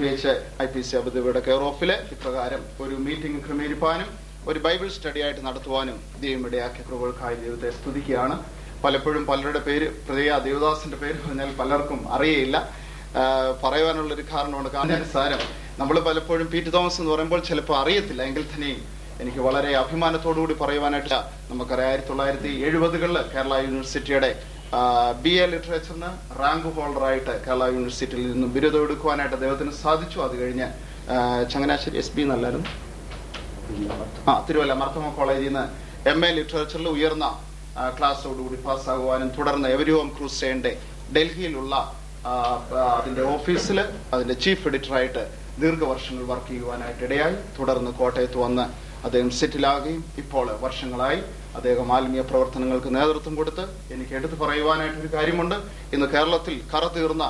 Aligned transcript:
P 0.00 0.08
care 1.44 1.62
ഇപ്രകാരം 2.06 2.62
ഒരു 2.80 2.96
meeting 3.04 3.38
ക്രമീകരിക്കാനും 3.44 4.08
ഒരു 4.48 4.58
ബൈബിൾ 4.58 4.88
സ്റ്റഡി 4.88 5.20
ആയിട്ട് 5.20 5.42
നടത്തുവാനും 5.46 5.96
ദൈവമിടയാക്കിയ 6.20 6.82
കൃപകൾക്കായി 6.82 7.36
ദൈവത്തെ 7.36 7.68
സ്തുതിക്കുകയാണ് 7.70 8.36
പലപ്പോഴും 8.82 9.22
പലരുടെ 9.30 9.60
പേര് 9.60 9.86
പ്രത്യേക 10.02 10.34
ദേവദാസിന്റെ 10.40 10.96
പേര് 10.96 11.16
പറഞ്ഞാൽ 11.22 11.52
പലർക്കും 11.58 12.02
അറിയയില്ല 12.16 12.58
ഒരു 14.12 14.24
കാരണമാണ് 14.26 14.70
കാരണം 14.70 15.40
നമ്മൾ 15.78 15.98
പലപ്പോഴും 16.00 16.46
പി 16.52 16.60
ടി 16.60 16.70
തോമസ് 16.70 17.00
എന്ന് 17.00 17.12
പറയുമ്പോൾ 17.12 17.42
ചിലപ്പോൾ 17.42 17.76
അറിയത്തില്ല 17.76 18.22
എങ്കിൽ 18.22 18.46
തന്നെയും 18.46 18.82
എനിക്ക് 19.20 19.40
വളരെ 19.40 19.72
അഭിമാനത്തോടു 19.76 20.38
കൂടി 20.40 20.56
പറയുവാനായിട്ട് 20.60 21.20
നമുക്കറിയാം 21.50 21.90
ആയിരത്തി 21.90 22.10
തൊള്ളായിരത്തി 22.10 22.52
എഴുപതുകളിൽ 22.64 23.18
കേരള 23.32 23.54
യൂണിവേഴ്സിറ്റിയുടെ 23.64 24.30
ബി 25.22 25.32
എ 25.34 25.46
ലിറ്ററേച്ചറിന് 25.46 26.10
റാങ്ക് 26.40 26.68
ഹോൾഡറായിട്ട് 26.76 27.32
കേരള 27.44 27.66
യൂണിവേഴ്സിറ്റിയിൽ 27.66 28.28
നിന്നും 28.32 28.50
ബിരുദം 28.52 28.84
എടുക്കുവാനായിട്ട് 28.84 29.34
അദ്ദേഹത്തിന് 29.34 29.72
സാധിച്ചു 29.82 30.18
അത് 30.20 30.34
കഴിഞ്ഞ് 30.40 30.68
ചങ്ങനാശ്ശേരി 31.52 31.98
എസ് 31.98 32.14
ബി 32.14 32.24
നല്ലാലും 32.24 32.64
ആ 34.28 34.34
തിരുവല്ല 34.48 34.74
മർത്തമ 34.74 35.10
കോളേജിൽ 35.10 35.46
നിന്ന് 35.46 35.64
എം 36.12 36.20
എ 36.24 36.30
ലിറ്ററേച്ചറിൽ 36.32 36.88
ഉയർന്ന 36.88 37.26
ക്ലാസ്സോടുകൂടി 37.98 38.58
പാസ്സാകുവാനും 38.64 39.30
തുടർന്ന് 39.38 39.68
എവരിയോം 39.68 40.08
ക്രൂസേന്റെ 40.16 40.72
ഡൽഹിയിലുള്ള 41.12 41.74
അതിന്റെ 42.94 43.24
ഓഫീസിൽ 43.28 43.78
അതിന്റെ 44.14 44.36
ചീഫ് 44.40 44.64
എഡിറ്ററായിട്ട് 44.68 45.22
ദീർഘവർഷങ്ങൾ 45.58 46.24
വർക്ക് 46.24 46.48
ചെയ്യുവാനായിട്ട് 46.48 47.02
ഇടയായി 47.04 47.36
തുടർന്ന് 47.58 47.90
കോട്ടയത്ത് 47.92 48.38
വന്ന് 48.38 48.64
അദ്ദേഹം 49.06 49.30
സെറ്റിലാകുകയും 49.30 50.02
ഇപ്പോൾ 50.18 50.46
വർഷങ്ങളായി 50.60 51.20
അദ്ദേഹം 51.54 51.88
ആത്മീയ 51.92 52.22
പ്രവർത്തനങ്ങൾക്ക് 52.22 52.90
നേതൃത്വം 52.94 53.34
കൊടുത്ത് 53.34 53.64
എനിക്ക് 53.90 54.14
എടുത്തു 54.14 54.36
പറയുവാനായിട്ടൊരു 54.36 55.10
കാര്യമുണ്ട് 55.14 55.56
ഇന്ന് 55.94 56.06
കേരളത്തിൽ 56.06 56.56
തീർന്ന 56.94 57.26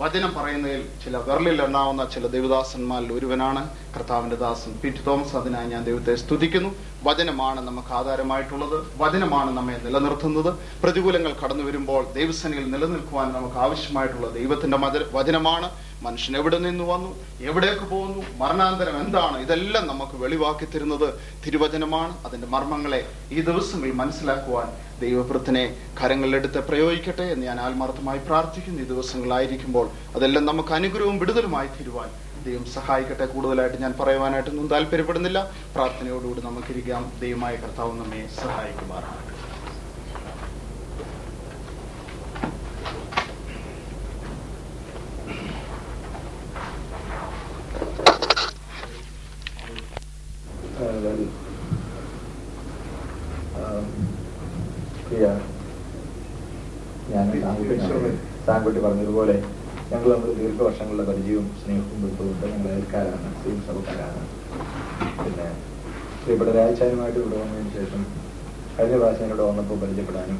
വചനം 0.00 0.32
പറയുന്നതിൽ 0.34 0.80
ചില 1.04 1.16
വിരലിൽ 1.18 1.60
എണ്ണാവുന്ന 1.62 2.02
ചില 2.04 2.26
ദേവദാസന്മാരിൽ 2.26 3.10
ഒരുവനാണ് 3.12 3.62
കർത്താവിന്റെ 3.94 4.36
ദാസൻ 4.36 4.72
പി 4.82 4.88
ടി 4.88 5.02
തോമസ് 5.06 5.34
അതിനായി 5.36 5.68
ഞാൻ 5.68 5.82
ദൈവത്തെ 5.84 6.14
സ്തുതിക്കുന്നു 6.16 6.70
വചനമാണ് 7.06 7.60
നമുക്ക് 7.60 7.92
ആധാരമായിട്ടുള്ളത് 7.94 8.76
വചനമാണ് 8.98 9.50
നമ്മെ 9.56 9.76
നിലനിർത്തുന്നത് 9.84 10.50
പ്രതികൂലങ്ങൾ 10.82 11.32
കടന്നു 11.42 11.64
വരുമ്പോൾ 11.64 12.02
ദൈവസേനയിൽ 12.14 12.66
നിലനിൽക്കുവാൻ 12.66 13.28
നമുക്ക് 13.32 13.58
ആവശ്യമായിട്ടുള്ള 13.58 14.30
ദൈവത്തിന്റെ 14.30 14.78
വചനമാണ് 15.12 15.68
മനുഷ്യൻ 16.02 16.34
എവിടെ 16.36 16.58
നിന്ന് 16.58 16.84
വന്നു 16.84 17.10
എവിടേക്ക് 17.42 17.84
പോകുന്നു 17.84 18.22
മരണാന്തരം 18.40 18.96
എന്താണ് 18.98 19.36
ഇതെല്ലാം 19.38 19.84
നമുക്ക് 19.86 20.16
വെളിവാക്കി 20.16 20.66
തരുന്നത് 20.66 21.06
തിരുവചനമാണ് 21.44 22.12
അതിന്റെ 22.26 22.48
മർമ്മങ്ങളെ 22.48 23.00
ഈ 23.32 23.40
ദിവസങ്ങളിൽ 23.40 23.94
മനസ്സിലാക്കുവാൻ 23.94 24.68
ദൈവവൃത്തിനെ 25.00 25.64
കരങ്ങളിലെടുത്ത് 26.00 26.60
പ്രയോഗിക്കട്ടെ 26.68 27.26
എന്ന് 27.32 27.46
ഞാൻ 27.46 27.58
ആത്മാർത്ഥമായി 27.60 28.20
പ്രാർത്ഥിക്കുന്നു 28.28 28.82
ഈ 28.82 28.86
ദിവസങ്ങളായിരിക്കുമ്പോൾ 28.86 29.88
അതെല്ലാം 30.14 30.46
നമുക്ക് 30.46 30.72
അനുഗ്രഹവും 30.72 31.18
വിടുതലുമായി 31.18 31.70
തരുവാൻ 31.70 32.10
ദൈവം 32.46 32.64
സഹായിക്കട്ടെ 32.74 33.26
കൂടുതലായിട്ട് 33.26 33.78
ഞാൻ 33.78 33.94
പറയുവാനായിട്ടൊന്നും 34.00 34.68
താല്പര്യപ്പെടുന്നില്ല 34.68 35.40
പ്രാർത്ഥനയോടുകൂടി 35.74 36.42
നമുക്കിരിക്കാം 36.44 37.04
ദൈവമായ 37.20 37.56
കർത്താവ് 37.56 37.94
നമ്മെ 37.98 38.22
സഹായിക്കുമാറാണ് 38.36 39.22
സാൻകുട്ടി 58.46 58.80
പറഞ്ഞതുപോലെ 58.80 59.36
ഞങ്ങൾ 59.90 60.08
നമ്മൾ 60.08 60.30
ദീർഘവർഷങ്ങളുടെ 60.38 61.04
പരിചയവും 61.08 61.48
സ്നേഹവും 61.58 61.98
ബന്ധവും 62.04 62.36
ഞങ്ങൾ 62.44 62.68
അയൽക്കാരാണ് 62.70 63.28
സ്ത്രീ 63.34 63.52
സഭക്കാരാണ് 63.66 64.22
പിന്നെ 65.18 65.48
ഇവിടെ 66.32 66.52
രാജാനുമായിട്ട് 66.52 67.18
ഇവിടെ 67.18 67.36
വന്നതിന് 67.36 67.72
ശേഷം 67.76 68.00
കഴിഞ്ഞ 68.76 68.96
പ്രാവശ്യം 68.96 69.26
ഇവിടെ 69.26 69.44
വന്നപ്പോൾ 69.44 69.78
പരിചയപ്പെടാനും 69.82 70.38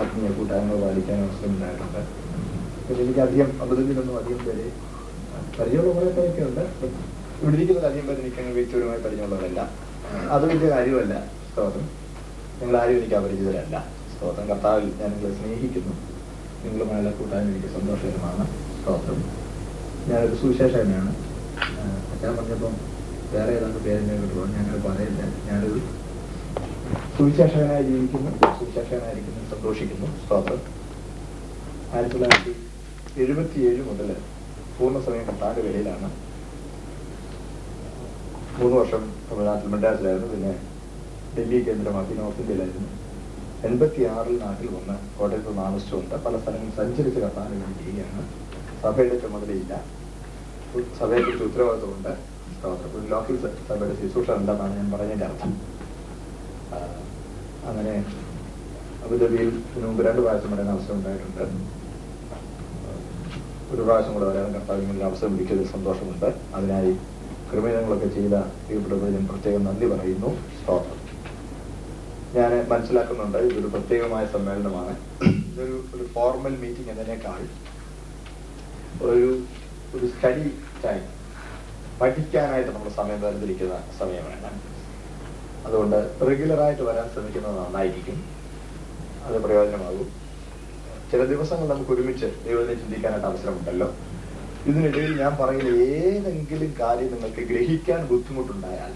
ആത്മീയ 0.00 0.30
കൂട്ടായ്മ 0.30 0.74
പാലിക്കാനും 0.82 1.24
അവസരം 1.24 1.52
ഉണ്ടായിട്ടുണ്ട് 1.52 2.02
പിന്നെ 2.86 3.00
എനിക്ക് 3.04 3.20
അധികം 3.20 3.48
അബദ്ധത്തിലൊന്നും 3.62 4.18
അധികം 4.18 4.42
പേര് 4.44 4.66
പരിചയമുള്ള 5.58 6.10
കുറേ 6.10 6.44
ഉണ്ട് 6.46 6.62
ഇവിടെ 7.40 7.56
ഇരിക്കുന്നത് 7.56 7.86
അധികം 7.86 8.06
പേര് 8.06 8.20
എനിക്ക് 8.20 8.40
അങ്ങനെ 8.40 8.54
വ്യക്തിപരമായി 8.54 9.02
പരിചയമുള്ളവരല്ല 9.02 9.60
അത് 10.32 10.44
വലിയ 10.44 10.68
കാര്യമല്ല 10.70 11.14
സ്തോത്രം 11.48 11.88
നിങ്ങളാരും 12.60 12.96
എനിക്ക് 12.96 13.14
അപരിചിതരല്ല 13.14 13.76
സ്തോത്രം 14.12 14.46
കർത്താവിൽ 14.48 14.86
ഞാൻ 15.00 15.10
നിങ്ങളെ 15.10 15.34
സ്നേഹിക്കുന്നു 15.36 15.94
നിങ്ങളുമായുള്ള 16.62 17.10
കൂട്ടാൻ 17.12 17.42
എനിക്ക് 17.48 17.70
സന്തോഷകരമാണ് 17.74 18.44
സ്തോത്രം 18.78 19.18
ഞാനൊരു 20.06 20.36
സുവിശേഷകനാണ് 20.36 21.12
ഞാൻ 22.22 22.32
പറഞ്ഞപ്പം 22.36 22.74
വേറെ 23.32 23.52
ഏതാണ്ട് 23.52 23.78
പേരിനെ 23.78 24.14
കിട്ടുമോ 24.14 24.44
ഞാനത് 24.54 24.80
പറയുന്നത് 24.86 25.34
ഞാനൊരു 25.48 25.80
സുവിശേഷകനായി 27.16 27.84
ജീവിക്കുന്നു 27.84 28.30
സുവിശേഷകനായിരിക്കുന്നു 28.58 29.42
സന്തോഷിക്കുന്നു 29.50 30.08
സ്തോത്രം 30.22 30.60
ആയിരത്തി 31.92 32.14
തൊള്ളായിരത്തി 32.14 32.54
എഴുപത്തിയേഴ് 33.16 33.82
മുതൽ 33.82 34.08
പൂർണ്ണസമയം 34.74 35.26
കത്താൻ്റെ 35.28 35.62
വിലയിലാണ് 35.62 36.08
മൂന്ന് 38.58 38.74
വർഷം 38.76 39.02
തമിഴ്നാട്ടിൽ 39.28 39.68
മദ്രാസിലായിരുന്നു 39.68 40.28
പിന്നെ 40.28 40.52
ഡൽഹി 41.36 41.60
കേന്ദ്രമാക്കി 41.66 42.14
നോർത്ത് 42.14 42.42
ഇന്ത്യയിലായിരുന്നു 42.42 42.90
എൺപത്തി 43.62 44.02
ആറിൽ 44.08 44.36
നാട്ടിൽ 44.38 44.68
വന്ന് 44.68 44.96
കോട്ടയത്ത് 45.16 45.52
താമസിച്ചുകൊണ്ട് 45.56 46.14
പല 46.24 46.34
സ്ഥലങ്ങളിൽ 46.38 46.74
സഞ്ചരിച്ച് 46.76 47.20
കർത്താനുകൾ 47.20 47.72
ചെയ്യുകയാണ് 47.78 48.22
സഭയുടെ 48.82 49.16
ചുമതലയില്ല 49.18 49.74
സഭയെക്കുറിച്ച് 50.98 51.44
ഉത്തരവാദിത്വമുണ്ട് 51.44 52.12
ഒരു 52.92 53.04
ലോക്കൽ 53.08 53.36
സഭയുടെ 53.68 53.96
ശുശ്രൂഷ 54.00 54.30
ഉണ്ടെന്നാണ് 54.32 54.76
ഞാൻ 54.76 54.88
പറഞ്ഞതിൻ്റെ 54.92 55.26
അർത്ഥം 55.26 55.52
അങ്ങനെ 57.68 57.94
അബുദാബിയിൽ 59.04 59.50
മുമ്പ് 59.82 60.02
രണ്ട് 60.02 60.20
പ്രാവശ്യം 60.20 60.52
വരാൻ 60.52 60.68
അവസരം 60.68 60.96
ഉണ്ടായിട്ടുണ്ട് 60.96 61.44
ഒരു 63.70 63.82
പ്രാവശ്യം 63.82 64.12
കൂടെ 64.12 64.26
വരാൻ 64.26 64.52
കർത്താവിനുള്ള 64.54 65.04
അവസരം 65.04 65.32
ലഭിച്ചതിൽ 65.32 65.66
സന്തോഷമുണ്ട് 65.72 66.28
അതിനായി 66.54 66.92
ക്രമീകരണങ്ങളൊക്കെ 67.50 68.08
ചെയ്ത 68.14 68.36
ഈ 68.70 68.78
പ്രത്യേകം 69.26 69.62
നന്ദി 69.64 69.86
പറയുന്നു 69.86 70.30
സ്തോത്രം 70.58 70.97
ഞാൻ 72.36 72.52
മനസ്സിലാക്കുന്നുണ്ട് 72.68 73.38
ഇതൊരു 73.44 73.68
പ്രത്യേകമായ 73.68 74.24
സമ്മേളനമാണ് 74.26 74.94
ഇതൊരു 75.48 75.76
ഒരു 75.94 76.04
ഫോർമൽ 76.14 76.54
മീറ്റിംഗ് 76.56 76.90
എന്നതിനേക്കാൾ 76.90 77.40
ഒരു 79.04 79.28
ഒരു 79.94 80.06
സ്റ്റഡി 80.06 80.48
ടൈം 80.84 81.04
പഠിക്കാനായിട്ട് 82.00 82.70
നമ്മൾ 82.70 82.90
സമയം 82.90 83.20
വേർതിരിക്കുന്ന 83.20 83.76
സമയമാണ് 83.98 84.50
അതുകൊണ്ട് 85.66 85.98
റെഗുലറായിട്ട് 86.22 86.82
വരാൻ 86.82 87.06
ശ്രമിക്കുന്നത് 87.08 87.56
നന്നായിരിക്കും 87.58 88.18
അത് 89.26 89.38
പ്രയോജനമാകും 89.38 90.08
ചില 91.10 91.22
ദിവസങ്ങൾ 91.24 91.66
നമുക്ക് 91.66 91.92
ഒരുമിച്ച് 91.92 92.28
ദൈവത്തെ 92.46 92.74
ചിന്തിക്കാനായിട്ട് 92.74 93.28
അവസരമുണ്ടല്ലോ 93.28 93.88
ഇതിനിടയിൽ 94.64 95.12
ഞാൻ 95.20 95.32
പറയുന്ന 95.36 95.70
ഏതെങ്കിലും 95.96 96.70
കാര്യം 96.80 97.10
നിങ്ങൾക്ക് 97.12 97.42
ഗ്രഹിക്കാൻ 97.42 98.00
ബുദ്ധിമുട്ടുണ്ടായാൽ 98.06 98.92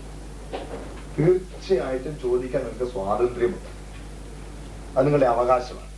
തീർച്ചയായിട്ടും 1.17 2.15
ചോദിക്കാൻ 2.23 2.63
നിങ്ങൾക്ക് 2.63 2.87
സ്വാതന്ത്ര്യമുണ്ട് 2.93 3.71
അത് 4.95 5.05
നിങ്ങളുടെ 5.05 5.27
അവകാശമാണ് 5.27 5.91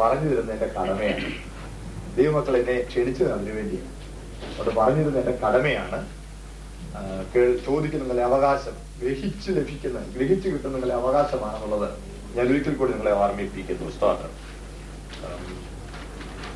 പറഞ്ഞു 0.00 0.28
തരുന്ന 0.30 0.52
എന്റെ 0.52 0.68
കടമയാണ് 0.70 1.28
ദൈവമക്കൾ 2.16 2.54
എന്നെ 2.56 2.74
ക്ഷണിച്ചത് 2.82 3.50
വേണ്ടിയാണ് 3.52 3.92
അത് 4.58 4.70
പറഞ്ഞു 4.76 5.02
തരുന്ന 5.02 5.18
എന്റെ 5.18 5.36
കടമയാണ് 5.44 6.00
ചോദിക്കുന്ന 7.64 8.02
നിങ്ങളുടെ 8.02 8.24
അവകാശം 8.24 8.74
ഗ്രഹിച്ചു 8.98 9.50
ലഭിക്കുന്ന 9.50 10.00
ഗ്രഹിച്ചു 10.16 10.48
കിട്ടുന്ന 10.48 10.74
നിങ്ങളുടെ 10.74 10.96
അവകാശമാണെന്നുള്ളത് 10.96 11.88
ഞാൻ 12.34 12.44
ഒരിക്കൽ 12.46 12.74
കൂടി 12.74 12.92
നിങ്ങളെ 12.92 13.14
ഓർമ്മിപ്പിക്കുന്നു 13.16 13.88
സ്തോത്രം 13.90 14.32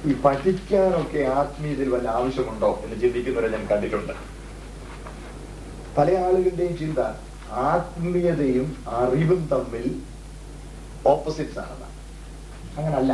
ഈ 0.07 0.13
പഠിക്കാനൊക്കെ 0.21 1.23
ആത്മീയതയിൽ 1.35 1.91
വല്ല 1.91 2.09
ആവശ്യമുണ്ടോ 2.11 2.71
എന്ന് 2.85 2.97
ചിന്തിക്കുന്നവരെ 3.01 3.49
ഞാൻ 3.49 3.65
കണ്ടിട്ടുണ്ട് 3.67 4.15
പല 5.97 6.11
ആളുകളുടെയും 6.19 6.75
ചിന്ത 6.77 7.01
ആത്മീയതയും 7.51 8.69
അറിവും 8.87 9.49
തമ്മിൽ 9.49 9.87
ഓപ്പോസിറ്റ്സ് 11.07 11.59
ആണ് 11.59 11.89
അങ്ങനല്ല 12.79 13.13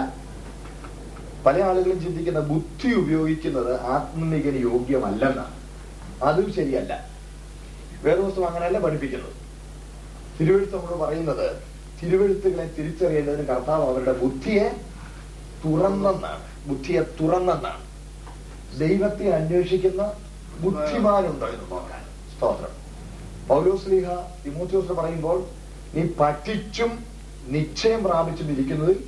പല 1.46 1.62
ആളുകളും 1.62 2.00
ചിന്തിക്കുന്ന 2.00 2.40
ബുദ്ധി 2.40 2.90
ഉപയോഗിക്കുന്നത് 2.94 3.72
ആത്മീയന് 3.86 4.60
യോഗ്യമല്ലെന്നാണ് 4.60 5.54
അതും 6.22 6.52
ശരിയല്ല 6.52 6.92
വേദവസ്തു 8.04 8.40
അങ്ങനെയല്ല 8.40 8.78
പഠിപ്പിക്കുന്നത് 8.78 9.34
തിരുവെഴുത്ത് 10.38 10.74
നമ്മൾ 10.76 10.96
പറയുന്നത് 10.96 11.48
തിരുവഴുത്തുകളെ 12.00 12.66
തിരിച്ചറിയേണ്ടതിന് 12.76 13.44
കർത്താവ് 13.46 13.84
അവരുടെ 13.84 14.12
ബുദ്ധിയെ 14.12 14.68
തുറന്നെന്നാണ് 15.64 16.46
ബുദ്ധിയെ 16.68 17.02
തുറന്നെന്നാണ് 17.20 17.82
ദൈവത്തെ 18.78 19.26
അന്വേഷിക്കുന്ന 19.34 20.02
ബുദ്ധിമാനുണ്ടോ 20.60 21.46
എന്ന് 21.46 21.70
നോക്കാൻ 21.70 22.02
സ്തോത്രം 22.32 22.83
സ്ലീഹ 23.80 24.08
തിമോത്യോസ് 24.44 24.92
പറയുമ്പോൾ 24.92 25.38
നീ 25.94 26.02
പറ്റിച്ചും 26.20 26.90
നിശ്ചയം 27.46 28.00
പ്രാപിച്ചും 28.02 28.48
ഇരിക്കുന്നതിൽ 28.50 28.98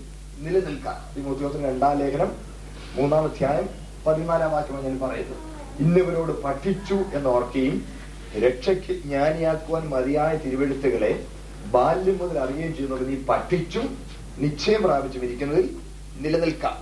നിലനിൽക്കാം 0.38 0.98
തിമോത്യോസിന് 1.14 1.64
രണ്ടാം 1.64 1.94
ലേഖനം 1.98 2.30
മൂന്നാം 2.96 3.24
അധ്യായം 3.24 3.68
പതിനാലാം 4.06 4.50
വാക്യമാണ് 4.50 4.84
ഞാൻ 4.84 4.98
പറയുന്നത് 4.98 5.38
ഇന്നവരോട് 5.78 6.32
പഠിച്ചു 6.42 6.96
ഓർക്കുകയും 7.28 7.76
രക്ഷയ്ക്ക് 8.40 8.94
ജ്ഞാനിയാക്കുവാൻ 9.02 9.84
മതിയായ 9.88 10.32
തിരുവെഴുത്തുകളെ 10.36 11.12
ബാല്യം 11.72 12.16
മുതൽ 12.18 12.36
അറിയുകയും 12.38 12.74
ചെയ്യുന്നത് 12.74 13.04
നീ 13.08 13.16
പഠിച്ചും 13.28 13.86
നിശ്ചയം 14.38 14.82
പ്രാപിച്ചും 14.82 15.24
ഇരിക്കുന്നതിൽ 15.24 15.66
നിലനിൽക്കാം 16.20 16.76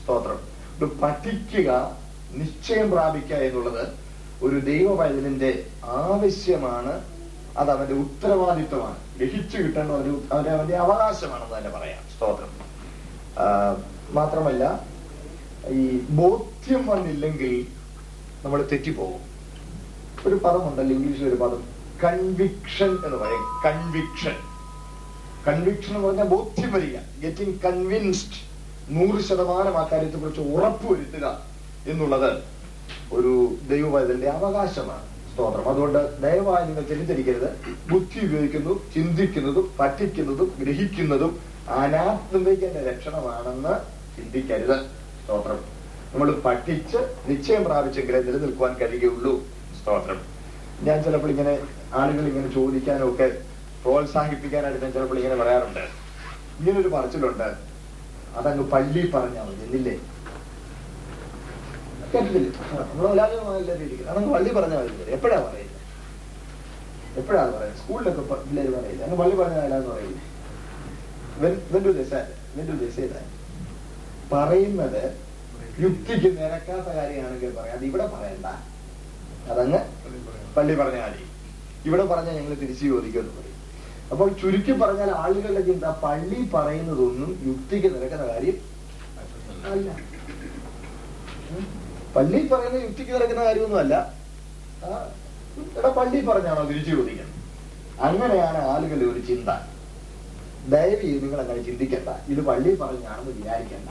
സ്തോത്രം 0.00 0.38
പഠിക്കുക 0.96 1.70
നിശ്ചയം 2.34 2.88
പ്രാപിക്കുക 2.90 3.40
എന്നുള്ളത് 3.40 3.84
ഒരു 4.42 4.58
ദൈവവയലിന്റെ 4.60 5.50
ആവശ്യമാണ് 6.02 6.92
അത് 7.58 7.70
അവന്റെ 7.70 7.94
ഉത്തരവാദിത്വമാണ് 7.94 8.96
ലഭിച്ചു 9.20 9.56
കിട്ടേണ്ട 9.58 9.90
ഒരു 9.92 10.12
അവന്റെ 10.32 10.50
അവന്റെ 10.50 10.76
അവകാശമാണെന്ന് 10.76 11.56
തന്നെ 11.56 11.70
പറയാം 11.70 12.02
സ്തോത്രം 12.14 12.52
മാത്രമല്ല 14.14 14.62
ഈ 15.72 15.84
ബോധ്യം 16.10 16.86
വന്നില്ലെങ്കിൽ 16.86 17.52
നമ്മൾ 18.44 18.60
തെറ്റിപ്പോകും 18.62 19.20
ഒരു 20.26 20.34
പദമുണ്ടല്ലോ 20.34 20.94
ഇംഗ്ലീഷിൽ 20.96 21.26
ഒരു 21.28 21.34
പദം 21.34 21.60
കൺവിക്ഷൻ 22.04 22.90
എന്ന് 23.04 23.16
പറയും 23.16 23.44
കൺവിക്ഷൻ 23.64 24.36
കൺവിക്ഷൻ 25.48 25.92
എന്ന് 25.94 26.06
പറഞ്ഞാൽ 26.06 26.28
ബോധ്യം 26.28 26.70
വരിക 26.70 26.96
ഗെറ്റിംഗ് 27.20 27.56
കൺവിൻസ്ഡ് 27.64 28.38
നൂറ് 28.88 29.20
ശതമാനം 29.22 29.76
ആ 29.78 29.82
കാര്യത്തെ 29.92 30.18
കുറിച്ച് 30.18 30.40
ഉറപ്പുവരുത്തുക 30.52 31.26
എന്നുള്ളത് 31.86 32.30
ഒരു 33.10 33.32
ദൈവവൈതന്റെ 33.68 34.28
അവകാശമാണ് 34.30 35.06
സ്തോത്രം 35.30 35.64
അതുകൊണ്ട് 35.64 36.00
ദയവായി 36.22 36.64
നിങ്ങൾ 36.66 36.84
ചിന്തിച്ചിരിക്കരുത് 36.84 37.48
ബുദ്ധി 37.90 38.18
ഉപയോഗിക്കുന്നു 38.20 38.72
ചിന്തിക്കുന്നതും 38.94 39.66
പഠിക്കുന്നതും 39.78 40.48
ഗ്രഹിക്കുന്നതും 40.58 41.32
അനാത്മികന്റെ 41.76 42.82
ലക്ഷണമാണെന്ന് 42.82 43.74
ചിന്തിക്കരുത് 44.16 44.76
സ്തോത്രം 45.20 45.60
നമ്മൾ 46.12 46.28
പഠിച്ച് 46.44 47.00
നിശ്ചയം 47.26 47.64
പ്രാപിച്ചെങ്കിലേ 47.64 48.20
നിലനിൽക്കുവാൻ 48.20 48.72
കഴിയുകയുള്ളൂ 48.74 49.34
സ്തോത്രം 49.80 50.20
ഞാൻ 50.84 50.98
ചിലപ്പോൾ 51.04 51.30
ഇങ്ങനെ 51.30 51.54
ആളുകൾ 51.94 52.24
ഇങ്ങനെ 52.26 52.48
ചോദിക്കാനൊക്കെ 52.54 53.28
പ്രോത്സാഹിപ്പിക്കാനായിട്ട് 53.82 54.80
ഞാൻ 54.84 54.92
ചിലപ്പോൾ 54.92 55.18
ഇങ്ങനെ 55.18 55.36
പറയാറുണ്ട് 55.36 55.84
ഇങ്ങനൊരു 56.58 56.88
പറച്ചിലുണ്ട് 56.88 57.48
അതങ്ങ് 58.36 58.64
പള്ളി 58.72 59.02
പറഞ്ഞാൽ 59.14 59.44
മതി 59.44 59.62
എന്നില്ലേ 59.64 59.94
കേട്ടിട്ടില്ല 62.12 62.48
നമ്മുടെ 62.80 63.08
മുലാലിമാരില്ല 63.08 63.74
രീതിക്ക് 63.80 64.04
അതൊക്കെ 64.04 64.30
പള്ളി 64.30 64.50
പറഞ്ഞ 64.50 64.74
കാര്യം 64.74 65.12
എപ്പോഴാ 65.12 65.38
പറയുന്നത് 65.40 65.76
എപ്പോഴാണ് 67.16 67.52
പറയുന്നത് 67.52 67.80
സ്കൂളിലൊക്കെ 67.80 68.22
പിള്ളേര് 68.42 68.72
പറയില്ല 68.74 69.02
അങ്ങ് 69.04 69.16
പള്ളി 69.16 69.36
പറഞ്ഞ 69.36 69.56
കാര്യമെന്ന് 69.56 69.90
പറയില്ല 69.90 70.20
വെൻഡു 71.72 71.92
ദശാൻ 72.80 73.26
പറയുന്നത് 74.30 75.02
യുക്തിക്ക് 75.80 76.28
നിരക്കാത്ത 76.32 76.88
കാര്യമാണെങ്കിൽ 76.96 77.52
പറയാം 77.54 77.76
അത് 77.76 77.84
ഇവിടെ 77.84 78.06
പറയണ്ട 78.06 78.46
അതങ്ങ് 79.50 79.80
പള്ളി 80.56 80.74
പറഞ്ഞ 80.74 80.98
കാര്യം 80.98 81.28
ഇവിടെ 81.84 82.04
പറഞ്ഞാൽ 82.04 82.34
ഞങ്ങൾ 82.34 82.54
തിരിച്ചു 82.54 82.84
ചോദിക്കുമെന്ന് 82.86 83.34
പറയും 83.38 83.58
അപ്പോൾ 84.12 84.28
ചുരുക്കി 84.40 84.72
പറഞ്ഞാൽ 84.74 85.10
ആളുകളുടെ 85.16 85.62
ചിന്ത 85.62 85.88
പള്ളി 86.02 86.40
പറയുന്നതൊന്നും 86.52 87.30
യുക്തിക്ക് 87.48 87.88
നിരക്കുന്ന 87.94 88.24
കാര്യം 88.26 88.56
അല്ല 89.66 89.88
പള്ളി 92.14 92.40
പറയുന്ന 92.46 92.78
യുക്തിക്ക് 92.78 93.12
നടക്കുന്ന 93.12 93.42
കാര്യമൊന്നുമല്ല 93.44 93.94
എടാ 95.76 95.90
പള്ളി 95.90 96.20
പറഞ്ഞാണോ 96.22 96.62
തിരിച്ചു 96.62 96.90
ചോദിക്കുന്നത് 96.90 97.36
അങ്ങനെയാണ് 98.02 98.60
ആളുകളുടെ 98.68 99.06
ഒരു 99.12 99.20
ചിന്ത 99.26 99.50
ദയവ് 100.68 101.08
നിങ്ങൾ 101.22 101.40
അങ്ങനെ 101.40 101.60
ചിന്തിക്കണ്ട 101.62 102.10
ഇത് 102.28 102.40
പള്ളി 102.40 102.70
പറഞ്ഞാണെന്ന് 102.80 103.32
വിചാരിക്കണ്ട 103.32 103.90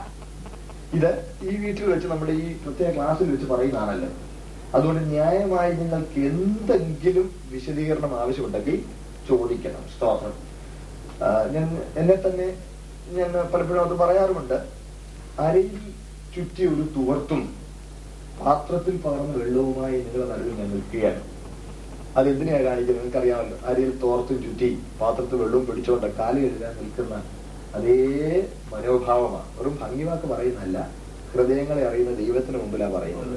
ഇത് 0.93 1.11
ഈ 1.43 1.55
വീട്ടിൽ 1.55 1.85
വെച്ച് 1.85 2.07
നമ്മുടെ 2.07 2.33
ഈ 2.41 2.47
പ്രത്യേക 2.63 2.91
ക്ലാസ്സിൽ 2.95 3.29
വെച്ച് 3.31 3.47
പറയുന്നതാണല്ലോ 3.47 4.09
അതുകൊണ്ട് 4.73 5.03
ന്യായമായി 5.11 5.71
നിങ്ങൾക്ക് 5.73 6.19
എന്തെങ്കിലും 6.29 7.27
വിശദീകരണം 7.51 8.11
ആവശ്യമുണ്ടെങ്കിൽ 8.15 8.77
ചോദിക്കണം 9.27 9.83
സ്തോത്രം 9.95 10.35
ഞാൻ 11.51 11.67
എന്നെ 11.97 12.17
തന്നെ 12.17 12.47
ഞാൻ 13.11 13.31
പലപ്പോഴും 13.53 13.81
അത് 13.83 13.95
പറയാറുമുണ്ട് 13.95 14.57
അരയിൽ 15.39 15.79
ചുറ്റി 16.35 16.63
ഒരു 16.65 16.83
തുവർത്തും 16.95 17.41
പാത്രത്തിൽ 18.39 18.95
പകർന്ന 18.97 19.33
വെള്ളവുമായി 19.37 19.97
നിങ്ങളുടെ 19.97 20.27
നടുവിൽ 20.31 20.53
ഞാൻ 20.53 20.69
നിൽക്കുകയാണ് 20.69 21.21
അതെന്തിനെയാണ് 22.15 22.65
കാണിക്കുന്നത് 22.65 23.17
അറിയാമല്ലോ 23.17 23.57
അരിയിൽ 23.65 23.91
തോർത്തും 24.01 24.37
ചുറ്റി 24.41 24.69
പാത്രത്തിൽ 25.01 25.37
വെള്ളവും 25.37 25.65
പിടിച്ചോണ്ട് 25.65 26.07
കാലി 26.17 26.41
എഴുതാൻ 26.41 26.73
നിൽക്കുന്ന 26.79 27.17
അതേ 27.73 27.97
മനോഭാവമാണ് 28.71 29.47
വെറും 29.57 29.75
ഭംഗിവാക്ക് 29.81 30.27
പറയുന്നല്ല 30.27 30.77
ഹൃദയങ്ങളെ 31.31 31.81
അറിയുന്ന 31.87 32.13
ദൈവത്തിന് 32.15 32.57
മുമ്പിലാണ് 32.57 32.93
പറയുന്നത് 32.93 33.35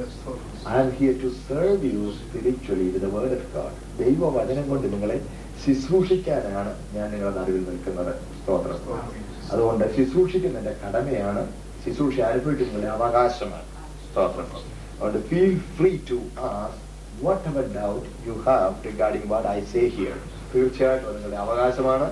ദൈവ 3.98 4.30
വചനം 4.30 4.64
കൊണ്ട് 4.68 4.86
നിങ്ങളെ 4.86 5.18
ശുശ്രൂഷിക്കാനാണ് 5.62 6.72
ഞാൻ 6.94 7.06
നിങ്ങളുടെ 7.10 7.34
നടുവിൽ 7.38 7.64
നിൽക്കുന്നത് 7.68 8.12
സ്തോത്രം 8.38 8.78
അതുകൊണ്ട് 9.50 9.84
ശുശ്രൂഷിക്കുന്നതിന്റെ 9.96 10.74
കടമയാണ് 10.82 11.42
ശുശ്രൂഷ 11.84 12.16
അനുഭവിക്കുന്നതിന്റെ 12.22 12.90
അവകാശമാണ് 12.90 13.68
സ്തോത്രം 14.06 14.48
and 15.04 15.24
feel 15.24 15.52
free 15.76 15.98
to 16.00 16.16
ask 16.48 16.76
whatever 17.20 17.62
doubt 17.70 18.04
you 18.26 18.34
have 18.42 18.74
regarding 18.84 19.24
what 19.28 19.46
I 19.48 19.62
say 19.72 19.86
here. 19.90 20.18
തീർച്ചയായിട്ടും 20.52 21.06
അത് 21.08 21.14
നിങ്ങളുടെ 21.16 21.38
അവകാശമാണ് 21.42 22.06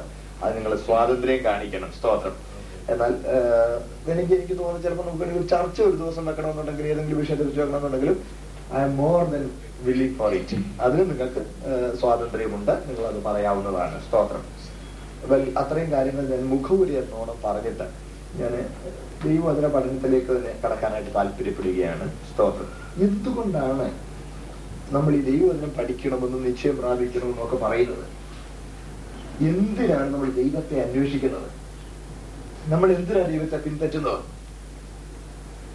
അത് 0.43 0.53
നിങ്ങൾ 0.57 0.73
സ്വാതന്ത്ര്യം 0.85 1.41
കാണിക്കണം 1.45 1.91
സ്തോത്രം 1.99 2.35
എന്നാൽ 2.93 3.13
എനിക്ക് 4.13 4.33
എനിക്ക് 4.37 4.55
തോന്നുന്നു 4.61 4.81
ചിലപ്പോൾ 4.85 5.07
നമുക്ക് 5.09 5.25
ഒരു 5.31 5.43
ചർച്ച 5.47 5.79
ഒരു 5.89 5.97
ദിവസം 6.03 6.25
വെക്കണമെന്നുണ്ടെങ്കിൽ 6.31 6.87
ഏതെങ്കിലും 6.93 7.19
വിഷയത്തെ 7.23 7.43
കുറിച്ച് 7.43 7.61
വെക്കണമെന്നുണ്ടെങ്കിലും 7.63 8.17
ഐ 8.79 8.81
എം 8.87 8.95
മോർ 9.03 9.21
ദൻ 9.35 9.45
വില്ലി 9.87 10.07
ഫോർ 10.19 10.33
ഇറ്റ് 10.39 10.59
അതിന് 10.85 11.05
നിങ്ങൾക്ക് 11.11 11.43
സ്വാതന്ത്ര്യമുണ്ട് 12.01 12.75
നിങ്ങൾ 12.89 13.05
അത് 13.13 13.21
പറയാവുന്നതാണ് 13.29 13.99
സ്തോത്രം 14.07 14.45
അത്രയും 15.63 15.91
കാര്യങ്ങൾ 15.97 16.25
ഞാൻ 16.33 16.43
മുഖപുരി 16.55 16.95
എന്നോണം 17.03 17.39
പറഞ്ഞിട്ട് 17.47 17.87
ഞാൻ 18.41 18.53
ദൈവവചന 19.23 19.67
പഠനത്തിലേക്ക് 19.67 20.31
തന്നെ 20.31 20.53
കടക്കാനായിട്ട് 20.63 21.11
താല്പര്യപ്പെടുകയാണ് 21.15 22.07
സ്തോത്രം 22.29 22.71
എന്തുകൊണ്ടാണ് 23.03 23.87
നമ്മൾ 24.91 25.13
ഈ 25.15 25.21
ദൈവവചനം 25.23 25.73
പഠിക്കണമെന്നും 25.77 26.41
നിശ്ചയം 26.45 26.77
പ്രാപിക്കണമെന്നും 26.77 27.45
ഒക്കെ 27.45 27.57
പറയുന്നത് 27.57 28.07
എന്തിനാണ് 29.43 30.09
നമ്മൾ 30.13 30.31
ദൈവത്തെ 30.33 30.79
അന്വേഷിക്കുന്നത് 30.81 31.51
നമ്മൾ 32.69 32.89
എന്തിനാണ് 32.93 33.31
ദൈവത്തെ 33.33 33.59
പിൻപറ്റുന്നത് 33.59 34.23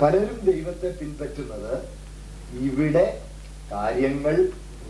പലരും 0.02 0.40
ദൈവത്തെ 0.46 0.90
പിൻപറ്റുന്നത് 1.00 1.74
ഇവിടെ 2.62 3.06
കാര്യങ്ങൾ 3.72 4.36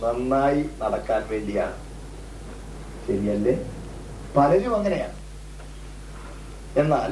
നന്നായി 0.01 0.61
നടക്കാൻ 0.81 1.21
വേണ്ടിയാണ് 1.29 1.77
ശരിയല്ലേ 3.05 3.53
പലരും 4.35 4.73
അങ്ങനെയാണ് 4.75 5.17
എന്നാൽ 6.75 7.11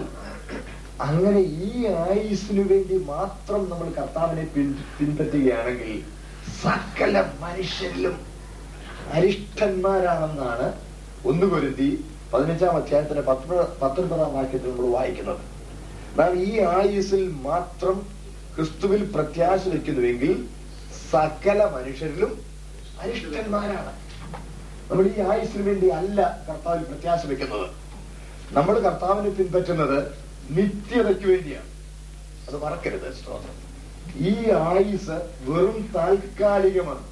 അങ്ങനെ 1.06 1.42
ഈ 1.62 1.72
ആയുസിനു 2.02 2.64
വേണ്ടി 2.64 2.96
മാത്രം 3.08 3.62
നമ്മൾ 3.70 3.88
കർത്താവിനെ 3.92 4.46
പിൻപറ്റുകയാണെങ്കിൽ 4.98 5.92
സകല 6.62 7.16
മനുഷ്യരിലും 7.42 8.16
അരിഷ്ടന്മാരാണെന്നാണ് 9.14 10.68
ഒന്ന് 11.26 11.46
പൊരുത്തി 11.46 11.90
പതിനഞ്ചാം 12.32 12.78
അധ്യായത്തിന്റെ 12.78 13.24
പത്തൊൻപതാം 13.80 14.32
വാക്യത്തിൽ 14.34 14.70
നമ്മൾ 14.70 14.90
വായിക്കുന്നത് 14.90 15.42
നാം 16.18 16.34
ഈ 16.42 16.52
ആയുസിൽ 16.72 17.24
മാത്രം 17.44 17.98
ക്രിസ്തുവിൽ 18.56 19.04
പ്രത്യാശ 19.14 19.62
വെക്കുന്നുവെങ്കിൽ 19.68 20.34
സകല 21.12 21.60
മനുഷ്യരിലും 21.76 22.32
അരിഷ്ടന്മാരാണ് 23.02 23.94
നമ്മൾ 24.90 25.06
ഈ 25.08 25.16
ആയുസിന് 25.28 25.64
വേണ്ടി 25.64 25.88
അല്ല 25.92 26.20
കർത്താവിൽ 26.48 26.84
പ്രത്യാശ 26.84 27.22
വെക്കുന്നത് 27.26 27.68
നമ്മൾ 28.54 28.76
കർത്താവിനെ 28.80 29.30
പിൻപറ്റുന്നത് 29.30 30.00
നിത്യതയ്ക്ക് 30.50 31.28
വേണ്ടിയാണ് 31.28 31.70
അത് 32.48 32.58
മറക്കരുത് 32.64 33.10
സ്തോത്രം 33.14 33.60
ഈ 34.24 34.34
ആയുസ് 34.64 35.18
വെറും 35.48 35.80
താൽക്കാലികമാണ് 35.96 37.04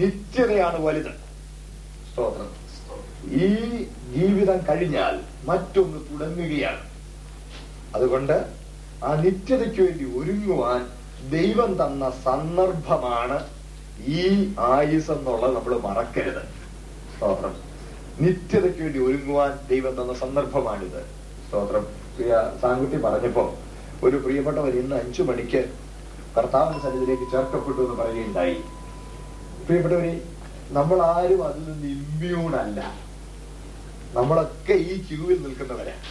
നിത്യതയാണ് 0.00 0.78
വലുത് 0.78 1.12
സ്തോത്രം 2.12 2.50
ഈ 3.40 3.48
ജീവിതം 4.14 4.58
കഴിഞ്ഞാൽ 4.68 5.14
മറ്റൊന്ന് 5.44 5.98
തുടങ്ങുകയാണ് 6.10 6.82
അതുകൊണ്ട് 7.94 8.36
ആ 9.04 9.14
നിത്യതയ്ക്ക് 9.14 9.80
വേണ്ടി 9.80 10.04
ഒരുങ്ങുവാൻ 10.18 10.82
ദൈവം 11.30 11.70
തന്ന 11.76 12.04
സന്ദർഭമാണ് 12.24 13.38
ഈ 14.16 14.22
ആയുസ് 14.68 15.10
എന്നുള്ളത് 15.10 15.54
നമ്മൾ 15.54 15.74
മറക്കരുത് 15.78 16.42
സ്തോത്രം 17.14 17.54
നിത്യതയ്ക്ക് 18.20 18.82
വേണ്ടി 18.82 18.98
ഒരുങ്ങുവാൻ 18.98 19.52
ദൈവം 19.68 19.92
തന്ന 19.94 20.14
സന്ദർഭമാണിത് 20.14 21.02
സ്തോത്രം 21.46 21.84
പ്രിയ 22.14 22.32
സാങ്കുട്ടി 22.62 22.98
പറഞ്ഞപ്പോൾ 22.98 23.48
ഒരു 24.02 24.16
പ്രിയപ്പെട്ടവർ 24.16 24.74
ഇന്ന് 24.74 24.96
അഞ്ചു 24.96 25.22
മണിക്ക് 25.22 25.62
കർത്താവിന്റെ 26.36 26.80
സന്നിധിയിലേക്ക് 26.84 27.26
ചേർക്കപ്പെട്ടു 27.32 27.80
എന്ന് 27.80 27.96
പറയുകയുണ്ടായി 27.96 28.56
പ്രിയപ്പെട്ടവര് 29.66 30.12
നമ്മൾ 30.72 30.98
ആരും 31.08 31.40
അതിൽ 31.42 31.64
നിന്ന് 31.68 31.88
ഇമ്മ്യൂൺ 31.96 32.52
അല്ല 32.54 32.80
നമ്മളൊക്കെ 34.14 34.74
ഈ 34.86 34.94
ക്യൂവിൽ 35.02 35.38
നിൽക്കുന്നവരാണ് 35.42 36.08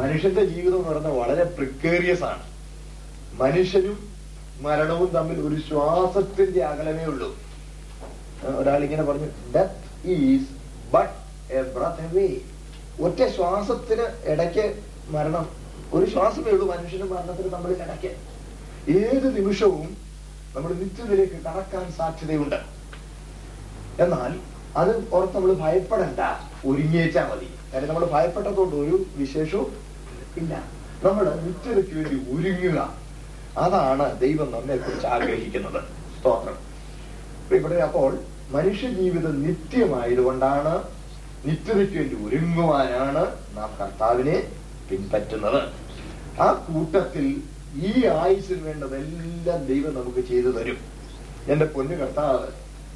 മനുഷ്യന്റെ 0.00 0.44
ജീവിതം 0.44 0.78
എന്ന് 0.78 0.90
പറയുന്നത് 0.90 1.16
വളരെ 1.18 1.44
പ്രിക്കേറിയസ് 1.56 2.24
ആണ് 2.24 2.44
മനുഷ്യനും 3.38 3.98
മരണവും 4.60 5.08
തമ്മിൽ 5.10 5.38
ഒരു 5.40 5.56
ശ്വാസത്തിന്റെ 5.60 6.62
അകലമേ 6.64 7.04
ഉള്ളൂ 7.04 7.30
ഒരാൾ 8.54 8.80
ഇങ്ങനെ 8.82 9.04
പറഞ്ഞു 9.04 9.28
death 9.54 9.80
is 10.14 10.50
but 10.92 11.14
a 11.52 11.62
breath 11.74 12.26
ഒറ്റ 13.00 13.20
ശ്വാസത്തിന് 13.28 14.06
ഇടയ്ക്ക് 14.32 14.66
മരണം 15.10 15.46
ഒരു 15.92 16.06
ശ്വാസമേ 16.10 16.50
ഉള്ളൂ 16.50 16.66
മനുഷ്യന്റെ 16.66 17.06
മരണത്തിന് 17.06 17.50
നമ്മൾ 17.52 17.70
കിടക്കാൻ 17.72 18.14
ഏത് 18.94 19.26
നിമിഷവും 19.36 19.86
നമ്മൾ 20.54 20.70
നിത്യത്തിലേക്ക് 20.72 21.38
കടക്കാൻ 21.38 21.84
സാധ്യതയുണ്ട് 21.92 22.58
എന്നാൽ 23.98 24.32
അത് 24.76 24.92
ഓർത്ത് 25.12 25.34
നമ്മൾ 25.34 25.52
ഭയപ്പെടണ്ട 25.54 26.20
ഒരുങ്ങിയേച്ചാ 26.66 27.22
മതി 27.24 27.48
കാര്യം 27.72 27.88
നമ്മൾ 27.88 28.04
ഭയപ്പെട്ടതുകൊണ്ട് 28.06 28.76
ഒരു 28.76 28.96
വിശേഷവും 29.16 29.70
ഇല്ല 30.36 30.54
നമ്മൾ 31.04 31.24
നിത്യതയ്ക്ക് 31.44 31.94
വേണ്ടി 31.94 32.16
ഒരുങ്ങുക 32.32 32.80
അതാണ് 33.58 34.20
ദൈവം 34.20 34.48
നമ്മെ 34.50 34.76
കുറിച്ച് 34.76 35.06
ആഗ്രഹിക്കുന്നത് 35.06 35.80
സ്തോത്രം 36.16 36.56
ഇവിടെ 37.50 37.78
അപ്പോൾ 37.80 38.12
ജീവിതം 38.96 39.34
നിത്യമായതുകൊണ്ടാണ് 39.42 40.74
നിത്യതയ്ക്ക് 41.44 41.96
വേണ്ടി 41.96 42.16
ഒരുങ്ങുവാനാണ് 42.26 43.24
നാം 43.56 43.70
കർത്താവിനെ 43.80 44.36
പിൻപറ്റുന്നത് 44.88 45.60
ആ 46.40 46.48
കൂട്ടത്തിൽ 46.66 47.26
ഈ 47.82 47.92
ആയുസിന് 48.16 48.62
വേണ്ടതെല്ലാം 48.64 49.60
ദൈവം 49.66 49.94
നമുക്ക് 49.94 50.22
ചെയ്തു 50.28 50.50
തരും 50.50 50.78
എന്റെ 51.48 51.66
പൊന്നു 51.66 51.94
കർത്താവ് 51.94 52.46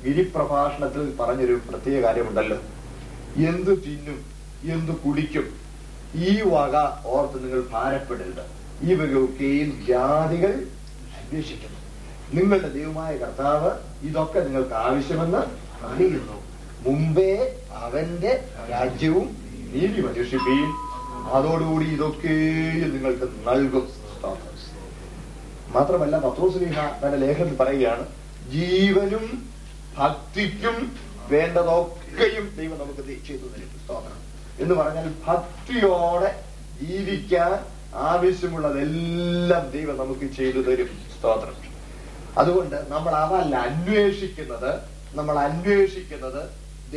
ഗിരിപ്രഭാഷണത്തിൽ 0.04 1.04
പറഞ്ഞൊരു 1.20 1.54
പ്രത്യേക 1.68 2.00
കാര്യമുണ്ടല്ലോ 2.02 2.58
എന്തു 3.44 3.72
തിന്നും 3.86 4.18
എന്തു 4.66 4.92
കുടിക്കും 5.04 5.46
ഈ 6.18 6.32
വക 6.46 6.76
ഓർത്ത് 7.06 7.38
നിങ്ങൾ 7.44 7.60
ഭാരപ്പെടരുത് 7.72 8.44
ഈ 8.84 8.94
വകയൊക്കെയും 8.94 9.70
ജാതികൾ 9.88 10.52
അന്വേഷിക്കുന്നു 11.18 11.76
നിങ്ങളുടെ 12.34 12.68
ദൈവമായ 12.68 13.12
കർത്താവ് 13.16 13.70
ഇതൊക്കെ 14.06 14.40
നിങ്ങൾക്ക് 14.40 14.76
ആവശ്യമെന്ന് 14.82 15.42
അറിയുന്നു 15.84 16.36
മുമ്പേ 16.82 17.30
അവന്റെ 17.74 18.32
രാജ്യവും 18.70 19.26
നീതി 19.72 20.00
മനുഷ്യപ്പീൻ 20.02 20.68
അതോടുകൂടി 21.32 21.86
ഇതൊക്കെയും 21.94 22.88
നിങ്ങൾക്ക് 22.94 23.26
നൽകും 23.46 23.86
മാത്രമല്ല 25.74 26.18
പത്രോസ്ലിഹ 26.18 26.84
തന്റെ 27.00 27.18
ലേഖനത്തിൽ 27.18 27.56
പറയുകയാണ് 27.56 28.04
ജീവനും 28.52 29.24
ഭക്തിക്കും 29.96 30.76
വേണ്ടതൊക്കെയും 31.30 32.44
ദൈവം 32.56 32.76
നമുക്ക് 32.78 33.02
ചെയ്തു 33.26 33.46
തരും 33.46 33.72
സ്തോത്രം 33.80 34.20
എന്ന് 34.58 34.74
പറഞ്ഞാൽ 34.74 35.08
ഭക്തിയോടെ 35.26 36.30
ജീവിക്കാൻ 36.82 37.52
ആവശ്യമുള്ളതെല്ലാം 38.06 39.64
ദൈവം 39.70 39.96
നമുക്ക് 39.96 40.26
ചെയ്തു 40.34 40.62
തരും 40.62 40.90
സ്തോത്രം 41.14 41.56
അതുകൊണ്ട് 42.38 42.78
നമ്മൾ 42.90 43.12
അതല്ല 43.16 43.54
അന്വേഷിക്കുന്നത് 43.66 44.72
നമ്മൾ 45.14 45.36
അന്വേഷിക്കുന്നത് 45.38 46.42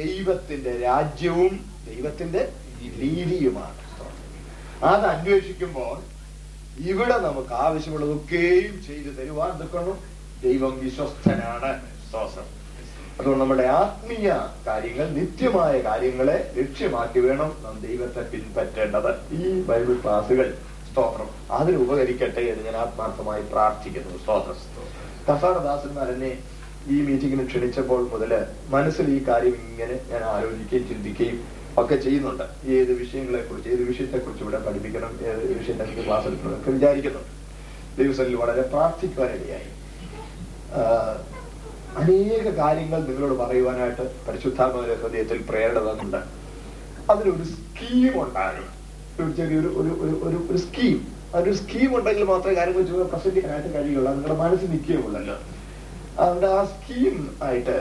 ദൈവത്തിന്റെ 0.00 0.74
രാജ്യവും 0.80 1.54
ദൈവത്തിന്റെ 1.86 2.42
രീതിയുമാണ് 2.98 3.81
അത് 4.84 5.06
അന്വേഷിക്കുമ്പോൾ 5.06 5.96
ഇവിടെ 6.86 7.18
നമുക്ക് 7.20 7.54
ആവശ്യമുള്ളതൊക്കെയും 7.62 8.76
ചെയ്തു 8.82 9.10
തരുവാൻ 9.18 9.52
നിൽക്കണം 9.60 9.98
ദൈവം 10.44 10.74
വിശ്വസ്തനാണ് 10.80 11.72
അതുകൊണ്ട് 13.18 13.42
നമ്മുടെ 13.42 13.66
ആത്മീയ 13.76 14.30
കാര്യങ്ങൾ 14.68 15.08
നിത്യമായ 15.12 15.74
കാര്യങ്ങളെ 15.82 16.38
ലക്ഷ്യമാക്കി 16.56 17.20
വേണം 17.20 17.50
നാം 17.64 17.76
ദൈവത്തെ 17.82 18.22
പിൻപറ്റേണ്ടത് 18.32 19.12
ഈ 19.34 19.52
ബൈബിൾ 19.62 19.96
ക്ലാസുകൾ 20.04 20.48
സ്തോത്രം 20.88 21.30
അതിന് 21.52 21.78
ഉപകരിക്കട്ടെ 21.78 22.44
എന്ന് 22.46 22.64
ഞാൻ 22.64 22.78
ആത്മാർത്ഥമായി 22.78 23.44
പ്രാർത്ഥിക്കുന്നു 23.52 24.18
സ്തോത്രം 24.18 24.58
കസാരദാസന്മാർ 25.28 26.10
എന്നെ 26.12 26.32
ഈ 26.88 26.98
മീറ്റിങ്ങിന് 27.02 27.46
ക്ഷണിച്ചപ്പോൾ 27.46 28.02
മുതൽ 28.10 28.32
മനസ്സിൽ 28.70 29.08
ഈ 29.10 29.20
കാര്യം 29.28 29.58
ഇങ്ങനെ 29.68 29.98
ഞാൻ 30.10 30.24
ആലോചിക്കുകയും 30.26 30.88
ചിന്തിക്കുകയും 30.88 31.40
ഒക്കെ 31.78 31.96
ചെയ്യുന്നുണ്ട് 31.96 32.44
ഏത് 32.70 32.92
കുറിച്ച് 33.48 33.70
ഏത് 33.70 33.84
വിഷയത്തെക്കുറിച്ച് 33.88 34.44
ഇവിടെ 34.44 34.60
പഠിപ്പിക്കണം 34.60 35.14
ഏത് 35.26 35.44
കുറിച്ച് 35.50 36.04
ക്ലാസ് 36.06 36.28
എടുക്കണം 36.28 36.56
ഒക്കെ 36.56 36.72
വിചാരിക്കുന്നുണ്ട് 36.72 37.30
ദിവസങ്ങളിൽ 37.98 38.36
വളരെ 38.36 38.62
പ്രാർത്ഥിക്കുവാനിടയായി 38.62 39.70
അനേക 41.96 42.48
കാര്യങ്ങൾ 42.58 43.00
നിങ്ങളോട് 43.08 43.34
പറയുവാനായിട്ട് 43.34 44.04
പരിശുദ്ധാത്മക 44.28 44.94
ഹൃദയത്തിൽ 45.02 45.40
പ്രേരണ 45.50 45.80
അതിനൊരു 47.10 47.46
സ്കീം 47.46 48.14
ഉണ്ടായിരുന്നു 48.22 48.70
ചെറിയൊരു 49.36 49.70
ഒരു 49.78 49.92
ഒരു 50.02 50.38
ഒരു 50.50 50.58
സ്കീം 50.58 51.00
അതൊരു 51.36 51.56
സ്കീം 51.56 51.90
ഉണ്ടെങ്കിൽ 51.98 52.24
മാത്രമേ 52.24 52.56
കാര്യങ്ങൾ 52.56 52.84
പ്രസന്റ് 53.04 53.36
ചെയ്യാനായിട്ട് 53.36 53.70
കഴിയുള്ളൂ 53.76 54.12
നിങ്ങളുടെ 54.12 54.38
മനസ്സിൽ 54.40 54.70
നിൽക്കുകയുള്ളല്ലോ 54.70 55.36
അതുകൊണ്ട് 56.18 56.48
ആ 56.48 56.62
സ്കീം 56.66 57.18
ആയിട്ട് 57.42 57.76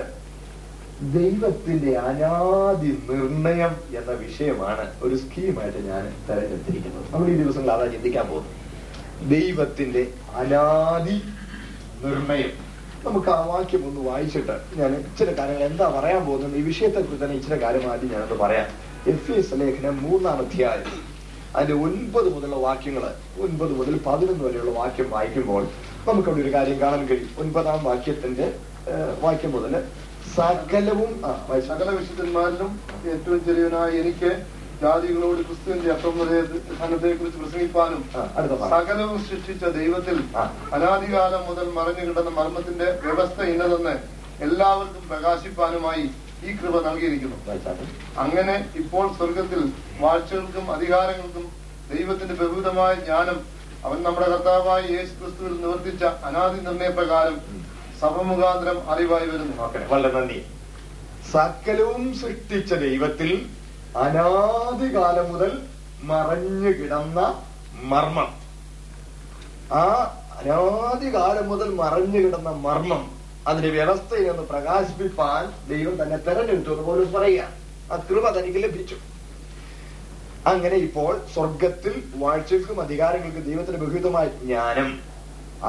ദൈവത്തിന്റെ 1.09 1.92
അനാദി 1.99 2.90
നിർണയം 3.09 3.75
എന്ന 3.97 4.12
വിഷയമാണ് 4.12 4.85
ഒരു 5.02 5.16
സ്കീമായിട്ട് 5.16 5.78
ഞാൻ 5.87 6.02
തെരഞ്ഞെടുത്തിരിക്കുന്നത് 6.28 7.07
നമ്മൾ 7.12 7.28
ഈ 7.28 7.37
ദിവസങ്ങൾ 7.37 7.71
അതാ 7.73 7.87
ചിന്തിക്കാൻ 7.87 8.26
പോകുന്നു 8.26 8.50
ദൈവത്തിന്റെ 9.30 10.02
അനാദി 10.37 11.16
നിർണയം 12.04 12.52
നമുക്ക് 13.04 13.30
ആ 13.30 13.40
വാക്യം 13.47 13.83
ഒന്ന് 13.87 14.00
വായിച്ചിട്ട് 14.11 14.57
ഞാൻ 14.76 14.90
ഇച്ചിരി 14.95 15.35
കാര്യങ്ങൾ 15.38 15.64
എന്താ 15.64 15.87
പറയാൻ 15.88 16.26
പോകുന്നത് 16.26 16.57
ഈ 16.57 16.62
വിഷയത്തെ 16.62 17.00
കുറിച്ച് 17.00 17.25
തന്നെ 17.25 17.37
ഇച്ചിരി 17.37 17.59
കാര്യം 17.62 17.87
ആദ്യം 17.92 18.11
ഞാനത് 18.12 18.37
പറയാം 18.38 18.66
എഫ് 19.07 19.33
എസ് 19.33 19.54
ലേഖനം 19.54 19.97
മൂന്നാം 20.02 20.38
അധ്യായം 20.38 20.90
അതിന്റെ 21.57 21.76
ഒൻപത് 21.83 22.28
മുതലുള്ള 22.35 22.57
വാക്യങ്ങൾ 22.57 23.04
ഒൻപത് 23.40 23.73
മുതൽ 23.73 24.00
പതിനൊന്ന് 24.07 24.45
വരെയുള്ള 24.45 24.71
വാക്യം 24.71 25.11
വായിക്കുമ്പോൾ 25.11 25.62
നമുക്ക് 26.07 26.28
അവിടെ 26.28 26.42
ഒരു 26.42 26.54
കാര്യം 26.54 26.80
കാണാൻ 26.80 27.07
കഴിയും 27.07 27.30
ഒൻപതാം 27.38 27.85
വാക്യത്തിന്റെ 27.85 28.47
വാക്യം 29.21 29.50
മുതൽ 29.50 29.75
സകലവും 30.37 31.12
സകല 31.69 31.88
വിശുദ്ധന്മാരിലും 31.90 32.71
ഏറ്റവും 33.07 33.38
ചെറിയവനായ 33.45 33.90
എനിക്ക് 34.00 34.30
ജാതികളോട് 34.80 35.40
ക്രിസ്തുവിന്റെ 35.42 35.90
അസംബന്ധത്തെ 35.92 37.11
കുറിച്ച് 37.14 37.38
പ്രസംഗിപ്പാനും 37.38 38.02
സകലവും 38.71 39.19
സൃഷ്ടിച്ച 39.25 39.64
ദൈവത്തിൽ 39.76 40.19
അനാദികാലം 40.73 41.42
മുതൽ 41.49 41.69
മറഞ്ഞു 41.71 42.04
കിടന്ന 42.07 42.30
മർമ്മത്തിന്റെ 42.30 42.88
വ്യവസ്ഥ 43.02 43.40
ഇന്നതെന്ന് 43.45 43.95
എല്ലാവർക്കും 44.40 45.02
പ്രകാശിപ്പാനുമായി 45.09 46.04
ഈ 46.45 46.52
കൃപ 46.57 46.76
നൽകിയിരിക്കുന്നു 46.80 47.38
അങ്ങനെ 48.21 48.57
ഇപ്പോൾ 48.75 49.07
സ്വർഗത്തിൽ 49.16 49.62
വാഴ്ചകൾക്കും 50.00 50.69
അധികാരങ്ങൾക്കും 50.71 51.47
ദൈവത്തിന്റെ 51.90 52.35
പ്രഭൂതമായ 52.35 52.95
ജ്ഞാനം 53.00 53.38
അവൻ 53.85 53.99
നമ്മുടെ 54.02 54.28
കർത്താവായ 54.28 54.83
യേശു 54.97 55.12
ക്രിസ്തുവിൽ 55.21 55.52
നിവർത്തിച്ച 55.61 56.04
അനാദി 56.25 56.59
നിർണയപ്രകാരം 56.61 57.37
സഭ 58.00 58.16
മുഖാന്തരം 58.23 58.78
അറിവായി 58.88 59.26
വരുന്നു 59.26 59.54
വളരെ 59.90 60.11
നന്ദി 60.11 60.38
സകലവും 61.33 62.04
സൃഷ്ടിച്ച 62.14 62.75
ദൈവത്തിൽ 62.83 63.30
അനാദികാലം 64.00 65.26
മുതൽ 65.33 65.52
മറഞ്ഞു 66.02 66.71
കിടന്ന 66.71 67.21
മർമ്മം 67.85 68.30
ആ 69.73 69.85
അനാദികാലം 70.38 71.47
മുതൽ 71.49 71.69
മറഞ്ഞു 71.75 72.21
കിടന്ന 72.21 72.50
മർമ്മം 72.61 73.02
അതിന്റെ 73.47 73.71
വ്യവസ്ഥയിൽ 73.71 74.26
നിന്ന് 74.26 74.45
പ്രകാശിപ്പിപ്പാൻ 74.45 75.45
ദൈവം 75.69 75.95
തന്നെ 76.02 76.19
തെരഞ്ഞെടുത്തു 76.26 76.73
എന്ന് 76.73 76.85
പോലും 76.85 77.11
പറയുകയാണ് 77.12 77.57
ആ 77.92 77.97
കൃപ 78.09 78.25
തനിക്ക് 78.30 78.61
ലഭിച്ചു 78.64 78.97
അങ്ങനെ 80.47 80.76
ഇപ്പോൾ 80.78 81.12
സ്വർഗത്തിൽ 81.35 81.95
വാഴ്ചക്കും 82.14 82.76
അധികാരങ്ങൾക്കും 82.80 83.47
ദൈവത്തിന് 83.47 83.78
ബഹുതമായ 83.78 84.26
ജ്ഞാനം 84.38 84.90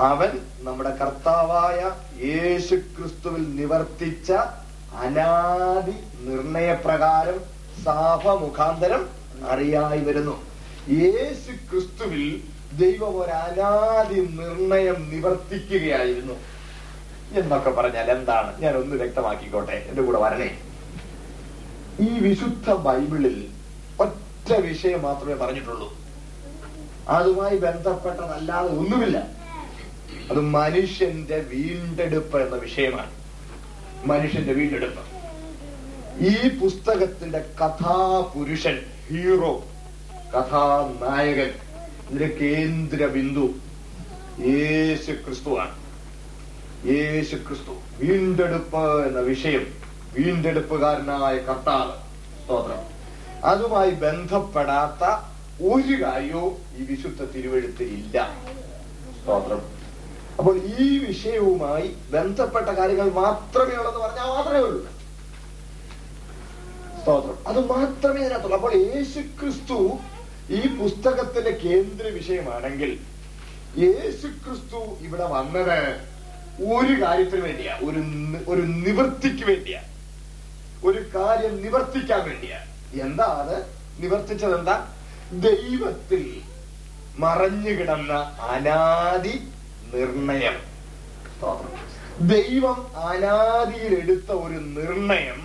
അവൻ 0.00 0.31
നമ്മുടെ 0.63 0.91
കർത്താവായ 0.95 1.79
യേശു 2.25 2.75
ക്രിസ്തുവിൽ 2.91 3.43
നിവർത്തിച്ച 3.55 4.29
അനാദി 5.01 5.95
നിർണയപ്രകാരം 6.25 7.39
സാഫ 7.83 8.23
മുഖാന്തരം 8.41 9.03
അറിയായി 9.49 10.01
വരുന്നു 10.01 10.35
യേശു 10.93 11.51
ക്രിസ്തുവിൽ 11.69 12.25
ദൈവം 12.77 13.13
ഒരു 13.21 13.33
അനാദി 13.39 14.19
നിർണയം 14.35 14.99
നിവർത്തിക്കുകയായിരുന്നു 15.09 16.35
എന്നൊക്കെ 17.35 17.71
പറഞ്ഞാൽ 17.71 18.07
എന്താണ് 18.09 18.51
ഞാൻ 18.61 18.73
ഒന്ന് 18.75 18.95
വ്യക്തമാക്കിക്കോട്ടെ 18.95 19.77
എന്റെ 19.89 20.01
കൂടെ 20.01 20.19
വരണേ 20.19 20.49
ഈ 21.99 22.11
വിശുദ്ധ 22.19 22.73
ബൈബിളിൽ 22.81 23.37
ഒറ്റ 23.99 24.49
വിഷയം 24.61 25.01
മാത്രമേ 25.01 25.35
പറഞ്ഞിട്ടുള്ളൂ 25.35 25.89
അതുമായി 27.09 27.57
ബന്ധപ്പെട്ടതല്ലാതെ 27.57 28.71
ഒന്നുമില്ല 28.77 29.17
അത് 30.31 30.39
മനുഷ്യന്റെ 30.51 31.37
വീണ്ടെടുപ്പ് 31.51 32.37
എന്ന 32.41 32.55
വിഷയമാണ് 32.55 33.11
മനുഷ്യന്റെ 34.05 34.53
വീണ്ടെടുപ്പ് 34.53 35.03
ഈ 36.25 36.35
പുസ്തകത്തിന്റെ 36.59 37.41
കഥാപുരുഷൻ 37.61 38.75
ഹീറോ 39.09 39.51
കഥാനായകൻ 40.33 41.51
ഇതിന്റെ 42.03 42.29
കേന്ദ്ര 42.41 43.05
ബിന്ദു 43.07 43.45
യേശു 44.47 45.11
ക്രിസ്തുവാണ് 45.25 45.75
യേശു 46.85 47.35
ക്രിസ്തു 47.47 47.73
വീണ്ടെടുപ്പ് 47.99 48.85
എന്ന 49.07 49.19
വിഷയം 49.23 49.65
വീണ്ടെടുപ്പുകാരനായ 50.15 51.35
കർത്താവ് 51.39 51.93
സ്തോത്രം 52.39 52.81
അതുമായി 53.45 53.91
ബന്ധപ്പെടാത്ത 54.01 55.03
ഒരു 55.63 55.95
കാര്യവും 56.03 56.55
ഈ 56.77 56.83
വിശുദ്ധ 56.83 57.23
തിരുവഴുത്തിലില്ല 57.33 58.17
സ്തോത്രം 59.17 59.61
അപ്പോൾ 60.37 60.55
ഈ 60.77 60.87
വിഷയവുമായി 60.99 61.87
ബന്ധപ്പെട്ട 62.11 62.69
കാര്യങ്ങൾ 62.69 63.07
മാത്രമേ 63.17 63.75
ഉള്ളെന്ന് 63.75 64.01
പറഞ്ഞാൽ 64.01 64.29
മാത്രമേ 64.29 64.61
ഉള്ളൂ 64.61 64.81
സ്തോത്രം 67.01 67.37
അത് 67.47 67.59
മാത്രമേ 67.69 68.21
അതിനകത്തുള്ളൂ 68.21 68.57
അപ്പോൾ 68.57 68.73
യേശു 68.85 69.21
ക്രിസ്തു 69.39 69.77
ഈ 70.49 70.61
പുസ്തകത്തിന്റെ 70.77 71.51
കേന്ദ്ര 71.63 72.05
വിഷയമാണെങ്കിൽ 72.09 72.91
യേശു 73.79 74.27
ക്രിസ്തു 74.43 74.79
ഇവിടെ 75.01 75.27
വന്നത് 75.27 75.77
ഒരു 76.71 76.93
കാര്യത്തിന് 77.01 77.41
വേണ്ടിയാ 77.41 77.73
ഒരു 77.81 78.01
ഒരു 78.47 78.63
നിവൃത്തിക്ക് 78.81 79.45
വേണ്ടിയാ 79.45 79.81
ഒരു 80.83 81.01
കാര്യം 81.15 81.53
നിവർത്തിക്കാൻ 81.61 82.21
വേണ്ടിയാ 82.23 82.59
എന്താ 83.03 83.27
അത് 83.41 83.57
നിവർത്തിച്ചത് 83.99 84.55
എന്താ 84.57 84.75
ദൈവത്തിൽ 85.41 86.23
മറഞ്ഞു 87.17 87.71
കിടന്ന 87.71 88.13
അനാദി 88.47 89.35
നിർണയം 89.93 90.57
ദൈവം 92.27 92.79
അനാദിയിലെടുത്ത 93.05 94.31
ഒരു 94.43 94.57
നിർണയം 94.71 95.39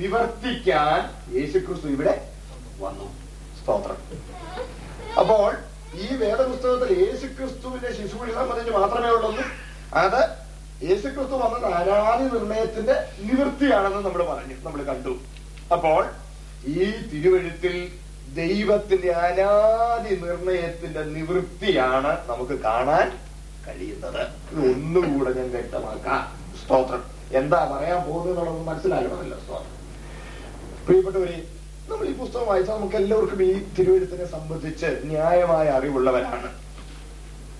നിവർത്തിക്കാൻ 0.00 1.00
യേശുക്രിസ്തു 1.32 1.88
ഇവിടെ 1.88 2.14
വന്നു 2.80 3.06
സ്തോത്രം 3.58 3.98
അപ്പോൾ 5.18 5.50
ഈ 5.96 6.08
വേദപുസ്തകത്തിൽ 6.16 6.90
യേശുക്രിസ്തുവിന്റെ 7.04 7.90
ശിശുവിനെ 7.92 8.32
സംബന്ധിച്ച് 8.32 8.72
മാത്രമേ 8.72 9.10
ഉള്ളൂ 9.10 9.30
അത് 9.96 10.20
യേശുക്രിസ്തു 10.82 11.36
വന്നത് 11.36 11.68
അനാദി 11.74 12.24
നിർണയത്തിന്റെ 12.34 12.96
നിവൃത്തിയാണെന്ന് 13.20 14.00
നമ്മൾ 14.00 14.22
പറഞ്ഞു 14.24 14.56
നമ്മൾ 14.64 14.82
കണ്ടു 14.82 15.14
അപ്പോൾ 15.72 16.02
ഈ 16.74 16.88
തിരുവഴുത്തിൽ 17.12 17.76
ദൈവത്തിന്റെ 18.34 19.10
അനാദി 19.20 20.12
നിർണയത്തിന്റെ 20.24 21.02
നിവൃത്തിയാണ് 21.14 22.12
നമുക്ക് 22.28 22.56
കാണാൻ 22.60 23.06
കഴിയുന്നത് 23.66 24.20
ഒന്നുകൂടെ 24.64 25.30
ഞാൻ 25.34 25.48
വ്യക്തമാക്കാം 25.50 26.22
സ്തോത്രം 26.60 27.02
എന്താ 27.32 27.60
പറയാൻ 27.72 28.00
പോകുന്നത് 28.02 28.30
എന്നുള്ളത് 28.32 28.62
മനസ്സിലാകണമല്ലോ 28.68 29.38
സ്തോത്രം 29.38 29.72
പ്രിയപ്പെട്ടവരെ 30.86 31.38
നമ്മൾ 31.88 32.04
ഈ 32.06 32.14
പുസ്തകം 32.14 32.46
വായിച്ചാൽ 32.46 32.76
നമുക്ക് 32.76 32.96
എല്ലാവർക്കും 32.96 33.42
ഈ 33.44 33.52
തിരുവഴുത്തിനെ 33.76 34.26
സംബന്ധിച്ച് 34.26 34.88
ന്യായമായ 35.04 35.66
അറിവുള്ളവരാണ് 35.70 36.48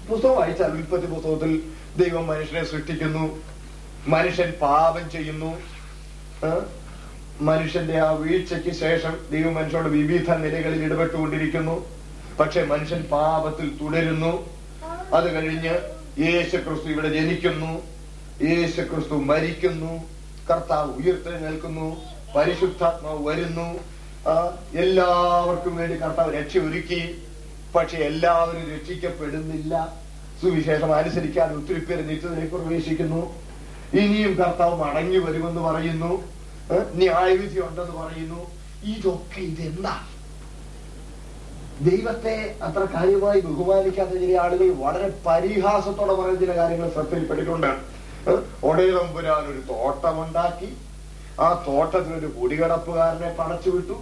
പുസ്തകം 0.08 0.36
വായിച്ചാൽ 0.36 0.72
ഉൽപ്പത്തി 0.72 1.06
പുസ്തകത്തിൽ 1.06 1.52
ദൈവം 1.96 2.24
മനുഷ്യനെ 2.26 2.62
സൃഷ്ടിക്കുന്നു 2.64 3.24
മനുഷ്യൻ 4.06 4.50
പാപം 4.60 5.04
ചെയ്യുന്നു 5.10 5.52
മനുഷ്യന്റെ 7.40 7.96
ആ 8.00 8.10
വീഴ്ചയ്ക്ക് 8.20 8.72
ശേഷം 8.76 9.14
ദൈവം 9.30 9.54
മനുഷ്യനോട് 9.54 9.90
വിവിധ 9.96 10.28
നിലകളിൽ 10.36 10.80
ഇടപെട്ടുകൊണ്ടിരിക്കുന്നു 10.84 11.76
പക്ഷെ 12.38 12.60
മനുഷ്യൻ 12.64 13.02
പാപത്തിൽ 13.10 13.68
തുടരുന്നു 13.80 14.32
അത് 15.12 15.26
കഴിഞ്ഞ് 15.34 15.74
യേശു 16.16 16.56
ക്രിസ്തു 16.56 16.88
ഇവിടെ 16.88 17.08
ജനിക്കുന്നു 17.08 17.72
യേശു 18.42 18.82
ക്രിസ്തു 18.82 19.16
മരിക്കുന്നു 19.30 19.92
കർത്താവ് 20.48 20.90
ഉയർത്തെഴുന്നേൽക്കുന്നു 20.98 21.88
പരിശുദ്ധാത്മാവ് 22.34 23.20
വരുന്നു 23.28 23.66
എല്ലാവർക്കും 24.76 25.74
വേണ്ടി 25.76 25.96
കർത്താവ് 25.96 26.30
രക്ഷ 26.36 26.56
ഒരുക്കി 26.58 27.00
പക്ഷെ 27.74 27.98
എല്ലാവരും 28.04 28.64
രക്ഷിക്കപ്പെടുന്നില്ല 28.74 29.74
സുവിശേഷം 30.42 30.90
അനുസരിക്കാൻ 30.94 31.50
ഒത്തിരി 31.54 31.80
പേര് 31.80 32.02
നിത്യത്തിലേക്ക് 32.08 32.54
പ്രവേശിക്കുന്നു 32.54 33.22
ഇനിയും 33.94 34.32
കർത്താവ് 34.36 34.76
മടങ്ങി 34.76 35.18
വരുമെന്ന് 35.18 35.62
പറയുന്നു 35.62 36.12
ന്യായവിധി 36.94 37.58
ഉണ്ടെന്ന് 37.60 37.96
പറയുന്നു 37.96 38.40
ഇതൊക്കെ 38.86 39.40
ഇതെന്താ 39.42 39.94
ദൈവത്തെ 41.84 42.34
അത്ര 42.62 42.82
കാര്യമായി 42.94 43.40
ബഹുമാനിക്കാത്ത 43.40 44.12
ചില 44.20 44.34
ആളുകൾ 44.40 44.68
വളരെ 44.78 45.08
പരിഹാസത്തോടെ 45.26 46.14
പറയുന്ന 46.14 46.40
ചില 46.40 46.52
കാര്യങ്ങൾ 46.56 46.88
ശ്രദ്ധയിൽപ്പെട്ടിട്ടുണ്ട് 46.90 47.72
ഒടയിലമ്പുരാൻ 48.62 49.42
ഒരു 49.46 49.60
തോട്ടമുണ്ടാക്കി 49.68 50.68
ആ 51.40 51.48
തോട്ടത്തിനൊരു 51.66 52.28
കുടികടപ്പുകാരനെ 52.36 53.30
പണച്ചു 53.38 53.70
വിട്ടു 53.70 53.96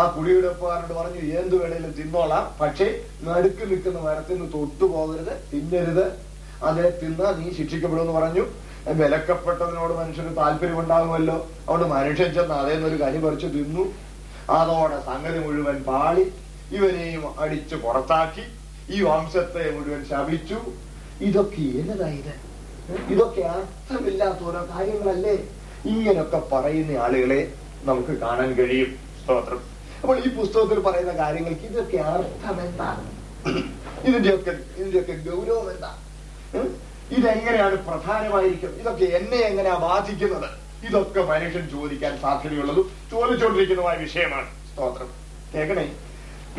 ആ 0.00 0.02
കുടികിടപ്പുകാരനോട് 0.16 0.94
പറഞ്ഞു 0.94 1.20
എന്തു 1.34 1.56
വേണേലും 1.56 1.92
തിന്നോളാം 1.92 2.46
പക്ഷേ 2.60 2.88
നടുക്ക് 3.24 3.64
നിൽക്കുന്ന 3.70 4.00
മരത്തിൽ 4.00 4.34
നിന്ന് 4.34 4.48
തൊട്ടുപോകരുത് 4.52 5.32
തിന്നരുത് 5.52 6.04
അതെ 6.62 6.86
തിന്നാ 7.02 7.28
നീ 7.38 7.46
ശിക്ഷിക്കപ്പെടുമെന്ന് 7.52 8.12
പറഞ്ഞു 8.12 8.44
വിലക്കപ്പെട്ടതിനോട് 8.96 9.94
മനുഷ്യന് 9.94 10.34
താല്പര്യം 10.36 10.78
ഉണ്ടാകുമല്ലോ 10.80 11.38
അതുകൊണ്ട് 11.60 11.86
മനുഷ്യൻ 11.86 12.30
ചെന്ന് 12.34 12.54
അതേന്നൊരു 12.54 12.98
കനി 13.02 13.18
പറിച്ചു 13.18 13.48
തിന്നു 13.48 13.84
അതോടെ 14.50 14.98
സംഗതി 15.06 15.40
മുഴുവൻ 15.46 15.78
പാളി 15.82 16.26
ഇവനെയും 16.72 17.24
അടിച്ചു 17.38 17.76
പുറത്താക്കി 17.76 18.44
ഈ 18.90 18.98
വംശത്തെ 19.02 19.64
മുഴുവൻ 19.70 20.02
ശപിച്ചു 20.04 20.58
ഇതൊക്കെ 21.20 21.64
ഏതായത് 21.82 22.34
ഇതൊക്കെ 23.08 23.42
അർത്ഥമില്ലാത്ത 23.48 24.42
ഓരോ 24.44 24.60
കാര്യങ്ങളല്ലേ 24.70 25.36
ഇങ്ങനൊക്കെ 25.84 26.40
പറയുന്ന 26.52 26.92
ആളുകളെ 26.98 27.40
നമുക്ക് 27.84 28.14
കാണാൻ 28.20 28.50
കഴിയും 28.54 28.90
സ്തോത്രം 29.18 29.60
അപ്പോൾ 30.02 30.16
ഈ 30.18 30.28
പുസ്തകത്തിൽ 30.34 30.78
പറയുന്ന 30.80 31.12
കാര്യങ്ങൾക്ക് 31.12 31.66
ഇതൊക്കെ 31.66 31.98
അർത്ഥം 32.06 32.58
എന്താണ് 32.60 33.04
ഇതിന്റെയൊക്കെ 34.00 34.52
ഇതിന്റെയൊക്കെ 34.72 35.14
ഗൗരവം 35.26 35.68
എന്താ 35.70 35.92
ഇതെങ്ങനെയാണ് 37.10 37.76
പ്രധാനമായിരിക്കും 37.86 38.72
ഇതൊക്കെ 38.80 39.06
എന്നെ 39.18 39.38
എങ്ങനെയാ 39.42 39.76
ബാധിക്കുന്നത് 39.84 40.48
ഇതൊക്കെ 40.82 41.20
മനുഷ്യൻ 41.22 41.64
ചോദിക്കാൻ 41.68 42.12
സാധ്യതയുള്ളതും 42.18 42.86
ചോദിച്ചുകൊണ്ടിരിക്കുന്നതുമായ 43.10 43.96
വിഷയമാണ് 43.96 44.48
സ്തോത്രം 44.68 45.10
കേൾക്കണേ 45.54 45.86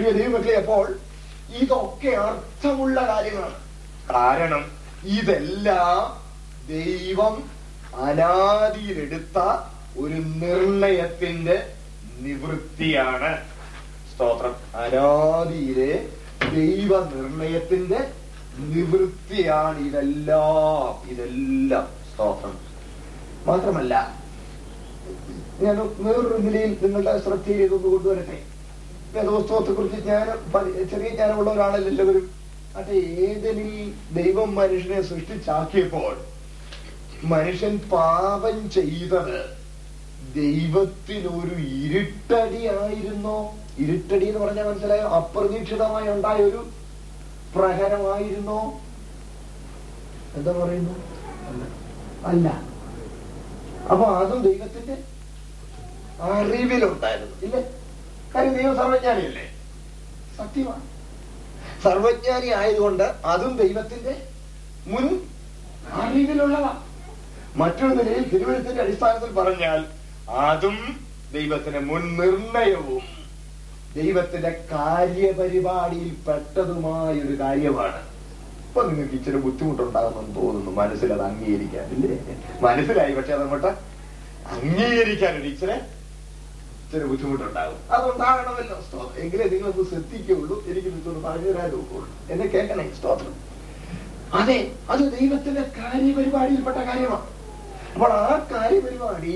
പ്രിയ 0.00 0.59
ഇതൊക്കെ 1.59 2.11
അർത്ഥമുള്ള 2.21 2.99
കാര്യങ്ങളാണ് 3.07 3.57
കാരണം 4.11 4.63
ഇതെല്ലാം 5.09 6.01
ദൈവം 6.69 7.35
അനാദിയിലെടുത്ത 8.05 9.37
ഒരു 9.99 10.17
നിർണയത്തിന്റെ 10.35 11.57
നിവൃത്തിയാണ് 12.19 13.31
സ്തോത്രം 14.11 14.55
അനാദിയിലെ 14.75 15.91
ദൈവ 16.53 16.91
നിർണയത്തിന്റെ 17.05 17.99
നിവൃത്തിയാണ് 18.67 19.79
ഇതെല്ലാം 19.79 20.93
ഇതെല്ലാം 21.11 21.85
സ്തോത്രം 22.09 22.55
മാത്രമല്ല 23.45 23.95
ഞാൻ 25.61 25.77
വേറൊരു 25.99 26.37
നിലയിൽ 26.37 26.71
നിങ്ങളുടെ 26.81 27.13
ശ്രദ്ധയിലേക്ക് 27.19 27.77
കൊണ്ടുവരട്ടെ 27.85 28.39
കുറിച്ച് 29.13 29.99
ജ്ഞാനം 30.01 30.39
ചെറിയ 30.89 31.09
ജ്ഞാനമുള്ള 31.09 31.49
ഒരാളല്ലല്ലവരും 31.51 32.25
എല്ലാവരും 32.25 32.27
അത് 32.75 32.91
ദൈവം 34.13 34.49
മനുഷ്യനെ 34.55 34.99
സൃഷ്ടിച്ചാക്കിയപ്പോൾ 35.01 36.13
മനുഷ്യൻ 37.23 37.73
പാപം 37.91 38.57
ചെയ്തത് 38.69 39.39
ദൈവത്തിനൊരു 40.35 41.55
ഇരുട്ടടി 41.77 42.61
ആയിരുന്നോ 42.75 43.37
ഇരുട്ടടി 43.79 44.25
എന്ന് 44.25 44.39
പറഞ്ഞാൽ 44.39 44.67
മനസ്സിലായോ 44.67 45.07
അപ്രതീക്ഷിതമായി 45.09 46.09
ഉണ്ടായ 46.09 46.43
ഒരു 46.43 46.61
പ്രഹരമായിരുന്നോ 47.55 48.59
എന്താ 50.37 50.51
പറയുന്നു 50.51 50.95
അല്ല 52.25 52.47
അപ്പൊ 53.91 54.05
അതും 54.15 54.39
ദൈവത്തിന്റെ 54.41 54.97
അറിവിലുണ്ടായിരുന്നു 56.29 57.37
ഇല്ലേ 57.43 57.61
കാര്യം 58.33 58.53
ദൈവം 58.57 58.75
സർവജ്ഞാനിയല്ലേ 58.75 59.45
സത്യമാണ് 60.37 60.85
സർവജ്ഞാനി 61.83 62.49
ആയതുകൊണ്ട് 62.53 63.05
അതും 63.25 63.53
ദൈവത്തിന്റെ 63.57 64.13
മുൻ 64.87 65.05
അറിവിലുള്ളതാണ് 65.99 66.81
മറ്റൊരു 67.55 67.93
നിലയിൽ 67.93 68.23
തിരുവനന്തപുരത്തിന്റെ 68.23 68.83
അടിസ്ഥാനത്തിൽ 68.83 69.31
പറഞ്ഞാൽ 69.33 69.79
അതും 70.43 70.77
ദൈവത്തിന്റെ 71.33 71.81
മുൻ 71.81 72.03
നിർണയവും 72.15 73.05
ദൈവത്തിന്റെ 73.95 74.51
കാര്യപരിപാടിയിൽ 74.71 76.11
പെട്ടതുമായ 76.27 77.13
ഒരു 77.19 77.35
കാര്യമാണ് 77.39 77.99
ഇപ്പൊ 78.63 78.81
നിങ്ങൾക്ക് 78.83 79.15
ഇച്ചിരി 79.15 79.37
ബുദ്ധിമുട്ടുണ്ടാകുമെന്ന് 79.37 80.33
തോന്നുന്നു 80.35 80.71
മനസ്സിൽ 80.71 81.13
അത് 81.13 81.23
അംഗീകരിക്കാൻ 81.23 81.87
ഇല്ലേ 81.95 82.17
മനസ്സിലായി 82.61 83.13
പക്ഷെ 83.13 83.33
അതങ്ങോട്ട് 83.33 83.71
അംഗീകരിക്കാൻ 84.55 85.33
ഒരു 85.35 85.47
ഇച്ചിരി 85.47 85.77
ചില 86.91 87.03
ബുദ്ധിമുട്ടുണ്ടാകും 87.03 87.79
അതുണ്ടാകണമല്ലോ 87.95 88.77
സ്തോത്രം 88.85 89.17
എങ്കിലേ 89.23 89.45
നിങ്ങളത് 89.49 89.81
ശ്രദ്ധിക്കുകയുള്ളൂ 89.89 90.55
എനിക്ക് 90.69 90.89
നിങ്ങളോട് 90.89 91.19
പറഞ്ഞു 91.23 91.49
തരാൻ 91.49 91.73
ഒക്കുള്ളൂ 91.75 92.07
എന്നെ 92.31 92.45
കേൾക്കണേ 92.45 92.85
സ്തോത്രം 92.95 93.35
അതെ 94.33 94.57
അത് 94.89 95.03
ദൈവത്തിന്റെ 95.11 95.63
കാര്യപരിപാടിയിൽപ്പെട്ട 95.77 96.79
കാര്യമാണ് 96.89 97.27
അപ്പോൾ 97.93 98.11
ആ 98.13 98.33
കാര്യപരിപാടി 98.51 99.35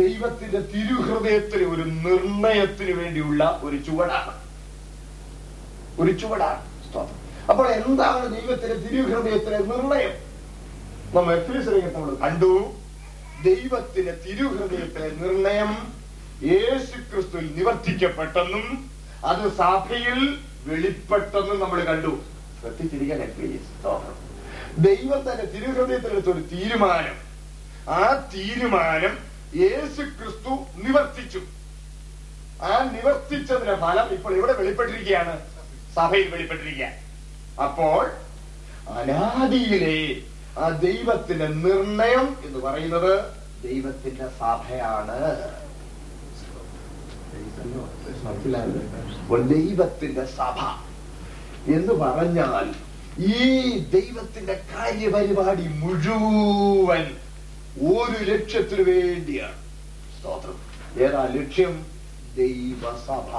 ദൈവത്തിന്റെ 0.00 0.60
തിരുഹൃദയത്തിന് 0.72 1.64
ഒരു 1.64 1.84
നിർണയത്തിന് 2.00 2.92
വേണ്ടിയുള്ള 2.92 3.42
ഒരു 3.62 3.76
ചുവടാണ് 3.82 4.34
ഒരു 5.98 6.12
ചുവടാണ് 6.12 6.62
സ്തോത്രം 6.86 7.20
അപ്പോൾ 7.50 7.66
എന്താണ് 7.70 8.24
ദൈവത്തിന്റെ 8.34 8.76
തിരുഹൃദയത്തിലെ 8.86 9.60
നിർണയം 9.66 10.14
നമ്മൾ 11.14 11.30
എഫ്രീസ് 11.34 11.82
നമ്മൾ 11.88 12.10
കണ്ടു 12.16 12.52
ദൈവത്തിന്റെ 13.42 14.14
തിരുഹൃദയത്തിലെ 14.24 15.08
നിർണയം 15.20 15.70
യേശു 16.44 16.96
ക്രിസ്തുവിൽ 17.10 17.46
നിവർത്തിക്കപ്പെട്ടെന്നും 17.58 18.66
അത് 19.24 19.44
സഭയിൽ 19.58 20.18
വെളിപ്പെട്ടെന്നും 20.66 21.56
നമ്മൾ 21.60 21.80
കണ്ടു 21.84 22.12
ശ്രദ്ധിച്ചിരിക്കണേ 22.60 23.26
ദൈവം 24.82 25.20
തന്നെ 25.28 25.44
തിരുഹൃദയത്തിൽ 25.52 26.30
ഒരു 26.30 26.42
തീരുമാനം 26.52 27.16
ആ 27.90 28.02
തീരുമാനം 28.34 29.14
യേശു 29.54 30.02
ക്രിസ്തു 30.18 30.52
നിവർത്തിച്ചു 30.76 31.40
ആ 32.62 32.72
നിവർത്തിച്ചതിന്റെ 32.92 33.76
ഫലം 33.76 34.06
ഇപ്പോൾ 34.12 34.32
ഇവിടെ 34.34 34.52
വെളിപ്പെട്ടിരിക്കുകയാണ് 34.52 35.34
സഭയിൽ 35.96 36.28
വെളിപ്പെട്ടിരിക്കുക 36.28 36.88
അപ്പോൾ 37.62 38.02
അനാദിയിലെ 38.96 39.98
ആ 40.58 40.68
ദൈവത്തിന്റെ 40.80 41.48
നിർണയം 41.58 42.26
എന്ന് 42.44 42.58
പറയുന്നത് 42.58 43.12
ദൈവത്തിന്റെ 43.62 44.26
സഭയാണ് 44.40 45.20
ദൈവത്തിന്റെ 49.48 50.24
സഭ 50.36 50.58
എന്ന് 51.68 51.94
പറഞ്ഞാൽ 51.94 52.66
ഈ 53.36 53.46
ദൈവത്തിന്റെ 53.90 54.54
കാര്യപരിപാടി 54.72 55.66
മുഴുവൻ 55.78 57.04
ഒരു 57.88 58.18
ലക്ഷ്യത്തിനു 58.24 58.84
വേണ്ടിയാണ് 58.90 59.58
സ്തോത്രം 60.16 60.58
ഏതാ 61.04 61.22
ലക്ഷ്യം 61.34 61.74
ദൈവസഭ 62.36 63.32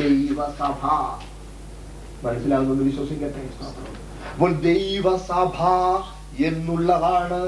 ദൈവസഭ 0.00 0.82
മനസ്സിലാകുമെന്ന് 2.24 2.84
വിശ്വസിക്കട്ടെ 2.84 3.42
അപ്പോൾ 4.30 4.52
ദൈവസഭ 4.62 5.58
എന്നുള്ളതാണ് 6.44 7.40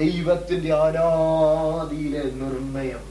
ദൈവത്തിന്റെ 0.00 0.70
ആരാധിയിലെ 0.76 2.22
നിർണയം 2.36 3.02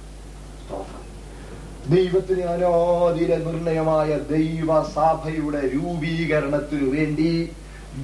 ദൈവത്തിന് 1.89 2.43
അനോദിര 2.45 3.31
നിർണയമായ 3.37 4.09
ദൈവസഭയുടെ 4.29 5.61
രൂപീകരണത്തിനു 5.73 6.87
വേണ്ടി 6.89 7.31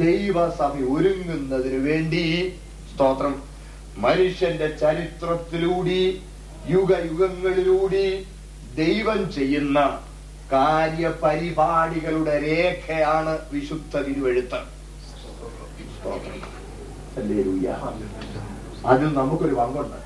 ദൈവസഭ 0.00 0.73
ഒരുങ്ങുന്നതിനു 0.93 1.80
വേണ്ടി 1.82 2.23
സ്തോത്രം 2.91 3.36
മനുഷ്യന്റെ 3.97 4.67
ചരിത്രത്തിലൂടി 4.80 6.01
യുഗയുഗങ്ങളിലൂടി 6.69 8.08
ദൈവം 8.75 9.21
ചെയ്യുന്ന 9.32 9.80
കാര്യപരിപാടികളുടെ 10.51 12.36
രേഖയാണ് 12.39 13.34
വിശുദ്ധ 13.51 14.01
തിരുവെഴുത്ത് 14.01 14.60
അതിൽ 18.86 19.10
നമുക്കൊരു 19.13 19.56
പങ്കുണ്ട് 19.56 19.97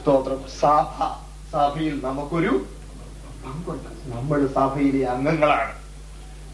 സ്തോത്രം 0.00 0.40
സഭ 0.60 0.98
സഭയിൽ 1.52 1.94
നമുക്കൊരു 2.02 2.52
പങ്കുണ്ട് 3.44 3.88
നമ്മൾ 4.08 4.40
സഭയിലെ 4.54 5.00
അംഗങ്ങളാണ് 5.06 5.72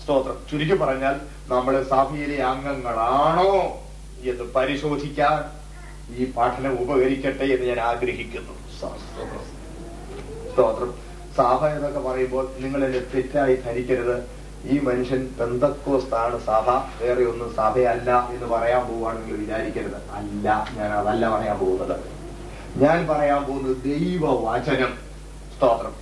സ്തോത്രം 0.00 0.36
ചുരുക്കി 0.50 0.76
പറഞ്ഞാൽ 0.76 1.16
നമ്മൾ 1.48 1.74
സഭയിലെ 1.90 2.38
അംഗങ്ങളാണോ 2.42 3.50
എന്ന് 4.24 4.44
പരിശോധിക്കാൻ 4.54 5.36
ഈ 6.12 6.24
പഠനം 6.36 6.74
ഉപകരിക്കട്ടെ 6.82 7.46
എന്ന് 7.46 7.66
ഞാൻ 7.66 7.80
ആഗ്രഹിക്കുന്നു 7.80 8.54
സ്തോത്രം 10.48 10.92
സഭ 11.36 11.60
എന്നൊക്കെ 11.66 12.00
പറയുമ്പോൾ 12.00 12.44
നിങ്ങൾ 12.60 12.80
എന്നെ 12.84 13.00
തെറ്റായി 13.14 13.56
ധരിക്കരുത് 13.56 14.16
ഈ 14.66 14.76
മനുഷ്യൻ 14.80 15.22
ബന്ധക്കോസ്താണ് 15.38 16.36
സഭ 16.40 16.68
വേറെ 17.00 17.24
ഒന്നും 17.24 17.50
സഭയല്ല 17.54 18.10
എന്ന് 18.32 18.46
പറയാൻ 18.46 18.82
പോവുകയാണെങ്കിൽ 18.86 19.36
വിചാരിക്കരുത് 19.36 19.98
അല്ല 20.16 20.46
ഞാൻ 20.78 20.90
അതല്ല 20.92 21.28
പറയാൻ 21.28 21.58
പോകുന്നത് 21.58 21.96
ഞാൻ 22.80 22.98
പറയാൻ 23.08 23.40
പോകുന്നത് 23.44 23.76
ദൈവവചനം 23.84 24.92
സ്തോത്രം 25.52 25.92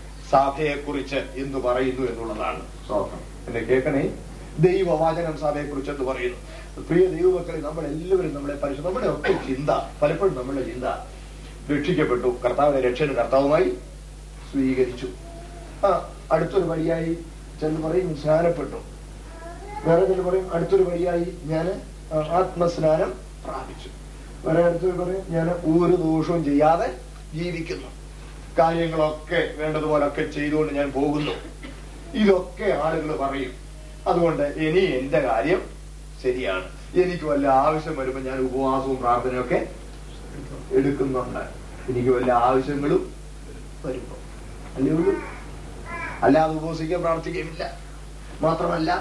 കുറിച്ച് 0.84 1.20
എന്ന് 1.36 1.58
പറയുന്നു 1.58 2.02
എന്നുള്ളതാണ് 2.02 2.62
സ്തോത്രം 2.86 3.20
എന്നെ 3.46 3.60
കേൾക്കണേ 3.60 4.04
ദൈവവചനം 4.64 5.34
കുറിച്ച് 5.68 5.92
എന്ന് 5.92 6.06
പറയുന്നു 6.10 6.40
പ്രിയ 6.86 7.04
ദൈവമക്കളെ 7.08 7.60
നമ്മളെല്ലാവരും 7.60 8.32
നമ്മളെ 8.34 8.56
പരിശു 8.62 8.82
നമ്മുടെ 8.82 9.08
ഒക്കെ 9.08 9.34
ചിന്ത 9.46 9.70
പലപ്പോഴും 10.00 10.34
നമ്മുടെ 10.34 10.62
ചിന്ത 10.62 10.86
രക്ഷിക്കപ്പെട്ടു 11.70 12.30
കർത്താവിനെ 12.44 12.80
രക്ഷന് 12.80 13.14
കർത്താവുമായി 13.14 13.68
സ്വീകരിച്ചു 14.50 15.08
ആ 15.84 15.90
അടുത്തൊരു 16.32 16.66
വഴിയായി 16.66 17.12
ചെന്ന് 17.60 17.80
പറയും 17.80 18.10
സ്നാനപ്പെട്ടു 18.16 18.80
വേറെ 19.84 20.04
ചെന്ന് 20.06 20.24
പറയും 20.24 20.46
അടുത്തൊരു 20.54 20.84
വഴിയായി 20.84 21.26
ഞാൻ 21.44 21.66
ആത്മസ്നാനം 22.34 23.12
പ്രാപിച്ചു 23.44 23.90
വേറെ 24.46 24.62
പറയും 24.94 25.24
ഞാൻ 25.30 25.46
ഒരു 25.74 25.94
ദോഷവും 25.96 26.40
ചെയ്യാതെ 26.44 26.88
ജീവിക്കുന്നു 27.34 27.90
കാര്യങ്ങളൊക്കെ 28.58 29.40
വേണ്ടതുപോലൊക്കെ 29.58 30.24
ചെയ്തുകൊണ്ട് 30.30 30.72
ഞാൻ 30.72 30.88
പോകുന്നു 30.92 31.34
ഇതൊക്കെ 32.14 32.68
ആളുകൾ 32.82 33.10
പറയും 33.16 33.52
അതുകൊണ്ട് 34.06 34.44
ഇനി 34.58 34.82
എന്റെ 34.92 35.20
കാര്യം 35.20 35.60
ശരിയാണ് 36.22 36.66
എനിക്ക് 36.96 37.26
വല്ല 37.26 37.46
ആവശ്യം 37.60 37.94
വരുമ്പോൾ 37.96 38.20
ഞാൻ 38.20 38.38
ഉപവാസവും 38.38 38.96
പ്രാർത്ഥനയൊക്കെ 38.96 39.58
എടുക്കുന്നുണ്ട് 40.72 41.42
എനിക്ക് 41.90 42.10
വല്ല 42.10 42.30
ആവശ്യങ്ങളും 42.42 43.02
വരുമ്പോൾ 43.84 44.20
അല്ലേ 44.76 45.16
അല്ലാതെ 46.24 46.54
ഉപവസിക്കാൻ 46.54 47.00
പ്രാർത്ഥിക്കുകയില്ല 47.00 47.64
മാത്രമല്ല 48.42 48.90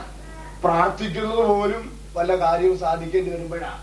പ്രാർത്ഥിക്കുന്നത് 0.63 1.43
പോലും 1.48 1.84
വല്ല 2.15 2.34
കാര്യവും 2.36 2.78
സാധിക്കേണ്ടി 2.78 3.30
വരുമ്പോഴാണ് 3.32 3.82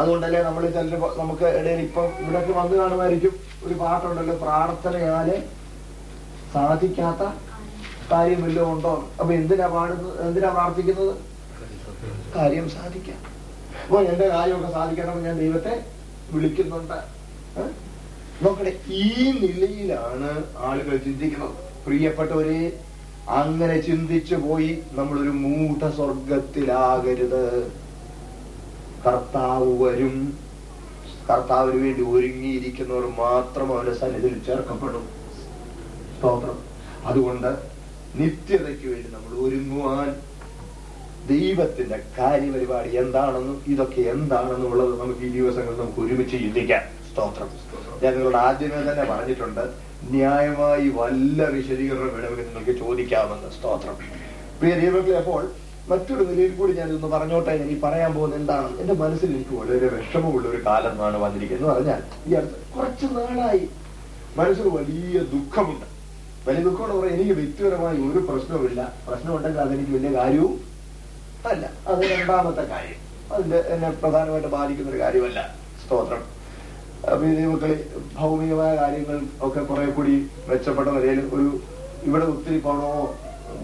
അതുകൊണ്ടല്ലേ 0.00 0.40
നമ്മൾ 0.42 0.62
ചിലപ്പോൾ 0.68 1.12
നമുക്ക് 1.18 1.46
ഇടയിൽ 1.58 1.80
ഇപ്പം 1.80 2.08
ഇവിടേക്ക് 2.20 2.52
വന്നു 2.52 2.74
കാണുമായിരിക്കും 2.76 3.34
ഒരു 3.64 3.74
പാട്ടുണ്ടല്ലോ 3.74 4.34
പ്രാർത്ഥനയാല് 4.34 5.36
സാധിക്കാത്ത 6.54 7.22
കാര്യം 8.10 8.40
വല്ലതും 8.42 8.70
ഉണ്ടോ 8.72 8.92
അപ്പൊ 9.20 9.30
എന്തിനാ 9.32 9.66
പാടുന്നത് 9.66 10.14
എന്തിനാ 10.26 10.50
പ്രാർത്ഥിക്കുന്നത് 10.50 11.14
കാര്യം 12.36 12.66
സാധിക്കാം 12.68 13.20
അപ്പൊ 13.82 13.98
എന്റെ 14.02 14.26
കാര്യമൊക്കെ 14.28 14.70
സാധിക്കണം 14.72 15.22
ഞാൻ 15.22 15.36
ദൈവത്തെ 15.38 15.74
വിളിക്കുന്നുണ്ട് 16.32 16.98
നോക്കട്ടെ 18.42 18.72
ഈ 18.98 19.06
നിലയിലാണ് 19.40 20.30
ആളുകൾ 20.58 20.94
ചിന്തിക്കുന്നത് 20.96 21.54
പ്രിയപ്പെട്ടവരെ 21.84 22.60
അങ്ങനെ 23.30 23.76
ചിന്തിച്ചു 23.80 24.36
പോയി 24.36 24.70
നമ്മളൊരു 24.92 25.30
മൂഢ 25.30 25.90
സ്വർഗത്തിലാകരുത് 25.90 27.42
കർത്താവ് 29.04 29.70
വരും 29.82 30.14
കർത്താവിന് 31.30 31.78
വേണ്ടി 31.82 32.02
ഒരുങ്ങിയിരിക്കുന്നവർ 32.10 33.04
മാത്രം 33.18 33.66
അവരുടെ 33.72 33.94
സന്നിധിയിൽ 33.96 34.38
ചേർക്കപ്പെടും 34.44 35.04
സ്തോത്രം 36.12 36.58
അതുകൊണ്ട് 37.06 37.50
നിത്യതയ്ക്ക് 38.14 38.86
വേണ്ടി 38.86 39.08
നമ്മൾ 39.12 39.32
ഒരുങ്ങുവാൻ 39.44 40.08
ദൈവത്തിന്റെ 41.28 41.98
കാര്യപരിപാടി 42.18 42.90
എന്താണെന്നും 42.96 43.56
ഇതൊക്കെ 43.66 44.02
എന്താണെന്നും 44.10 44.70
ഉള്ളത് 44.70 44.94
നമുക്ക് 45.00 45.22
ഈ 45.22 45.32
ദിവസങ്ങളിൽ 45.32 45.78
നമുക്ക് 45.78 46.00
ഒരുമിച്ച് 46.00 46.36
ചിന്തിക്കാം 46.36 46.84
സ്തോത്രം 47.10 47.50
ഞാൻ 48.02 48.12
നിങ്ങളുടെ 48.14 48.40
ആദ്യമേ 48.40 48.80
തന്നെ 48.82 49.04
പറഞ്ഞിട്ടുണ്ട് 49.04 49.62
ന്യായമായി 50.10 50.88
വല്ല 50.96 51.48
വിശദീകരണം 51.48 52.12
വേണമെങ്കിൽ 52.14 52.46
നിങ്ങൾക്ക് 52.46 52.74
ചോദിക്കാമെന്ന് 52.78 53.50
സ്തോത്രം 53.50 53.96
പ്രിയ 54.60 54.74
ദൈവങ്ങളെ 54.74 55.16
അപ്പോൾ 55.16 55.42
മറ്റൊരു 55.90 56.22
നിലയിൽ 56.24 56.52
കൂടി 56.52 56.72
ഞാനിതൊന്ന് 56.72 57.08
പറഞ്ഞോട്ടെ 57.08 57.52
ഇനി 57.56 57.74
പറയാൻ 57.82 58.10
പോകുന്നത് 58.12 58.38
എന്താണ് 58.38 58.68
എന്റെ 58.80 58.94
മനസ്സിൽ 58.94 59.28
എനിക്ക് 59.30 59.54
വളരെ 59.54 59.88
വിഷമമുള്ള 59.94 60.46
ഒരു 60.48 60.60
കാലം 60.66 60.90
എന്നാണ് 60.90 61.18
വന്നിരിക്കുന്നത് 61.18 61.70
പറഞ്ഞാൽ 61.72 62.00
ഈ 62.26 62.34
അടുത്ത് 62.34 62.58
കുറച്ച് 62.74 63.06
നാളായി 63.16 63.62
മനസ്സിൽ 64.36 64.66
വലിയ 64.70 65.18
ദുഃഖമുണ്ട് 65.32 65.86
വലിയ 66.46 66.62
ദുഃഖം 66.64 66.84
എന്ന് 66.84 66.98
പറയാൻ 66.98 67.14
എനിക്ക് 67.14 67.34
വ്യക്തിപരമായി 67.34 67.98
ഒരു 68.08 68.20
പ്രശ്നവുമില്ല 68.28 68.80
പ്രശ്നമുണ്ടെങ്കിൽ 69.06 69.60
അതെനിക്ക് 69.60 69.92
വലിയ 69.92 70.12
കാര്യവും 70.16 70.54
അല്ല 71.48 71.64
അത് 71.88 72.02
രണ്ടാമത്തെ 72.12 72.64
കാര്യം 72.70 73.00
അതിന്റെ 73.32 73.58
എന്നെ 73.68 73.88
പ്രധാനമായിട്ട് 74.00 74.48
ബാധിക്കുന്ന 74.48 74.90
ഒരു 74.90 75.00
കാര്യമല്ല 75.00 75.40
സ്തോത്രം 75.82 76.22
മക്കളെ 77.48 77.76
ഭൗമികമായ 78.14 78.72
കാര്യങ്ങൾ 78.76 79.18
ഒക്കെ 79.40 79.60
കുറെ 79.62 79.84
കൂടി 79.90 80.14
മെച്ചപ്പെട്ട 80.48 80.88
നിലയിൽ 80.88 81.20
ഒരു 81.32 81.46
ഇവിടെ 82.04 82.24
ഒത്തിരി 82.24 82.58
പണമോ 82.58 83.04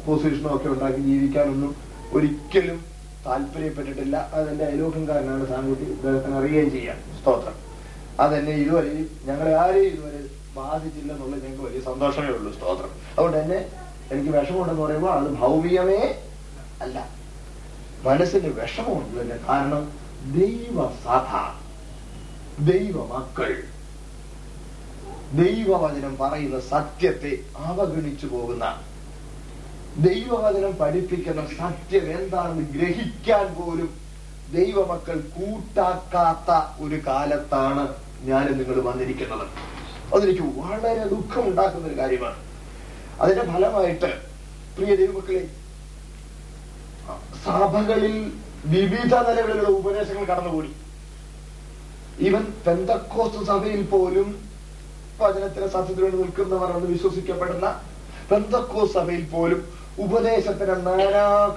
പൊസിഷനോ 0.07 0.51
ഒക്കെ 0.55 0.69
ഉണ്ടാക്കി 0.69 1.01
ജീവിക്കാനൊന്നും 1.01 1.73
ഒരിക്കലും 2.15 2.79
താല്പര്യപ്പെട്ടിട്ടില്ല 3.27 4.17
അതെന്റെ 4.35 4.67
കാരനാണ് 5.05 5.45
സാങ്കുട്ടി 5.47 5.87
അദ്ദേഹത്തിന് 5.93 6.37
അറിയുകയും 6.37 6.71
ചെയ്യാം 6.71 6.99
സ്തോത്രം 7.21 7.57
അതെന്നെ 8.21 8.55
ഇതുവരെ 8.55 8.93
ഞങ്ങളെ 9.25 9.53
ആരെയും 9.57 9.91
ഇതുവരെ 9.93 10.21
ബാധിച്ചില്ല 10.57 11.11
എന്നുള്ളത് 11.13 11.41
ഞങ്ങൾക്ക് 11.45 11.65
വലിയ 11.65 11.81
സന്തോഷമേ 11.81 12.33
ഉള്ളൂ 12.33 12.51
സ്തോത്രം 12.53 12.93
അതുകൊണ്ട് 13.09 13.37
തന്നെ 13.41 13.59
എനിക്ക് 14.11 14.31
വിഷമമുണ്ടെന്ന് 14.31 14.83
പറയുമ്പോൾ 14.83 15.13
അത് 15.13 15.29
ഭൗമികമേ 15.41 16.01
അല്ല 16.81 16.99
മനസ്സിന് 18.05 18.51
തന്നെ 19.15 19.39
കാരണം 19.49 19.85
സഭ 21.03 21.31
ദൈവ 22.65 22.97
മക്കൾ 23.13 23.53
ദൈവവചനം 25.35 26.13
പറയുന്ന 26.17 26.59
സത്യത്തെ 26.69 27.33
അവഗണിച്ചു 27.59 28.27
പോകുന്ന 28.27 28.65
ദൈവവചനം 30.03 30.73
പഠിപ്പിക്കുന്ന 30.75 31.43
സത്യം 31.57 32.07
എന്താണെന്ന് 32.13 32.65
ഗ്രഹിക്കാൻ 32.73 33.47
പോലും 33.55 33.91
ദൈവമക്കൾ 34.53 35.19
കൂട്ടാക്കാത്ത 35.37 36.51
ഒരു 36.81 36.99
കാലത്താണ് 37.07 37.85
ഞാൻ 38.25 38.45
നിങ്ങൾ 38.59 38.77
വന്നിരിക്കുന്നത് 38.81 39.47
അതെനിക്ക് 40.15 40.47
വളരെ 40.57 41.05
ദുഃഖം 41.09 41.45
ഉണ്ടാക്കുന്ന 41.47 41.87
ഒരു 41.87 41.99
കാര്യമാണ് 41.99 42.41
അതിന്റെ 43.21 43.45
ഫലമായിട്ട് 43.45 44.11
പ്രിയ 44.77 44.95
ദൈവമക്കളെ 44.95 45.45
സഭകളിൽ 47.45 48.15
വിവിധ 48.67 49.15
നിലകളിലുള്ള 49.29 49.71
ഉപദേശങ്ങൾ 49.71 50.25
കടന്നുകൂടി 50.25 50.71
ഈവൻ 52.19 52.45
പെന്തക്കോസ് 52.67 53.41
സഭയിൽ 53.47 53.83
പോലും 53.87 54.29
വചനത്തിന് 55.21 55.67
സത്യത്തിനോട് 55.69 56.17
നിൽക്കുന്നവർ 56.17 56.71
എന്ന് 56.77 56.89
വിശ്വസിക്കപ്പെടുന്ന 56.89 57.67
പെന്തക്കോസ് 58.31 58.95
സഭയിൽ 58.95 59.25
പോലും 59.27 59.61
ഉപദേശത്തിന് 59.99 60.77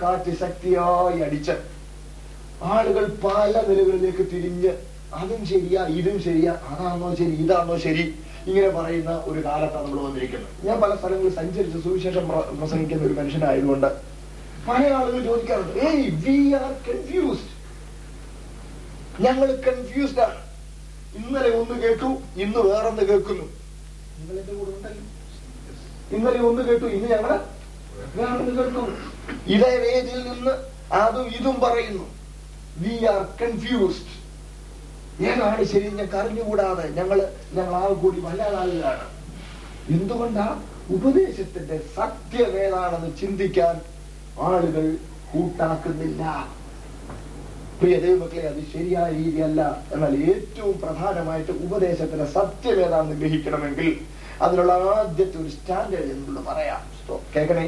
കാറ്റ് 0.01 0.31
ശക്തിയായി 0.37 1.19
അടിച്ച് 1.21 1.55
ആളുകൾ 2.63 3.05
പല 3.23 3.53
നിലകളിലേക്ക് 3.67 4.23
തിരിഞ്ഞ് 4.31 4.71
അതും 5.13 5.45
ശരിയാ 5.45 5.81
ഇതും 5.87 6.17
ശരിയാ 6.21 6.53
അതാണോ 6.71 7.09
ശരി 7.15 7.35
ഇതാണോ 7.35 7.75
ശരി 7.77 8.05
ഇങ്ങനെ 8.47 8.69
പറയുന്ന 8.69 9.11
ഒരു 9.25 9.39
കാലത്താണ് 9.39 9.85
നമ്മൾ 9.85 10.03
വന്നിരിക്കുന്നത് 10.03 10.65
ഞാൻ 10.65 10.77
പല 10.81 10.95
സ്ഥലങ്ങളിൽ 10.95 11.33
സഞ്ചരിച്ച് 11.35 11.79
സുവിശേഷം 11.83 12.25
പ്രസംഗിക്കുന്ന 12.59 13.05
ഒരു 13.05 13.13
മനുഷ്യനായതുകൊണ്ട് 13.13 13.89
പല 14.67 14.81
ആളുകൾ 14.93 15.19
ചോദിക്കാറുണ്ട് 15.23 15.79
ഏയ് 15.79 16.09
വി 16.25 16.37
ആർ 16.53 16.71
കൺഫ്യൂസ്ഡ് 16.89 17.53
ഞങ്ങൾ 19.23 19.49
കൺഫ്യൂസ്ഡ് 19.67 20.19
ആണ് 20.19 20.41
ഇന്നലെ 21.17 21.49
ഒന്ന് 21.49 21.75
കേട്ടു 21.81 22.09
ഇന്ന് 22.35 22.59
വേറൊന്ന് 22.59 23.03
കേൾക്കുന്നു 23.05 23.45
നിങ്ങളെന്റെ 24.17 24.53
കൂടെ 24.53 24.71
ഉണ്ടല്ലോ 24.71 25.03
ഇന്നലെ 26.11 26.39
ഒന്ന് 26.39 26.63
കേട്ടു 26.63 26.85
ഇന്ന് 26.85 27.07
ഞങ്ങള് 27.07 27.37
ഇടവേദിൽ 29.47 30.19
നിന്ന് 30.23 30.53
അതും 30.93 31.27
ഇതും 31.29 31.55
പറയുന്നു 31.59 32.05
വി 32.79 32.93
ആർ 33.05 33.21
കൺഫ്യൂസ്ഡ് 33.41 34.13
ഏതാണ് 35.25 35.63
ശരി 35.63 35.85
ഞങ്ങൾക്ക് 35.89 36.17
അറിഞ്ഞുകൂടാതെ 36.17 36.85
ഞങ്ങള് 36.95 37.23
ഞങ്ങൾ 37.53 37.73
ആ 37.75 37.87
കൂടി 38.01 38.19
വല്ലാതാകുകയാണ് 38.19 39.05
എന്തുകൊണ്ടാ 39.89 40.47
ഉപദേശത്തിന്റെ 40.89 41.77
സത്യം 41.95 42.51
ഏതാണെന്ന് 42.57 43.09
ചിന്തിക്കാൻ 43.17 43.75
ആളുകൾ 44.41 44.85
കൂട്ടാക്കുന്നില്ല 45.31 46.23
പ്രിയ 47.79 47.95
ദൈവമക്കളെ 47.97 48.43
അത് 48.47 48.61
ശരിയായ 48.73 49.09
രീതിയല്ല 49.13 49.61
എന്നാൽ 49.91 50.13
ഏറ്റവും 50.25 50.75
പ്രധാനമായിട്ട് 50.79 51.53
ഉപദേശത്തിന്റെ 51.65 52.27
സത്യം 52.31 52.79
ഏതാണെന്ന് 52.85 53.15
ഗ്രഹിക്കണമെങ്കിൽ 53.15 53.89
അതിനുള്ള 54.41 54.73
ആദ്യത്തെ 54.93 55.37
ഒരു 55.37 55.49
സ്റ്റാൻഡേർഡ് 55.49 56.11
എന്നുള്ളത് 56.11 56.45
പറയാം 56.45 56.81
കേൾക്കണേ 57.33 57.67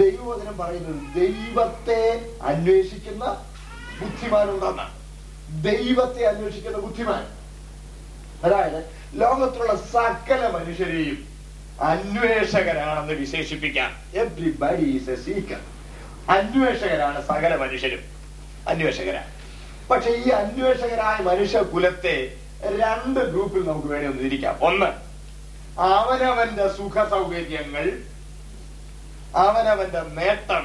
ദൈവവചനം 0.00 0.56
പറയുന്നത് 0.58 1.00
ദൈവത്തെ 1.14 2.00
അന്വേഷിക്കുന്ന 2.42 3.24
ബുദ്ധിമാനുണ്ടെന്ന് 4.00 4.86
ദൈവത്തെ 5.62 6.22
അന്വേഷിക്കുന്ന 6.26 6.78
ബുദ്ധിമാൻ 6.78 7.24
അതായത് 8.44 8.80
ലോകത്തുള്ള 9.14 9.74
സകല 9.92 10.42
മനുഷ്യരെയും 10.48 11.18
അന്വേഷകരാണെന്ന് 11.82 13.14
വിശേഷിപ്പിക്കാം 13.14 13.90
എവ്രിബഡി 14.14 14.86
ഈസ് 14.96 15.10
എ 15.10 15.16
സീക്കർ 15.16 15.60
അന്വേഷകരാണ് 16.28 17.20
സകല 17.22 17.56
മനുഷ്യരും 17.56 18.02
അന്വേഷകരാണ് 18.66 19.30
പക്ഷെ 19.90 20.10
ഈ 20.16 20.28
അന്വേഷകരായ 20.30 21.16
മനുഷ്യ 21.22 21.62
കുലത്തെ 21.72 22.16
രണ്ട് 22.76 23.20
ഗ്രൂപ്പിൽ 23.30 23.62
നമുക്ക് 23.66 23.88
വേണമെന്ന് 23.88 24.22
ഇരിക്കാം 24.22 24.56
ഒന്ന് 24.60 24.90
അവനവന്റെ 25.88 26.66
സുഖ 26.68 27.04
സൗകര്യങ്ങൾ 27.08 27.84
അവനവന്റെ 29.34 30.02
നേട്ടം 30.14 30.64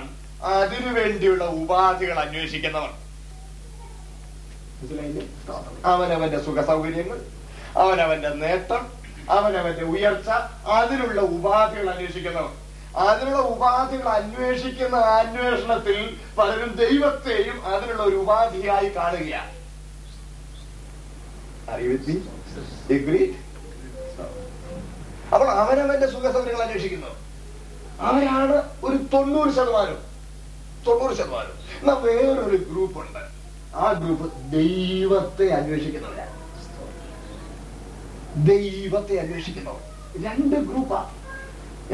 അതിനു 0.43 0.91
വേണ്ടിയുള്ള 0.93 1.43
ഉപാധികൾ 1.45 2.17
അന്വേഷിക്കുന്നവർ 2.19 2.91
അവനവന്റെ 5.83 6.39
സുഖ 6.43 6.59
സൗകര്യങ്ങൾ 6.65 7.19
അവനവന്റെ 7.75 8.31
നേട്ടം 8.35 8.83
അവനവന്റെ 9.29 9.85
ഉയർച്ച 9.85 10.29
അതിനുള്ള 10.71 11.19
ഉപാധികൾ 11.29 11.87
അന്വേഷിക്കുന്നവർ 11.89 12.53
അതിനുള്ള 13.03 13.39
ഉപാധികൾ 13.43 14.07
അന്വേഷിക്കുന്ന 14.09 14.97
അന്വേഷണത്തിൽ 15.15 15.97
പലരും 16.37 16.71
ദൈവത്തെയും 16.75 17.57
അതിനുള്ള 17.65 18.01
ഒരു 18.03 18.15
ഉപാധിയായി 18.15 18.89
കാണുകയാണ് 18.89 19.51
അപ്പോൾ 25.31 25.49
അവനവന്റെ 25.53 26.07
സൗകര്യങ്ങൾ 26.07 26.61
അന്വേഷിക്കുന്നവർ 26.61 27.24
അവരാണ് 27.99 28.55
ഒരു 28.83 28.97
തൊണ്ണൂറ് 29.13 29.49
ശതമാനം 29.49 29.99
തൊണ്ണൂറ് 30.85 31.15
ശതമാനം 31.15 31.55
എന്നാ 31.81 31.93
വേറൊരു 31.93 32.57
ഗ്രൂപ്പ് 32.69 32.99
ഉണ്ട് 32.99 33.21
ആ 33.75 33.87
ഗ്രൂപ്പ് 33.93 34.27
ദൈവത്തെ 34.51 35.53
അന്വേഷിക്കുന്നവരാണ് 35.53 36.33
ദൈവത്തെ 38.45 39.15
അന്വേഷിക്കുന്നവർ 39.19 39.81
രണ്ട് 40.23 40.55
ഗ്രൂപ്പാണ് 40.55 41.11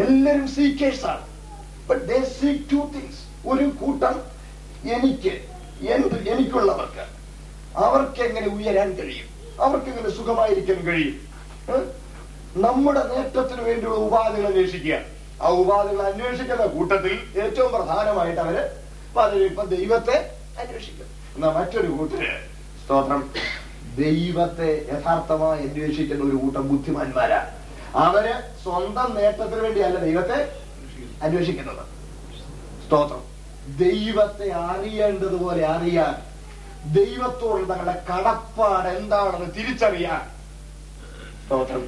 എല്ലാരും 0.00 0.47
സീക്കേഴ്സ് 0.47 1.05
ആണ് 1.05 1.25
but 1.88 2.03
they 2.07 2.19
seek 2.39 2.63
two 2.71 2.81
things 2.93 3.21
ഒരു 3.47 3.65
കൂട്ടം 3.79 4.15
എനിക്ക് 4.91 5.34
എന്ത് 5.88 6.15
എനിക്കുള്ളവർക്ക് 6.29 7.05
അവർക്ക് 7.75 8.21
എങ്ങനെ 8.21 8.47
ഉയരാൻ 8.47 8.89
കഴിയും 8.95 9.27
അവർക്ക് 9.60 9.89
എങ്ങനെ 9.89 10.10
സുഖമായിരിക്കാൻ 10.10 10.79
കഴിയും 10.86 11.17
നമ്മുടെ 12.57 13.01
നേട്ടത്തിന് 13.03 13.62
വേണ്ടിയുള്ള 13.62 13.97
ഉപാധികൾ 13.97 14.45
അന്വേഷിക്കുക 14.47 14.95
ആ 15.41 15.49
ഉപാധികൾ 15.53 16.01
അന്വേഷിക്കുന്ന 16.01 16.65
കൂട്ടത്തിൽ 16.67 17.13
ഏറ്റവും 17.38 17.71
പ്രധാനമായിട്ട് 17.71 18.41
അവര് 18.41 18.63
ഇപ്പൊ 19.45 19.63
ദൈവത്തെ 19.69 20.17
അന്വേഷിക്കുന്നു 20.60 21.13
എന്നാ 21.36 21.49
മറ്റൊരു 21.51 21.89
കൂട്ടര് 21.91 22.29
സ്തോത്രം 22.84 23.21
ദൈവത്തെ 23.97 24.69
യഥാർത്ഥമായി 24.91 25.63
അന്വേഷിക്കുന്ന 25.67 26.23
ഒരു 26.23 26.38
കൂട്ടം 26.38 26.63
ബുദ്ധിമാന്മാരാണ് 26.69 27.49
അവര് 27.97 28.34
സ്വന്തം 28.63 29.10
നേട്ടത്തിന് 29.15 29.62
വേണ്ടിയല്ല 29.62 29.99
ദൈവത്തെ 29.99 30.38
അന്വേഷിക്കുന്നത് 31.21 31.84
സ്തോത്രം 32.84 33.23
ദൈവത്തെ 33.77 34.47
അറിയേണ്ടതുപോലെ 34.65 35.63
അറിയാൻ 35.67 36.13
ദൈവത്തോടുള്ള 36.93 37.65
തങ്ങളുടെ 37.65 37.95
കടപ്പാട് 38.10 38.89
എന്താണെന്ന് 38.89 39.49
തിരിച്ചറിയാൻ 39.55 40.21
സ്തോത്രം 41.41 41.84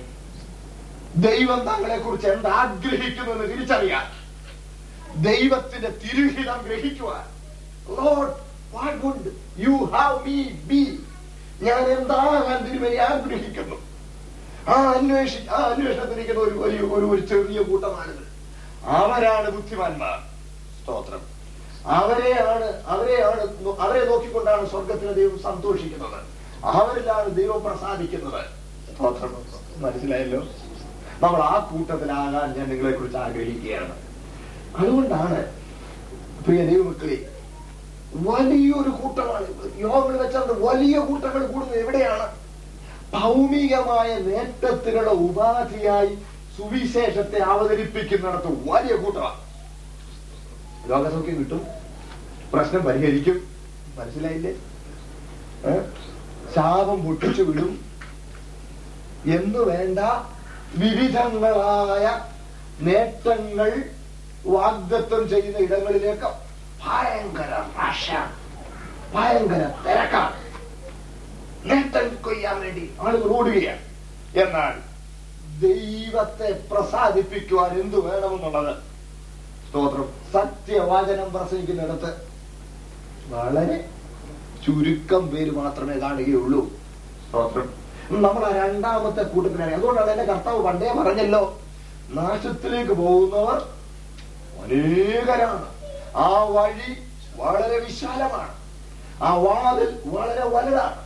ദൈവം 1.22 1.60
തങ്ങളെ 1.68 1.98
കുറിച്ച് 1.98 2.28
എന്താഗ്രഹിക്കുന്നു 2.28 3.32
എന്ന് 3.32 3.48
തിരിച്ചറിയാൻ 3.54 4.06
ദൈവത്തിന്റെ 5.22 5.90
തിരുഹിതം 6.04 6.60
ഗ്രഹിക്കുവാൻ 6.66 7.26
Lord 7.98 8.34
what 8.74 9.32
you 9.58 9.76
have 9.94 10.18
me 10.26 10.38
be 10.66 10.82
ഞാൻ 11.62 11.84
എന്താകാൻ 11.90 12.58
തിരുമനെ 12.66 13.00
ആഗ്രഹിക്കുന്നു 13.04 13.78
ആ 14.68 14.76
അന്വേഷി 14.92 15.40
ആ 15.48 15.60
അന്വേഷണത്തിരിക്കുന്ന 15.66 16.42
ഒരു 16.42 16.56
വലിയ 16.60 16.82
ഒരു 16.90 17.06
ഒരു 17.06 17.22
ചെറിയ 17.28 17.62
കൂട്ടമാണിത് 17.62 18.24
അവരാണ് 18.96 19.48
ബുദ്ധിമാന്മാർ 19.52 20.18
സ്തോത്രം 20.80 21.24
അവരെയാണ് 21.94 22.68
അവരെയാണ് 22.88 23.42
അവരെ 23.80 24.04
നോക്കിക്കൊണ്ടാണ് 24.06 24.66
സ്വർഗത്തിലെ 24.70 25.14
ദൈവം 25.14 25.38
സന്തോഷിക്കുന്നത് 25.40 26.20
അവരിലാണ് 26.74 27.30
ദൈവം 27.36 27.60
പ്രസാദിക്കുന്നത് 27.64 28.44
സ്തോത്രം 28.90 29.34
മനസ്സിലായല്ലോ 29.82 30.42
നമ്മൾ 31.24 31.42
ആ 31.44 31.54
കൂട്ടത്തിലാകാൻ 31.68 32.48
ഞാൻ 32.54 32.66
നിങ്ങളെ 32.70 32.92
കുറിച്ച് 32.92 33.18
ആഗ്രഹിക്കുകയാണ് 33.18 33.94
അതുകൊണ്ടാണ് 34.78 35.40
പ്രിയ 36.46 36.62
ദൈവമക്കളെ 36.66 37.18
വലിയൊരു 38.24 38.92
കൂട്ടമാണ് 38.98 39.48
യോഗങ്ങൾ 39.80 40.16
വെച്ചാൽ 40.18 40.50
വലിയ 40.64 40.98
കൂട്ടങ്ങൾ 41.02 41.44
കൂടുന്നത് 41.46 41.80
എവിടെയാണ് 41.80 42.28
ഭൗമികമായ 43.14 44.10
നേട്ടത്തിനുള്ള 44.28 45.12
ഉപാധിയായി 45.24 46.14
സുവിശേഷത്തെ 46.58 47.40
അവതരിപ്പിക്കുന്നിടത്ത് 47.46 48.52
വലിയ 48.66 48.96
കൂട്ടമാണ് 48.96 49.40
ലോകസൗഖ്യം 50.88 51.40
കിട്ടും 51.40 51.64
പ്രശ്നം 52.54 52.82
പരിഹരിക്കും 52.82 53.38
മനസ്സിലായില്ലേ 53.98 54.54
ശാപം 56.54 56.98
പൊട്ടിച്ചു 57.04 57.44
വിടും 57.44 57.72
എന്ന് 59.30 59.62
വേണ്ട 59.66 60.00
വിവിധങ്ങളായ 60.78 62.06
നേട്ടങ്ങൾ 62.80 63.72
വാഗ്ദത്വം 64.46 65.24
ചെയ്യുന്ന 65.30 65.60
ഇടങ്ങളിലേക്ക് 65.60 66.30
ഭയങ്കര 66.84 67.52
റഷാണ് 67.80 68.34
ഭയങ്കര 69.14 69.64
തിരക്കാണ് 69.86 70.40
നേട്ടം 71.66 72.08
കൊയ്യാൻ 72.22 72.58
വേണ്ടി 72.60 72.86
ആളുകൾ 73.00 73.30
ഓടുകയാണ് 73.32 73.84
എന്നാൽ 74.36 74.74
ദൈവത്തെ 75.60 76.50
പ്രസാദിപ്പിക്കുവാൻ 76.72 77.72
എന്തു 77.80 78.00
വേണമെന്നുള്ളത് 78.06 78.74
സ്തോത്രം 79.68 80.08
സത്യവാചനം 80.34 81.30
പ്രസംഗിക്കുന്നിടത്ത് 81.32 82.12
വളരെ 83.30 83.78
ചുരുക്കം 84.66 85.24
പേര് 85.28 85.52
മാത്രമേ 85.52 85.96
കാണുകയുള്ളൂ 86.00 86.62
സ്തോത്രം 87.24 87.70
നമ്മൾ 88.22 88.44
ആ 88.46 88.52
രണ്ടാമത്തെ 88.58 89.24
കൂട്ടത്തിലാണ് 89.24 89.74
അതുകൊണ്ടാണ് 89.74 90.12
എന്റെ 90.12 90.26
കർത്താവ് 90.26 90.60
പണ്ടേ 90.64 90.90
പറഞ്ഞല്ലോ 91.00 91.44
നാശത്തിലേക്ക് 92.14 92.94
പോകുന്നവർ 92.94 93.60
അനേകരാണ് 94.64 95.68
ആ 96.16 96.30
വഴി 96.50 96.92
വളരെ 97.38 97.78
വിശാലമാണ് 97.80 98.54
ആ 99.22 99.32
വാതിൽ 99.38 99.90
വളരെ 100.06 100.46
വലുതാണ് 100.48 101.00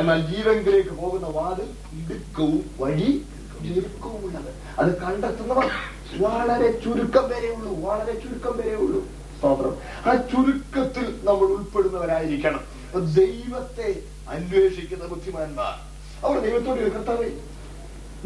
എന്നാൽ 0.00 0.20
ജീവങ്കിലേക്ക് 0.26 0.94
പോകുന്ന 0.94 1.26
വാതിൽ 1.26 1.68
ഇടുക്കവും 2.00 2.62
വഴി 2.80 3.10
ഞെരുക്കവുമുള്ളത് 3.62 4.50
അത് 4.78 4.90
കണ്ടെത്തുന്നവർ 5.02 5.66
വളരെ 6.20 6.68
ചുരുക്കം 6.84 7.26
വരെയുള്ളൂ 7.28 7.72
വളരെ 7.80 8.14
ചുരുക്കം 8.14 8.54
വരെയുള്ളൂ 8.58 9.00
സ്തോത്രം 9.36 9.74
ആ 10.06 10.14
ചുരുക്കത്തിൽ 10.32 11.06
നമ്മൾ 11.24 11.46
ഉൾപ്പെടുന്നവരായിരിക്കണം 11.46 12.62
ദൈവത്തെ 13.14 13.88
അന്വേഷിക്കുന്ന 14.28 15.04
ബുദ്ധിമാന്മാർ 15.06 15.74
അവർ 16.22 16.36
ദൈവത്തോട് 16.40 16.82
കർത്താവ് 16.88 17.28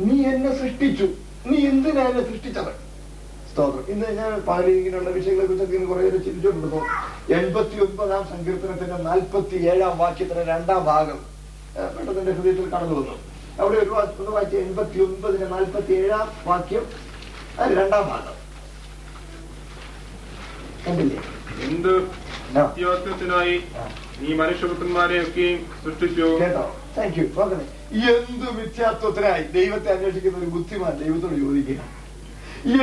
നീ 0.00 0.16
എന്നെ 0.24 0.50
സൃഷ്ടിച്ചു 0.54 1.06
നീ 1.46 1.58
എന്തിനാ 1.66 2.02
എന്നെ 2.02 2.22
സൃഷ്ടിച്ചത് 2.22 2.72
സ്തോത്രം 3.50 3.84
ഇന്ന് 3.88 4.08
ഞാൻ 4.12 4.32
പാലി 4.40 4.72
ഇങ്ങനെയുള്ള 4.72 5.10
വിഷയങ്ങളെ 5.10 5.46
കുറിച്ചൊക്കെ 5.46 5.78
കുറെ 5.84 6.02
പേര് 6.02 6.18
ചിന്തിച്ചുകൊണ്ടിരുന്നു 6.24 6.80
എൺപത്തി 7.36 7.76
ഒമ്പതാം 7.80 8.24
സങ്കീർത്തനത്തിന്റെ 8.24 8.98
നാൽപ്പത്തി 9.02 9.58
ഏഴാം 9.66 9.94
വാക്യത്തിന്റെ 9.98 10.44
രണ്ടാം 10.44 10.82
ഭാഗം 10.84 11.20
പെട്ടെന്ന് 11.94 12.20
എന്റെ 12.20 12.32
ഹൃദയത്തിൽ 12.32 12.68
കടന്നു 12.74 12.96
വന്നു 12.96 13.16
അവിടെ 13.58 13.78
ഒരു 13.78 13.92
ഒന്ന് 14.18 14.32
വായിച്ച 14.32 14.56
എൺപത്തി 14.56 14.98
ഒമ്പതിന്റെ 15.00 15.48
നാൽപ്പത്തി 15.48 15.94
ഏഴാം 15.94 16.26
വാക്യം 16.46 16.84
അത് 17.58 17.72
രണ്ടാം 17.72 18.04
ഭാഗം 18.08 18.36
കണ്ടില്ലേ 20.86 21.22
എന്ത് 21.66 21.92
നീ 24.20 24.28
മനുഷ്യപുത്രന്മാരെ 24.34 25.18
സൃഷ്ടിച്ചു 25.80 26.28
കേട്ടോ 26.40 26.66
താങ്ക് 26.96 27.18
യു 27.18 27.26
ഓക്കെ 27.38 27.56
എന്ത് 27.92 28.46
മിഥ്യാത്വത്തിനായി 28.52 29.44
ദൈവത്തെ 29.44 29.92
അന്വേഷിക്കുന്ന 29.92 30.38
ഒരു 30.38 30.46
ബുദ്ധിമാൻ 30.46 30.98
ദൈവത്തോട് 30.98 31.36
ചോദിക്കുക 31.40 31.82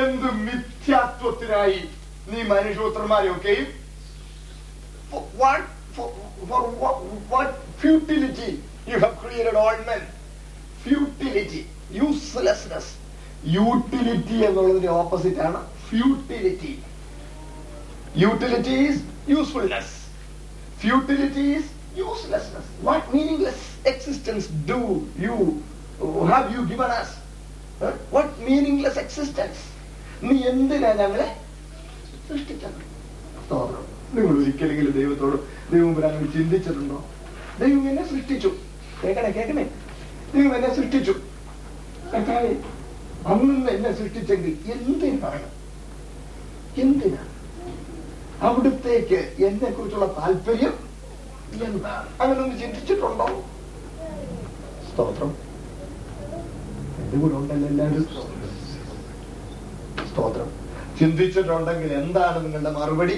എന്ത് 0.02 0.32
മിഥ്യാത്വത്തിനായി 0.32 1.80
നീ 2.28 2.44
മനുഷ്യപുത്രന്മാരെയൊക്കെയും 2.44 3.68
ഫ്യൂട്ടിലിറ്റി 7.82 8.50
യൂട്ടിലിറ്റി 13.46 14.36
എന്നുള്ളതിന്റെ 14.48 14.90
ഓപ്പോസിറ്റ് 14.90 15.40
ആണ് 15.40 15.60
futility 15.90 16.84
utility 18.16 18.78
usefulness 19.28 19.96
futility 20.80 21.48
Uselessness. 21.96 22.66
What 22.82 23.14
meaningless 23.14 23.60
existence 23.86 24.48
do 24.66 24.80
you 25.18 25.64
have 26.26 26.52
you 26.52 26.66
given 26.66 26.90
us? 26.92 27.10
Huh? 27.80 27.92
What 28.10 28.30
meaningless 28.40 28.98
existence? 28.98 29.60
നീ 30.24 30.36
എന്തിനാ 30.50 30.90
ഞങ്ങളെ 31.00 31.26
സൃഷ്ടിച്ചത് 32.28 32.82
നിങ്ങൾ 34.14 34.36
ഒരിക്കലെങ്കിലും 34.42 34.94
ദൈവത്തോട് 35.00 35.38
ദൈവം 35.72 35.90
അങ്ങനെ 36.02 36.28
ചിന്തിച്ചിട്ടുണ്ടോ 36.36 37.00
ദൈവം 37.60 37.82
എന്നെ 37.90 38.04
സൃഷ്ടിച്ചു 38.12 38.50
കേക്കണേ 39.02 39.32
കേക്കണേ 39.38 39.66
ദൈവം 40.34 40.54
എന്നെ 40.58 40.70
സൃഷ്ടിച്ചു 40.78 41.14
അന്ന് 43.34 43.70
എന്നെ 43.76 43.92
സൃഷ്ടിച്ചെങ്കിൽ 44.00 44.54
എന്തിനാണ് 44.76 45.50
എന്തിനാ 46.84 47.24
അവിടുത്തേക്ക് 48.48 49.20
എന്നെ 49.48 49.70
കുറിച്ചുള്ള 49.70 50.08
താല്പര്യം 50.20 50.74
അങ്ങനൊന്ന് 51.54 52.56
ചിന്തിച്ചിട്ടുണ്ടോ 52.60 53.28
സ്തോത്രം 54.88 55.32
എന്റെ 57.00 57.18
കൂടെ 57.18 57.36
ഉണ്ടല്ലോ 57.36 57.68
എല്ലാവരും 57.68 58.06
സ്തോത്രം 60.10 60.50
ചിന്തിച്ചിട്ടുണ്ടെങ്കിൽ 60.98 61.92
എന്താണ് 61.94 62.38
നിങ്ങളുടെ 62.46 62.72
മറുപടി 62.72 63.18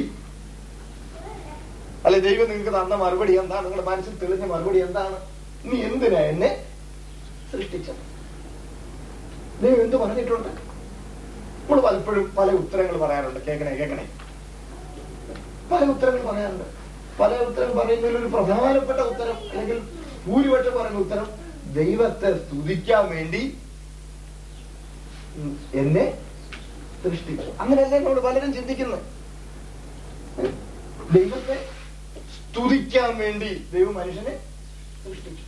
അല്ലെ 2.05 2.19
ദൈവം 2.19 2.47
നിങ്ങൾക്ക് 2.49 2.73
തന്ന 2.73 2.95
മറുപടി 2.95 3.33
എന്താണ് 3.37 3.65
നിങ്ങളുടെ 3.65 3.87
മനസ്സിൽ 3.89 4.15
തെളിഞ്ഞ 4.17 4.45
മറുപടി 4.45 4.79
എന്താണ് 4.79 5.17
നീ 5.65 5.77
എന്തിനാ 5.81 6.19
എന്നെ 6.25 6.49
സൃഷ്ടിച്ചത് 7.51 8.03
ദൈവം 9.61 9.81
എന്ത് 9.81 9.97
പറഞ്ഞിട്ടുണ്ട് 9.97 10.49
നമ്മൾ 11.59 11.79
പലപ്പോഴും 11.81 12.25
പല 12.35 12.49
ഉത്തരങ്ങൾ 12.53 12.95
പറയാറുണ്ട് 12.97 13.39
കേൾക്കണേ 13.39 13.73
കേൾക്കണേ 13.77 14.05
പല 15.71 15.83
ഉത്തരങ്ങൾ 15.85 16.23
പറയാറുണ്ട് 16.27 16.65
പല 17.19 17.31
ഉത്തരം 17.41 17.71
പറയുന്നതിൽ 17.77 18.17
ഒരു 18.17 18.27
പ്രധാനപ്പെട്ട 18.27 18.99
ഉത്തരം 19.11 19.37
അല്ലെങ്കിൽ 19.49 19.77
ഭൂരിപക്ഷം 20.25 20.73
പറയുന്ന 20.77 20.99
ഉത്തരം 20.99 21.27
ദൈവത്തെ 21.73 22.29
സ്തുതിക്കാൻ 22.37 23.03
വേണ്ടി 23.09 23.43
എന്നെ 25.73 26.05
സൃഷ്ടിച്ചു 27.03 27.49
അങ്ങനെയല്ല 27.59 27.95
എന്നോട് 27.95 28.21
പലരും 28.21 28.51
ചിന്തിക്കുന്നു 28.53 28.99
ദൈവത്തെ 31.13 31.57
സ്തുതിക്കാൻ 32.29 33.11
വേണ്ടി 33.17 33.51
ദൈവം 33.73 33.93
മനുഷ്യനെ 33.93 34.35
സൃഷ്ടിച്ചു 35.03 35.43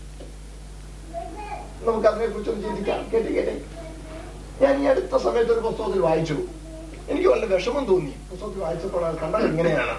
നമുക്ക് 1.85 2.07
അതിനെ 2.07 2.27
കുറിച്ചൊന്ന് 2.27 2.63
ചിന്തിക്കാം 2.63 3.01
കേട്ടി 3.13 3.31
കേട്ടെ 3.33 3.55
ഞാൻ 4.61 4.75
ഈ 4.83 4.87
അടുത്ത 4.87 5.17
സമയത്ത് 5.17 5.51
ഒരു 5.53 5.63
പുസ്തകത്തിൽ 5.67 6.01
വായിച്ചു 6.01 6.37
എനിക്ക് 7.09 7.27
വളരെ 7.27 7.47
വിഷമം 7.47 7.83
തോന്നി 7.85 8.13
പുസ്തകത്തിൽ 8.29 8.61
വായിച്ചപ്പോൾ 8.61 9.03
കണ്ടത് 9.23 9.45
ഇങ്ങനെയാണ് 9.45 9.95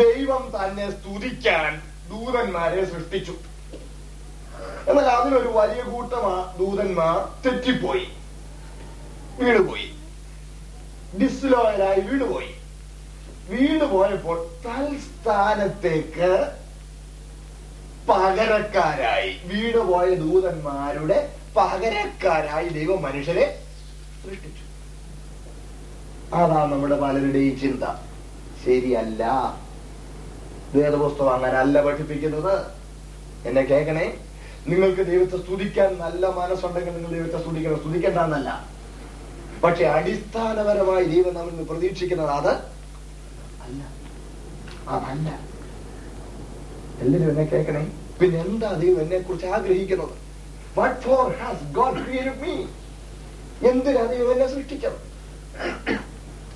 ദൈവം 0.00 0.42
തന്നെ 0.54 0.90
സ്തുതിക്കാൻ 0.90 1.80
ദൂതന്മാരെ 2.08 2.84
സൃഷ്ടിച്ചു 2.84 3.34
എന്നാൽ 4.86 5.08
അതിനൊരു 5.08 5.48
വലിയ 5.48 5.82
കൂട്ടം 5.82 6.24
ദൂതന്മാർ 6.58 7.16
തെറ്റിപ്പോയി 7.46 8.06
വീണുപോയി 9.38 9.88
ഡിസ്ലോയരായി 11.20 12.00
വീണുപോയി 12.00 12.52
വീണുപോയപ്പോൾ 13.48 14.38
തൽസ്ഥാനത്തേക്ക് 14.64 16.30
പകരക്കാരായി 18.08 19.30
വീണുപോയ 19.44 20.08
ദൂതന്മാരുടെ 20.14 21.18
പകരക്കാരായി 21.56 22.68
ദൈവം 22.68 23.02
മനുഷ്യരെ 23.02 23.46
സൃഷ്ടിച്ചു 24.24 24.64
അതാണ് 26.34 26.72
നമ്മുടെ 26.72 26.96
പലരുടെയും 26.96 27.58
ചിന്ത 27.60 27.84
ശരിയല്ല 28.64 29.24
വേദപുസ്തകം 30.74 31.32
അങ്ങനല്ല 31.34 31.80
പഠിപ്പിക്കുന്നത് 31.80 32.54
എന്നെ 33.46 33.62
കേൾക്കണേ 33.62 34.06
നിങ്ങൾക്ക് 34.68 35.02
ദൈവത്തെ 35.06 35.36
സ്തുതിക്കാൻ 35.36 35.90
നല്ല 35.98 36.26
മനസ്സുണ്ടെങ്കിൽ 36.38 36.94
നിങ്ങൾ 36.94 37.12
ദൈവത്തെ 37.12 37.38
സ്തുതിക്കണം 37.38 37.80
സ്തുതിക്കേണ്ടെന്നല്ല 37.80 38.50
പക്ഷെ 39.62 39.84
അടിസ്ഥാനപരമായി 39.88 41.04
ദൈവം 41.04 41.32
നമ്മൾ 41.34 41.64
പ്രതീക്ഷിക്കുന്നത് 41.64 42.30
അത് 42.30 42.52
അല്ല 43.64 43.80
അതല്ല 44.88 45.28
എല്ലാരും 47.00 47.30
എന്നെ 47.30 47.44
കേൾക്കണേ 47.44 47.82
പിന്നെ 48.20 48.38
എന്താ 48.40 48.70
ദൈവം 48.74 49.00
എന്നെ 49.00 49.18
കുറിച്ച് 49.18 49.46
ആഗ്രഹിക്കുന്നത് 49.46 50.14
what 50.76 51.00
for 51.00 51.24
has 51.40 51.66
God 51.72 52.00
created 52.04 52.40
me 52.42 52.54
എന്തിനാ 53.68 54.02
ദൈവം 54.04 54.30
എന്നെ 54.32 54.46
സൃഷ്ടിച്ചത് 54.46 54.98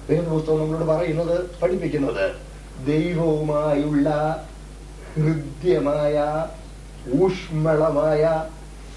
ദൈവം 0.09 0.25
പുസ്തകം 0.31 0.59
നമ്മളോട് 0.59 0.85
പറയുന്നത് 0.85 1.37
പഠിപ്പിക്കുന്നത് 1.63 2.25
ദൈവവുമായുള്ള 2.87 4.09
ഹൃദ്യമായ 5.15 6.17
ഊഷ്മളമായ 7.19 8.23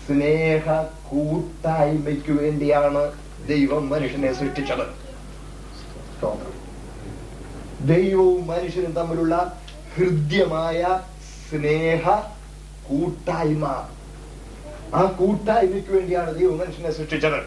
സ്നേഹ 0.05 0.65
കൂട്ടായ്മയ്ക്കു 1.09 2.33
വേണ്ടിയാണ് 2.33 3.03
ദൈവം 3.47 3.83
മനുഷ്യനെ 3.89 4.31
സൃഷ്ടിച്ചത് 4.33 4.85
ദൈവവും 7.85 8.41
മനുഷ്യനും 8.47 8.93
തമ്മിലുള്ള 8.93 9.35
ഹൃദ്യമായ 9.95 10.79
സ്നേഹ 11.49 12.05
കൂട്ടായ്മ 12.89 13.65
ആ 14.93 15.03
കൂട്ടായ്മയ്ക്ക് 15.19 15.91
വേണ്ടിയാണ് 15.91 16.31
ദൈവം 16.39 16.57
മനുഷ്യനെ 16.57 16.91
സൃഷ്ടിച്ചത് 16.91 17.39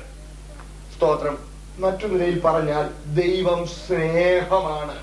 സ്തോത്രം 0.94 1.36
മറ്റു 1.78 2.06
നിലയിൽ 2.06 2.38
പറഞ്ഞാൽ 2.40 2.86
ദൈവം 3.14 3.60
സ്നേഹമാണ് 3.76 4.96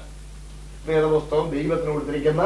വേദപുസ്തകം 0.87 1.47
ദൈവത്തിന് 1.51 1.91
കൊടുത്തിരിക്കുന്ന 1.91 2.43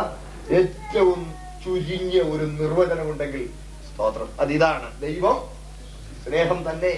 ഏറ്റവും 0.51 1.19
ചുരുങ്ങിയ 1.63 2.21
ഒരു 2.21 2.45
നിർവചനം 2.51 3.07
ഉണ്ടെങ്കിൽ 3.09 3.43
സ്തോത്രം 3.89 4.29
അതിതാണ് 4.39 4.87
ദൈവം 5.01 5.37
സ്നേഹം 6.23 6.59
തന്നെ 6.69 6.93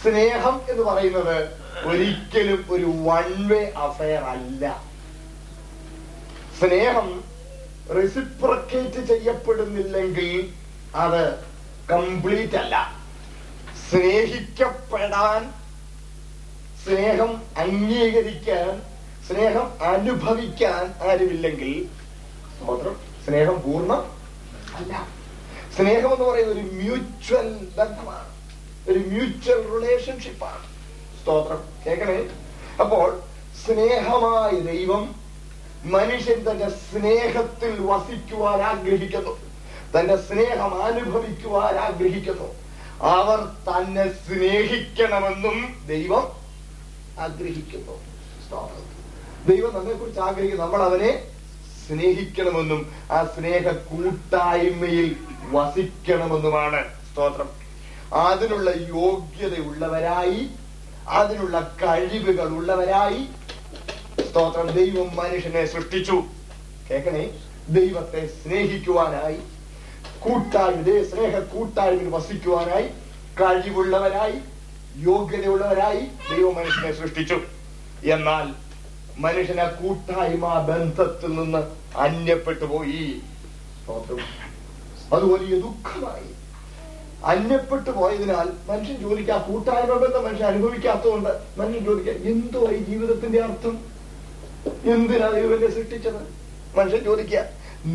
സ്നേഹം 0.02 0.54
എന്ന് 0.68 0.84
പറയുന്നത് 0.84 1.36
ഒരിക്കലും 1.86 2.60
ഒരു 2.70 2.88
വൺ 3.02 3.28
വേ 3.48 3.60
അഫയർ 3.76 4.22
അല്ല 4.24 4.64
സ്നേഹം 6.60 7.08
റെസിപ്രക്കേറ്റ് 7.94 9.00
ചെയ്യപ്പെടുന്നില്ലെങ്കിൽ 9.06 10.32
അത് 10.94 11.22
കംപ്ലീറ്റ് 11.90 12.56
അല്ല 12.56 12.76
സ്നേഹിക്കപ്പെടാൻ 13.90 15.42
സ്നേഹം 16.84 17.30
അംഗീകരിക്കാൻ 17.56 18.70
സ്നേഹം 19.26 19.66
അനുഭവിക്കാൻ 19.84 20.82
ആരുമില്ലെങ്കിൽ 21.02 21.72
മാത്രം 22.62 22.94
സ്നേഹം 23.26 23.56
പൂർണ്ണം 23.62 24.02
അല്ല 24.76 24.92
സ്നേഹം 25.76 26.10
എന്ന് 26.12 26.24
പറയുന്നത് 26.24 26.54
ഒരു 26.54 26.64
മ്യൂച്വൽ 26.72 27.48
ബന്ധമാണ് 27.76 28.30
ഒരു 28.88 29.00
മ്യൂച്വൽ 29.08 29.60
റിലേഷൻഷിപ്പാണ് 29.74 30.64
സ്തോത്രം 31.20 31.60
കേൾക്കണേ 31.86 32.18
അപ്പോൾ 32.80 33.08
സ്നേഹമായ 33.64 34.50
ദൈവം 34.66 35.02
മനുഷ്യൻ 35.84 36.38
തന്റെ 36.50 36.68
സ്നേഹത്തിൽ 36.82 37.72
വസിക്കുവാൻ 37.86 38.60
ആഗ്രഹിക്കുന്നു 38.62 39.34
തന്റെ 39.96 40.16
സ്നേഹം 40.22 40.72
അനുഭവിക്കുവാൻ 40.82 41.74
ആഗ്രഹിക്കുന്നു 41.78 42.48
അവർ 43.12 43.40
തന്നെ 43.68 44.06
സ്നേഹിക്കണമെന്നും 44.20 45.56
ദൈവം 45.86 46.26
ആഗ്രഹിക്കുന്നു 47.18 47.96
സ്തോത്രം 48.44 48.91
ദൈവം 49.46 49.98
കുറിച്ച് 49.98 50.20
ആഗ്രഹിക്കുന്നു 50.20 50.64
നമ്മൾ 50.64 50.82
അവനെ 50.82 51.12
സ്നേഹിക്കണമെന്നും 51.86 52.90
ആ 53.10 53.32
സ്നേഹ 53.34 53.70
കൂട്ടായ്മയിൽ 53.70 55.16
വസിക്കണമെന്നുമാണ് 55.50 56.84
സ്തോത്രം 57.12 57.48
അതിനുള്ള 58.12 58.70
യോഗ്യതയുള്ളവരായി 58.70 60.48
അതിനുള്ള 61.08 61.76
കഴിവുകൾ 61.82 62.48
ഉള്ളവരായി 62.54 63.22
സ്തോത്രം 64.30 64.70
ദൈവം 64.70 65.16
മനുഷ്യനെ 65.16 65.64
സൃഷ്ടിച്ചു 65.64 66.16
കേക്കണേ 66.90 67.24
ദൈവത്തെ 67.68 68.28
സ്നേഹിക്കുവാനായി 68.42 69.40
കൂട്ടായ്മ 70.20 71.02
സ്നേഹ 71.04 71.38
കൂട്ടായ്മയിൽ 71.38 72.10
വസിക്കുവാനായി 72.10 72.88
കഴിവുള്ളവരായി 73.40 74.38
യോഗ്യതയുള്ളവരായി 75.00 76.02
ദൈവം 76.30 76.54
മനുഷ്യനെ 76.54 76.92
സൃഷ്ടിച്ചു 76.92 77.38
എന്നാൽ 78.04 78.46
മനുഷ്യനെ 79.18 79.66
കൂട്ടായ്മ 79.72 80.46
ബന്ധത്തിൽ 80.66 81.32
നിന്ന് 81.36 81.60
അന്യപ്പെട്ടു 81.98 82.64
പോയി 82.64 83.02
അത് 85.12 85.24
വലിയ 85.24 85.54
ദുഃഖമായി 85.60 86.30
അന്യപ്പെട്ടു 87.22 87.90
പോയതിനാൽ 87.90 88.48
മനുഷ്യൻ 88.68 88.96
ജോലിക്ക് 89.00 89.36
കൂട്ടായ്മ 89.48 89.96
ബന്ധം 89.96 90.22
മനുഷ്യൻ 90.24 90.46
അനുഭവിക്കാത്തതുകൊണ്ട് 90.46 91.32
മനുഷ്യൻ 91.58 91.82
ചോദിക്കാം 91.84 92.24
എന്തോ 92.30 92.62
ഈ 92.70 92.78
ജീവിതത്തിന്റെ 92.84 93.40
അർത്ഥം 93.42 93.74
എന്തിനാ 94.84 95.28
ദൈവനെ 95.28 95.68
സൃഷ്ടിച്ചത് 95.68 96.20
മനുഷ്യൻ 96.76 97.02
ചോദിക്കുക 97.04 97.42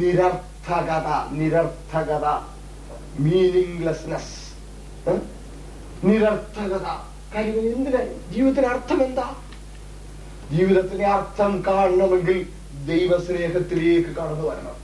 നിരർത്ഥകത 0.00 1.10
നിരർത്ഥകത 1.32 2.28
മീനിങ്ലെസ്നെസ് 3.20 4.36
നിരർത്ഥകത 6.04 6.88
കാര്യങ്ങൾ 7.34 7.66
എന്തിനാ 7.76 8.02
ജീവിതത്തിന് 8.32 8.68
അർത്ഥം 8.68 9.00
എന്താ 9.04 9.28
ജീവിതത്തിലെ 10.52 11.06
അർത്ഥം 11.06 11.64
കാണണമെങ്കിൽ 11.68 12.38
ദൈവസ്നേഹത്തിലേക്ക് 12.86 14.12
കടന്നു 14.18 14.46
വരണം 14.50 14.76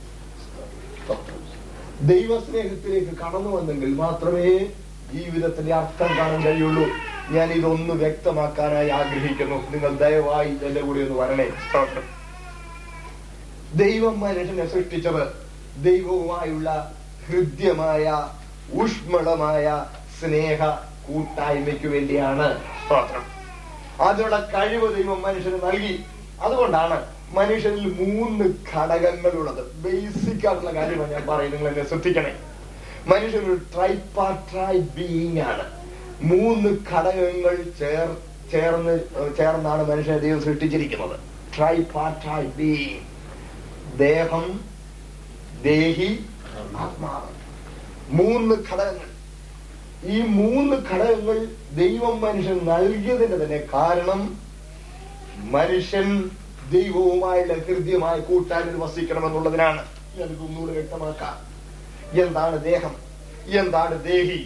ദൈവസ്നേഹത്തിലേക്ക് 2.02 3.12
കടന്നു 3.18 3.50
വന്നെങ്കിൽ 3.50 3.94
മാത്രമേ 3.94 4.52
ജീവിതത്തിന്റെ 5.12 5.74
അർത്ഥം 5.74 6.10
കാണാൻ 6.18 6.40
കഴിയുള്ളൂ 6.42 6.86
ഞാൻ 7.30 7.52
ഇതൊന്ന് 7.52 7.94
വ്യക്തമാക്കാനായി 7.94 8.90
ആഗ്രഹിക്കുന്നു 8.90 9.58
നിങ്ങൾ 9.70 9.92
ദയവായി 9.96 10.52
എന്റെ 10.62 10.80
കൂടി 10.80 11.00
ഒന്ന് 11.00 11.18
വരണേ 11.18 11.46
ദൈവം 13.76 14.20
മനുഷ്യനെ 14.20 14.66
സൃഷ്ടിച്ചത് 14.66 15.24
ദൈവവുമായുള്ള 15.82 16.70
ഹൃദ്യമായ 17.28 18.06
ഊഷ്മളമായ 18.74 19.66
സ്നേഹ 20.20 20.60
കൂട്ടായ്മയ്ക്ക് 21.06 21.88
വേണ്ടിയാണ് 21.88 22.48
സ്തോത്രം 22.86 23.24
അതിനുള്ള 24.00 24.38
കഴിവ് 24.54 24.88
ദൈവം 24.94 25.20
മനുഷ്യന് 25.22 25.58
നൽകി 25.64 25.94
അതുകൊണ്ടാണ് 26.42 26.96
മനുഷ്യനിൽ 27.34 27.86
മൂന്ന് 28.00 28.44
ഘടകങ്ങളുള്ളത് 28.72 29.62
ബേസിക് 29.76 30.44
ആയിട്ടുള്ള 30.46 30.72
കാര്യമാണ് 30.72 31.12
ഞാൻ 31.12 31.24
പറയുന്നത് 31.26 31.56
നിങ്ങൾ 31.56 31.70
എന്നെ 31.70 31.84
ശ്രദ്ധിക്കണേ 31.84 32.32
മനുഷ്യൻ 33.06 33.42
ഒരു 33.44 33.56
ട്രൈപ്പാട്രായ് 33.74 34.82
ബീങ് 34.96 35.40
ആണ് 35.40 35.64
മൂന്ന് 36.22 36.70
ഘടകങ്ങൾ 36.90 37.56
ചേർ 37.78 38.08
ചേർന്ന് 38.50 38.94
ചേർന്നാണ് 39.36 39.82
മനുഷ്യനെ 39.88 40.18
ദൈവം 40.18 40.40
സൃഷ്ടിച്ചിരിക്കുന്നത് 40.42 41.16
ട്രൈപ്പാട്രായ് 41.56 42.48
ബീങ് 42.56 43.00
ദേഹം 43.98 44.46
ദേഹി 45.62 46.10
ആത്മാവ് 46.78 47.30
മൂന്ന് 48.10 48.54
ഘടകങ്ങൾ 48.64 49.08
ഈ 50.04 50.18
മൂന്ന് 50.32 50.76
ഘടകങ്ങൾ 50.88 51.36
ദൈവം 51.76 52.14
മനുഷ്യൻ 52.20 52.58
നൽകിയതിന്റെ 52.64 53.36
തന്നെ 53.36 53.58
കാരണം 53.74 54.20
മനുഷ്യൻ 55.50 56.08
ദൈവവുമായുള്ള 56.70 57.54
ഹൃദ്യമായ 57.66 58.16
കൂട്ടാനിൽ 58.20 58.76
വസിക്കണമെന്നുള്ളതിനാണ് 58.76 59.82
ഞാൻ 60.18 60.28
ഒന്നുകൂടെ 60.38 60.72
വ്യക്തമാക്കാം 60.72 61.36
എന്താണ് 62.18 62.56
ദേഹം 62.64 62.94
എന്താണ് 63.52 63.94
ദേഹി 64.04 64.40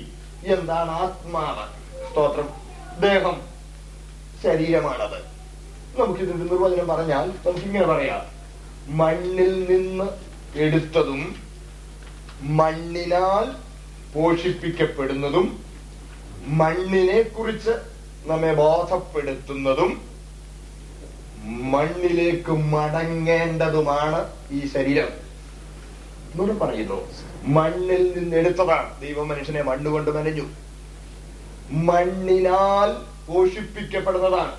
എന്താണ് 0.48 0.90
ആത്മാവ് 0.98 1.66
സ്തോത്രം 2.08 2.48
ദേഹം 3.00 3.36
ശരീരമാണത് 4.42 5.20
നമുക്കിതിന്റെ 5.98 6.44
നിർവചനം 6.44 6.88
പറഞ്ഞാൽ 6.88 7.26
നമുക്കിങ്ങനെ 7.44 7.86
പറയാം 7.86 8.24
മണ്ണിൽ 8.92 9.52
നിന്ന് 9.64 10.08
എടുത്തതും 10.56 11.22
മണ്ണിനാൽ 12.52 13.46
പോഷിപ്പിക്കപ്പെടുന്നതും 14.14 15.46
മണ്ണിനെ 16.56 17.18
കുറിച്ച് 17.28 17.74
നമ്മെ 18.26 18.52
ബോധപ്പെടുത്തുന്നതും 18.54 19.90
മണ്ണിലേക്ക് 21.70 22.52
മടങ്ങേണ്ടതുമാണ് 22.72 24.20
ഈ 24.50 24.60
ശരീരം 24.66 25.10
എന്നോട് 26.30 26.54
പറയുന്നു 26.58 26.98
മണ്ണിൽ 27.48 28.02
നിന്നെടുത്തതാണ് 28.14 28.90
ദൈവം 29.00 29.28
മനുഷ്യനെ 29.28 29.62
മണ്ണുകൊണ്ട് 29.62 30.10
മനഞ്ഞു 30.10 30.46
മണ്ണിനാൽ 31.84 32.90
പോഷിപ്പിക്കപ്പെടുന്നതാണ് 33.28 34.54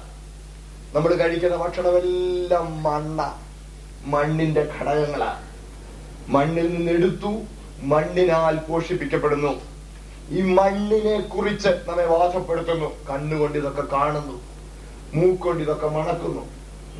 നമ്മൾ 0.93 1.11
കഴിക്കുന്ന 1.15 1.57
ഭക്ഷണമെല്ലാം 1.57 2.67
മണ്ണ 2.83 3.21
മണ്ണിന്റെ 4.05 4.63
ഘടകങ്ങളാണ് 4.75 5.43
മണ്ണിൽ 6.27 6.67
നിന്നെടുത്തു 6.73 7.31
മണ്ണിനാൽ 7.87 8.55
പോഷിപ്പിക്കപ്പെടുന്നു 8.57 9.51
ഈ 10.31 10.41
മണ്ണിനെ 10.41 11.15
കുറിച്ച് 11.29 11.71
നമ്മെ 11.87 12.05
വാസപ്പെടുത്തുന്നു 12.05 12.89
കണ്ണുകൊണ്ട് 13.09 13.57
ഇതൊക്കെ 13.57 13.85
കാണുന്നു 13.91 14.35
മൂക്കൊണ്ട് 15.13 15.61
ഇതൊക്കെ 15.63 15.87
മണക്കുന്നു 15.87 16.43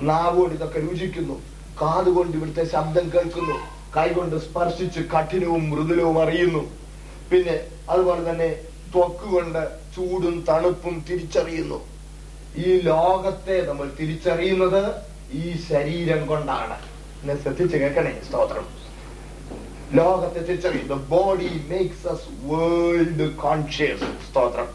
നാവുകൊണ്ട് 0.03 0.55
ഇതൊക്കെ 0.55 0.79
രുചിക്കുന്നു 0.79 1.35
കാതുകൊണ്ട് 1.81 2.37
ഇവിടുത്തെ 2.37 2.63
ശബ്ദം 2.65 3.05
കേൾക്കുന്നു 3.09 3.57
കൈകൊണ്ട് 3.95 4.35
സ്പർശിച്ച് 4.37 4.99
കഠിനവും 4.99 5.69
മൃദുലവും 5.69 6.17
അറിയുന്നു 6.21 6.63
പിന്നെ 7.31 7.55
അതുപോലെ 7.89 8.31
തന്നെ 8.31 8.49
ത്വക്കുകൊണ്ട് 8.91 9.61
ചൂടും 9.95 10.45
തണുപ്പും 10.49 11.03
തിരിച്ചറിയുന്നു 11.09 11.79
ഈ 12.57 12.81
ലോകത്തെ 12.81 13.65
നമ്മൾ 13.65 13.87
തിരിച്ചറിയുന്നത് 13.99 14.81
ഈ 15.33 15.45
ശരീരം 15.69 16.25
കൊണ്ടാണ് 16.27 16.77
എന്നെ 17.21 17.35
ശ്രദ്ധിച്ചു 17.35 17.77
കേൾക്കണേ 17.77 18.13
സ്തോത്രം 18.21 18.78
ലോകത്തെ 19.95 20.39
തിരിച്ചറിയും 20.39 20.87
the 20.87 20.95
body 21.09 21.47
makes 21.69 22.05
us 22.07 22.27
world 22.43 23.25
conscious 23.35 24.09
സ്തോത്രം 24.27 24.67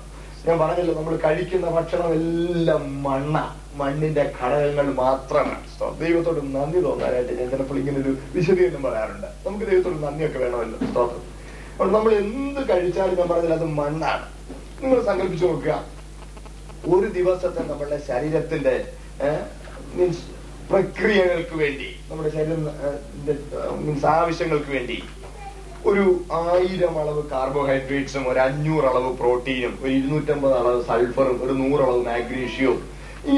ഞാൻ 0.47 0.57
പറഞ്ഞല്ലോ 0.59 0.95
നമ്മൾ 0.95 1.15
കഴിക്കുന്ന 1.17 1.67
ഭക്ഷണം 1.71 2.09
എല്ലാം 2.13 2.83
മണ്ണ 3.03 3.37
മണ്ണിന്റെ 3.77 4.25
ഘടകങ്ങൾ 4.39 4.87
മാത്രമാണ് 4.99 5.61
ദൈവത്തോട് 6.01 6.41
നന്ദി 6.57 6.81
തോന്നാനായിട്ട് 6.81 7.33
ഞാൻ 7.39 7.49
ചിലപ്പോൾ 7.51 7.79
ഇങ്ങനെ 7.79 7.99
ഒരു 8.01 8.13
വിശദീകരണം 8.35 8.83
പറയാറുണ്ട് 8.83 9.29
നമുക്ക് 9.47 9.67
ദൈവത്തോട് 9.67 9.99
നന്ദിയൊക്കെ 10.05 10.39
വേണമല്ലോ 10.39 10.79
സ്തോത്രം 10.85 11.23
അപ്പോൾ 11.71 11.89
നമ്മൾ 11.91 12.13
എന്ത് 12.15 12.61
കഴിച്ചാലും 12.69 13.17
ഞാൻ 13.19 13.29
പറഞ്ഞില്ല 13.29 13.57
അത് 13.57 13.69
മണ്ണാണ് 13.79 14.27
നിങ്ങൾ 14.83 14.99
സങ്കല്പിച്ചു 15.03 15.47
നോക്കുക 15.47 15.77
ഒരു 16.89 17.09
ദിവസത്തെ 17.13 17.63
നമ്മളുടെ 17.69 17.99
ശരീരത്തിന്റെ 18.07 18.75
മീൻസ് 19.95 20.25
പ്രക്രിയകൾക്ക് 20.71 21.57
വേണ്ടി 21.59 21.89
നമ്മുടെ 22.09 22.31
ശരീരം 22.31 22.61
ആവശ്യങ്ങൾക്ക് 24.13 24.71
വേണ്ടി 24.71 24.99
ഒരു 25.87 26.05
ആയിരം 26.43 26.95
അളവ് 26.99 27.23
കാർബോഹൈഡ്രേറ്റ്സും 27.31 28.25
ഒരു 28.29 28.41
അഞ്ഞൂറ് 28.41 28.87
അളവ് 28.87 29.11
പ്രോട്ടീനും 29.17 29.75
ഒരു 29.83 29.93
ഇരുന്നൂറ്റമ്പത് 29.93 30.55
അളവ് 30.55 30.81
സൾഫറും 30.85 31.37
ഒരു 31.43 31.55
നൂറളവ് 31.55 32.01
മാഗ്നീഷ്യവും 32.07 32.81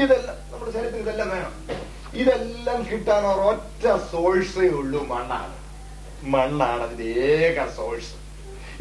ഇതെല്ലാം 0.00 0.37
നമ്മുടെ 0.51 0.71
ശരീരത്തിൽ 0.71 1.01
ഇതെല്ലാം 1.01 1.29
വേണം 1.29 1.53
ഇതെല്ലാം 2.13 2.79
കിട്ടാൻ 2.91 3.23
ഒരൊറ്റ 3.25 3.85
സോഴ്സേ 4.11 4.67
ഉള്ളൂ 4.71 5.01
മണ്ണാണ് 5.07 5.55
മണ്ണാണ് 6.27 6.81
അതിന്റെ 6.83 7.07
ഏക 7.29 7.67
സോഴ്സ് 7.75 8.13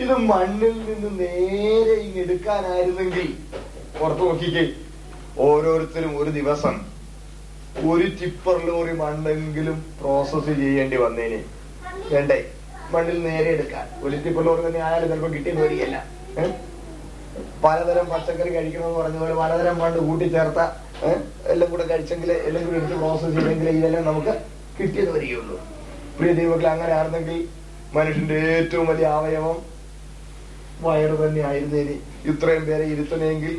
ഇത് 0.00 0.15
മണ്ണിൽ 0.31 0.77
നിന്ന് 0.83 1.11
നേരെ 1.21 1.95
ഇങ്ങെടുക്കാനായിരുന്നെങ്കിൽ 2.01 3.29
പുറത്തു 3.99 4.25
നോക്കിക്കേ 4.25 4.65
ഓരോരുത്തരും 5.41 6.13
ഒരു 6.19 6.31
ദിവസം 6.31 6.75
ഒരു 7.85 8.07
ടിപ്പർ 8.19 8.57
ലോറി 8.67 8.93
മണ്ണെങ്കിലും 9.01 9.79
പ്രോസസ്സ് 9.99 10.53
ചെയ്യേണ്ടി 10.61 10.97
വന്നേന് 10.97 11.41
വേണ്ടേ 12.11 12.39
മണ്ണിൽ 12.93 13.19
നേരെ 13.23 13.49
എടുക്കാൻ 13.51 13.87
ഒരു 14.03 14.17
ടിപ്പർ 14.25 14.45
ലോറി 14.45 14.63
തന്നെ 14.67 14.81
ആയാലും 14.81 15.09
ചിലപ്പോൾ 15.09 15.31
കിട്ടിയെന്ന് 15.31 15.63
വരികയല്ല 15.63 15.99
പലതരം 17.63 18.07
പച്ചക്കറി 18.07 18.51
കഴിക്കണമെന്ന് 18.51 18.99
പറഞ്ഞതുപോലെ 18.99 19.35
പലതരം 19.35 19.77
മണ്ണ് 19.79 20.01
കൂട്ടിച്ചേർത്ത 20.01 20.61
എല്ലാം 21.47 21.69
കൂടെ 21.71 21.85
കഴിച്ചെങ്കിൽ 21.85 22.31
എല്ലാം 22.41 22.63
കൂടി 22.65 22.77
എടുത്ത് 22.77 22.99
പ്രോസസ്സ് 22.99 23.35
ചെയ്തെങ്കിൽ 23.37 23.71
ഇതെല്ലാം 23.71 24.05
നമുക്ക് 24.05 24.35
കിട്ടിയെന്ന് 24.79 25.13
വരികയുള്ളൂ 25.13 25.57
പ്രിയ 26.17 26.33
ദൈവങ്ങളെ 26.33 26.71
അങ്ങനെ 26.71 26.93
ആയിരുന്നെങ്കിൽ 26.93 27.39
മനുഷ്യന്റെ 27.95 28.39
ഏറ്റവും 28.53 28.87
വലിയ 28.87 29.09
അവയവം 29.17 29.57
വയറ് 30.83 31.17
തന്നെ 31.21 31.43
ആയിരുന്നേനി 31.43 31.97
ഇത്രയും 32.25 32.65
പേരെ 32.65 32.87
ഇരുത്തണമെങ്കിൽ 32.87 33.55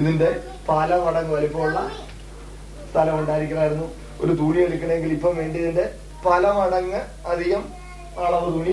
ഇതിന്റെ 0.00 0.30
പല 0.68 0.90
മടങ്ങ് 0.96 1.32
വലിപ്പമുള്ള 1.32 1.78
സ്ഥലം 2.98 3.16
ഉണ്ടായിരിക്കണമായിരുന്നു 3.18 3.84
ഒരു 4.20 4.32
തുണി 4.32 4.58
എടുക്കണമെങ്കിൽ 4.58 5.10
ഇപ്പം 5.12 5.34
വേണ്ടിയതിന്റെ 5.36 5.84
പല 6.24 6.46
മടങ്ങ് 6.52 7.00
അധികം 7.26 7.62
അളവ് 8.18 8.48
തുണി 8.52 8.73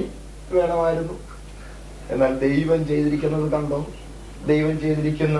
വേണമായിരുന്നു 0.51 1.15
എന്നാൽ 2.11 2.31
ദൈവം 2.39 2.79
ചെയ്തിരിക്കുന്നത് 2.87 3.45
കണ്ടോ 3.51 3.79
ദൈവം 4.47 4.73
ചെയ്തിരിക്കുന്ന 4.79 5.39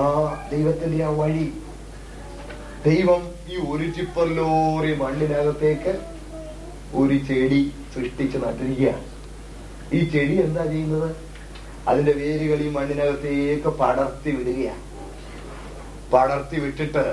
ആ 0.00 0.04
ദൈവത്തിന്റെ 0.50 0.98
ആ 1.04 1.10
വഴി 1.12 1.46
ദൈവം 2.84 3.22
ഈ 3.50 3.56
ഒരു 3.68 3.86
ചിപ്പർ 3.92 4.28
ലോറി 4.28 4.92
മണ്ണിനകത്തേക്ക് 4.94 5.94
ഒരു 6.94 7.16
ചെടി 7.28 7.60
സൃഷ്ടിച്ച് 7.94 8.38
നട്ടിരിക്കുകയാണ് 8.38 9.04
ഈ 9.92 10.02
ചെടി 10.08 10.36
എന്താ 10.42 10.64
ചെയ്യുന്നത് 10.64 11.10
അതിന്റെ 11.88 12.12
വേരുകൾ 12.12 12.60
ഈ 12.60 12.70
മണ്ണിനകത്തേക്ക് 12.70 13.72
പടർത്തി 13.80 14.30
വിടുകയാണ് 14.30 14.84
പടർത്തി 16.12 16.58
വിട്ടിട്ട് 16.60 17.04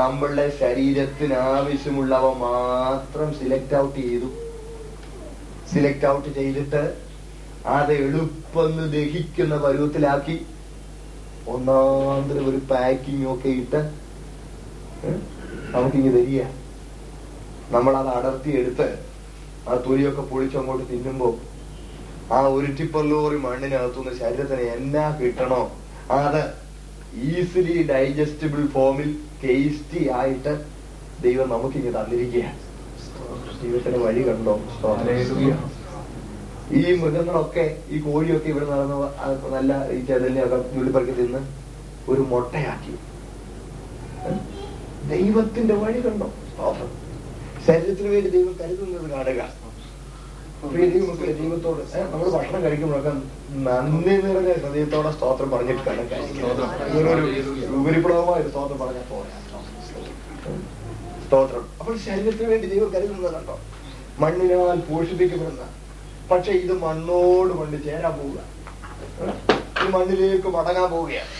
നമ്മളുടെ 0.00 0.44
ശരീരത്തിന് 0.60 1.36
ആവശ്യമുള്ളവ 1.50 2.24
മാത്രം 2.38 3.28
സിലക്ട് 3.32 3.76
ഔട്ട് 3.76 3.98
ചെയ്തു 3.98 4.28
സിലക്ട് 5.72 6.06
ഔട്ട് 6.06 6.30
ചെയ്തിട്ട് 6.34 6.82
അത് 7.66 7.92
എളുപ്പം 7.92 8.74
ദഹിക്കുന്ന 8.90 9.54
പരുവത്തിലാക്കി 9.56 10.36
ഒന്നാന്തരം 11.48 12.46
ഒരു 12.48 12.60
പാക്കിംഗ് 12.70 13.26
ഒക്കെ 13.26 13.50
ഇട്ട് 13.54 13.80
നമുക്കിങ്ങ് 15.70 16.12
തരിക 16.12 16.42
അടർത്തി 18.14 18.50
എടുത്ത് 18.50 18.88
ആ 19.68 19.74
തൊലിയൊക്കെ 19.86 20.22
പൊളിച്ചങ്ങോട്ട് 20.22 20.84
തിന്നുമ്പോ 20.90 21.30
ആ 22.32 22.40
ഉരുട്ടിപ്പല്ലോറി 22.48 23.36
മണ്ണിനകത്തുനിന്ന് 23.38 24.14
ശരീരത്തിന് 24.18 24.64
എന്നാ 24.68 25.04
കിട്ടണോ 25.20 25.62
അത് 26.10 26.42
ഈസിലി 27.28 27.76
ഡൈജസ്റ്റബിൾ 27.82 28.62
ഫോമിൽ 28.66 29.10
ടേസ്റ്റി 29.42 30.00
ആയിട്ട് 30.10 30.52
ദൈവം 31.22 31.46
നമുക്ക് 31.48 31.76
ഇനി 31.76 31.90
തന്നിരിക്കുകയാണ് 31.90 32.58
ദൈവത്തിന്റെ 33.62 33.98
വഴി 33.98 34.22
കണ്ടോ 34.22 34.54
ഈ 36.72 36.82
മൃഗങ്ങളൊക്കെ 36.94 37.64
ഈ 37.90 37.98
കോഴിയൊക്കെ 38.00 38.48
ഇവിടെ 38.48 38.66
നടന്ന് 38.66 38.96
നല്ല 39.52 39.72
ഈ 39.92 39.98
ചെതലിനെയൊക്കെ 40.06 40.58
ജൂലിപ്പറക്കി 40.74 41.14
തിന്ന് 41.14 41.40
ഒരു 42.08 42.22
മുട്ടയാക്കി 42.22 42.94
ദൈവത്തിന്റെ 45.08 45.74
വഴി 45.74 46.00
കണ്ടോ 46.00 46.28
ശരീരത്തിന് 47.66 48.08
വേണ്ടി 48.08 48.28
ദൈവം 48.30 48.54
കരുതുന്നത് 48.60 49.08
കാണുക 49.10 49.42
ദൈവത്തോട് 50.60 51.82
നമ്മൾ 52.04 52.28
ഭക്ഷണം 52.30 52.60
കഴിക്കുമ്പോഴൊക്കെ 52.64 53.12
നന്ദി 53.66 54.14
നിറഞ്ഞ 54.16 54.52
ഹൃദയത്തോടെ 54.56 55.10
സ്തോത്രം 55.12 55.50
പറഞ്ഞിട്ട് 55.50 55.90
ഉപരിപ്ലവമായ 57.74 58.38
ഒരു 58.40 58.50
സ്തോത്രം 58.50 58.78
പറഞ്ഞ 58.78 59.02
പോരാ 59.10 59.36
സ്തോത്രം 61.24 61.64
അപ്പോൾ 61.80 61.94
ശരീരത്തിന് 62.06 62.48
വേണ്ടി 62.48 62.66
ദൈവം 62.66 62.90
കരുതുന്നതുണ്ടോ 62.92 63.56
മണ്ണിനാൽ 64.18 64.80
പോഷിപ്പിക്കപ്പെടുന്ന 64.86 65.66
പക്ഷെ 66.30 66.52
ഇത് 66.58 66.74
മണ്ണോട് 66.78 67.52
കൊണ്ട് 67.52 67.76
ചേരാൻ 67.84 68.12
പോവുക 68.12 68.38
ഈ 69.78 69.90
മണ്ണിലേക്ക് 69.90 70.48
മടങ്ങാൻ 70.48 70.88
പോവുകയാണ് 70.90 71.30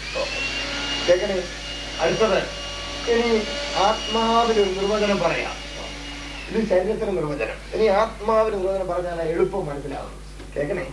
അടുത്തത് 2.00 2.40
ഇനി 3.12 3.30
ആത്മാവിന് 3.80 4.64
നിർവചനം 4.76 5.18
പറയാം 5.18 5.54
ഇത് 6.50 6.60
ശരീരത്തിന് 6.68 7.12
നിർവചനം 7.16 7.58
ഇനി 7.74 7.86
ആത്മാവിന് 7.94 8.56
നിർവചനം 8.56 8.88
പറഞ്ഞാൽ 8.88 9.20
എളുപ്പം 9.28 9.66
മനസ്സിലാവും 9.66 10.14
കേക്കണേ 10.56 10.86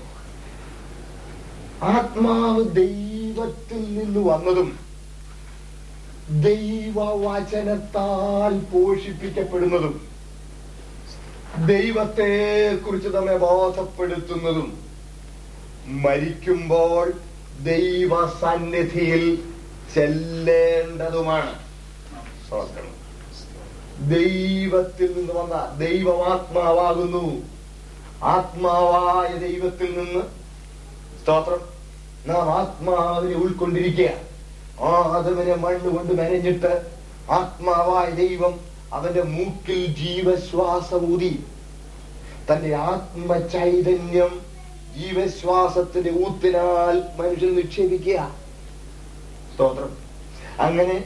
ആത്മാവ് 1.90 2.64
ദൈവത്തിൽ 2.76 3.84
നിന്ന് 3.94 4.22
വന്നതും 4.30 4.72
വചനത്താൽ 7.26 8.54
പോഷിപ്പിക്കപ്പെടുന്നതും 8.72 9.96
ദൈവത്തെ 11.66 12.32
കുറിച്ച് 12.78 13.10
തമ്മെ 13.10 13.36
ബോധപ്പെടുത്തുന്നതും 13.38 14.70
മരിക്കുമ്പോൾ 16.02 17.08
സന്നിധിയിൽ 18.40 19.24
ചെല്ലേണ്ടതുമാണ് 19.94 21.54
സ്വാതന്ത്ര്യം 22.50 22.95
ദൈവത്തിൽ 24.10 25.10
നിന്ന് 25.16 25.34
വന്ന 25.34 25.58
ദൈവമാത്മാവാകുന്നു 25.78 27.26
ആത്മാവായ 28.26 29.30
ദൈവത്തിൽ 29.38 29.90
നിന്ന് 29.98 30.24
സ്തോത്രം 31.22 31.62
നാം 32.28 32.48
ആത്മാവിനെ 32.52 33.36
ഉൾക്കൊണ്ടിരിക്കുക 33.36 34.12
ആദവനെ 34.86 35.56
മണ്ണ് 35.56 35.90
കൊണ്ട് 35.90 36.14
മെനഞ്ഞിട്ട് 36.14 36.74
ആത്മാവായ 37.32 38.08
ദൈവം 38.16 38.54
അവന്റെ 38.94 39.24
മൂക്കിൽ 39.30 39.82
ജീവശ്വാസമൂതി 39.96 41.34
തന്റെ 42.50 42.72
ചൈതന്യം 43.50 44.34
ജീവശ്വാസത്തിന്റെ 44.96 46.12
ഊത്തിനാൽ 46.12 46.98
മനുഷ്യൻ 47.18 47.56
നിക്ഷേപിക്കുക 47.56 48.20
സ്തോത്രം 49.54 49.92
അങ്ങനെ 50.60 50.98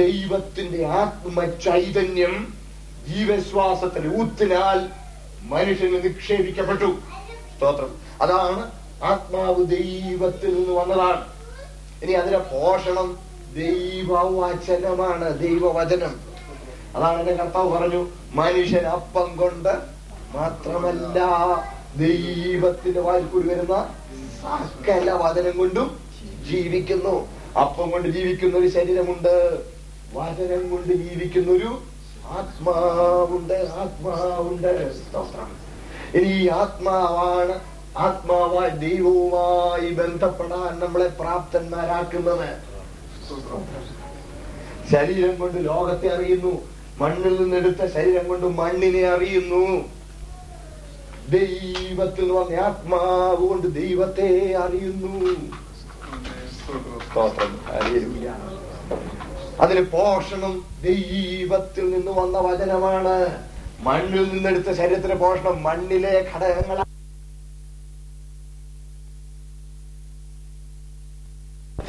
ദൈവത്തിന്റെ 0.00 0.80
ആത്മ 0.94 1.44
ചൈതന്യം 1.62 2.34
ജീവശ്വാസത്തിന്റെ 3.08 4.10
ഊത്തിനാൽ 4.16 4.78
മനുഷ്യന് 5.44 5.98
നിക്ഷേപിക്കപ്പെട്ടു 6.04 6.90
സ്തോത്രം 7.52 7.92
അതാണ് 8.22 8.62
ആത്മാവ് 9.02 9.62
ദൈവത്തിൽ 9.70 10.50
നിന്ന് 10.54 10.72
വന്നതാണ് 10.72 11.24
ഇനി 12.02 12.12
അതിന്റെ 12.12 12.42
പോഷണം 12.50 13.08
ദൈവവചനമാണ് 13.54 15.28
ദൈവവചനം 15.38 16.14
അതാണ് 16.96 17.18
എന്റെ 17.18 17.34
കർത്താവ് 17.34 17.70
പറഞ്ഞു 17.70 18.02
മനുഷ്യൻ 18.34 18.84
അപ്പം 18.88 19.30
കൊണ്ട് 19.36 19.72
മാത്രമല്ല 20.34 21.18
ദൈവത്തിന്റെ 21.96 23.00
വാൽക്കൂടി 23.00 23.48
വരുന്ന 23.48 23.76
സകല 24.42 25.10
വചനം 25.22 25.54
കൊണ്ടും 25.58 25.88
ജീവിക്കുന്നു 26.42 27.14
അപ്പം 27.56 27.86
കൊണ്ട് 27.90 28.08
ജീവിക്കുന്ന 28.08 28.56
ഒരു 28.56 28.68
ശരീരമുണ്ട് 28.68 29.34
വാചനം 30.14 30.62
കൊണ്ട് 30.70 30.92
ജീവിക്കുന്ന 30.94 31.50
ഒരു 31.52 31.70
ആത്മാവുണ്ട് 32.30 33.58
ആത്മാവുണ്ട് 33.76 34.70
സ്തോത്രം 34.98 35.50
ഇനി 36.14 36.30
ഈ 36.34 36.48
ആത്മാവാണ് 36.54 37.54
ആത്മാവായി 37.96 38.72
ദൈവവുമായി 38.78 39.88
ബന്ധപ്പെടാൻ 39.92 40.72
നമ്മളെ 40.80 41.08
പ്രാപ്തന്മാരാക്കുന്നത് 41.20 42.50
ശരീരം 44.90 45.34
കൊണ്ട് 45.38 45.58
ലോകത്തെ 45.64 46.08
അറിയുന്നു 46.08 46.52
മണ്ണിൽ 47.00 47.34
നിന്നെടുത്ത 47.36 47.82
ശരീരം 47.92 48.24
കൊണ്ട് 48.28 48.46
മണ്ണിനെ 48.54 49.02
അറിയുന്നു 49.08 49.64
ദൈവത്തിൽ 51.30 52.28
വന്ന 52.30 52.60
ആത്മാവ് 52.60 53.42
കൊണ്ട് 53.42 53.66
ദൈവത്തെ 53.74 54.28
അറിയുന്നു 54.56 55.14
അതിന് 59.58 59.82
പോഷണം 59.90 60.52
ദൈവത്തിൽ 60.82 61.86
നിന്ന് 61.90 62.12
വന്ന 62.12 62.38
വചനമാണ് 62.40 63.14
മണ്ണിൽ 63.80 64.24
നിന്നെടുത്ത 64.30 64.70
ശരീരത്തിന് 64.72 65.16
പോഷണം 65.16 65.56
മണ്ണിലെ 65.62 66.14
ഘടകങ്ങളാണ് 66.30 66.86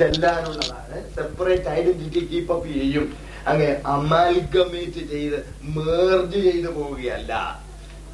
ചെല്ലാനുള്ളതാണ് 0.00 0.97
സെപ്പറേറ്റ് 1.15 1.69
ഐഡന്റിറ്റി 1.69 2.21
കീപ്പ് 2.25 2.53
അപ്പ് 2.53 2.69
ചെയ്യും 2.73 3.05
അങ്ങനെ 3.45 3.73
അമാലിഗമേറ്റ് 3.85 5.01
ചെയ്ത് 5.09 5.39
മേർജ് 5.75 6.39
ചെയ്ത് 6.41 6.69
പോവുകയല്ല 6.69 7.33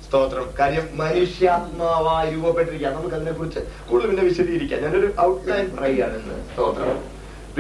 സ്തോത്രം 0.06 0.48
കാര്യം 0.60 0.88
മനുഷ്യാത്മാവായി 0.96 2.28
രൂപപ്പെട്ടിരിക്കുക 2.34 2.92
നമുക്ക് 2.92 3.16
അതിനെ 3.16 3.32
കുറിച്ച് 3.32 3.62
കൂടുതൽ 3.90 4.10
പിന്നെ 4.10 4.24
വിശദീകരിക്കാം 4.24 4.84
ഞാനൊരു 4.84 5.10
ഔട്ട്ലൈൻ 5.22 5.68
പറയുകയാണ് 5.76 6.20
സ്തോത്രം 6.50 7.00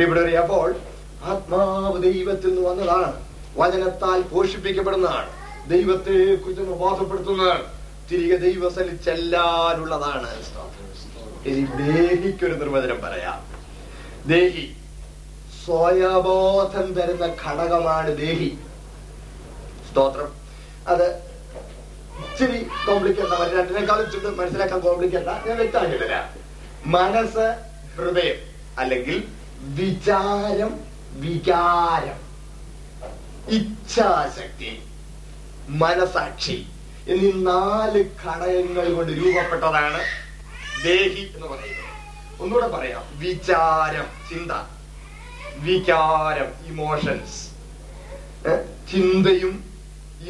ഇവിടെ 0.00 0.23
അപ്പോൾ 0.37 0.67
ആത്മാവ് 1.25 1.97
ദൈവത്തിൽ 2.03 2.49
നിന്ന് 2.49 2.63
വന്നതാണ് 2.69 3.13
വചനത്താൽ 3.57 4.21
പോഷിപ്പിക്കപ്പെടുന്നതാണ് 4.21 5.29
ദൈവത്തെ 5.67 6.15
കുറിച്ച് 6.35 6.75
ബോധപ്പെടുത്തുന്നതാണ് 6.77 7.65
തിരികെ 8.09 8.37
ദൈവസലി 8.37 8.95
ചെല്ലാനുള്ളതാണ് 9.05 10.31
ഇനി 11.45 11.63
ദേഹിക്കൊരു 11.77 12.55
നിർവചനം 12.55 12.99
പറയാം 13.01 13.39
ദേഹി 14.27 14.65
സ്വയബോധം 15.65 16.87
തരുന്ന 16.93 17.25
ഘടകമാണ് 17.43 18.11
ദേഹി 18.17 18.49
സ്തോത്രം 19.87 20.31
അത് 20.87 21.07
ഇച്ചിരി 22.25 22.59
കോംപ്ലിക്കേറ്റ 22.85 23.33
രണ്ടിനെ 23.53 23.83
കളിച്ചിട്ട് 23.85 24.29
മനസ്സിലാക്കാൻ 24.37 24.79
കോംപ്ലിക്കേറ്റ 24.79 25.29
ഞാൻ 25.47 25.57
തരാം 26.03 26.27
മനസ്സ് 26.87 27.45
ഹൃദയം 27.95 28.39
അല്ലെങ്കിൽ 28.77 29.17
വിചാരം 29.73 30.71
വികാരം 31.15 32.19
ഇച്ഛാശക്തി 33.51 34.71
മനസാക്ഷി 35.75 36.57
എന്നീ 37.07 37.29
നാല് 37.43 37.99
ഘടകങ്ങൾ 38.21 38.85
കൊണ്ട് 38.93 39.11
രൂപപ്പെട്ടതാണ് 39.11 40.01
ദേഹി 40.83 41.23
എന്ന് 41.35 41.47
പറയുന്നത് 41.47 41.91
ഒന്നുകൂടെ 42.41 42.67
പറയാം 42.67 43.03
വിചാരം 43.17 44.07
ചിന്ത 44.29 44.51
വികാരം 45.59 46.49
ഇമോഷൻസ് 46.67 47.37
ചിന്തയും 48.87 49.53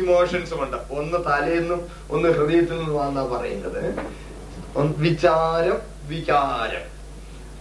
ഇമോഷൻസും 0.00 0.59
ഉണ്ട് 0.63 0.77
ഒന്ന് 0.91 1.17
തലേന്നും 1.27 1.81
ഒന്ന് 2.09 2.29
ഹൃദയത്തിൽ 2.29 2.77
നിന്നും 2.77 2.99
ആണെന്നാ 3.01 3.23
പറയുന്നത് 3.31 3.81
വിചാരം 4.99 5.79
വികാരം 6.07 6.85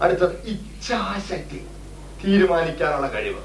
അടുത്തത് 0.00 0.34
ഇച്ഛാശക്തി 0.46 1.60
തീരുമാനിക്കാനുള്ള 2.24 3.08
കഴിവ് 3.08 3.42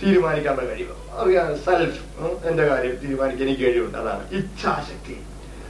തീരുമാനിക്കാനുള്ള 0.00 0.66
കഴിവ് 0.68 0.94
അറിയാം 1.16 1.48
സെൽഫ് 1.64 2.00
എന്റെ 2.48 2.64
കാര്യം 2.68 2.94
തീരുമാനിക്കാൻ 3.02 3.46
എനിക്ക് 3.48 3.64
കഴിവുണ്ട് 3.64 3.98
അതാണ് 3.98 4.24
ഇച്ഛാശക്തി 4.38 5.16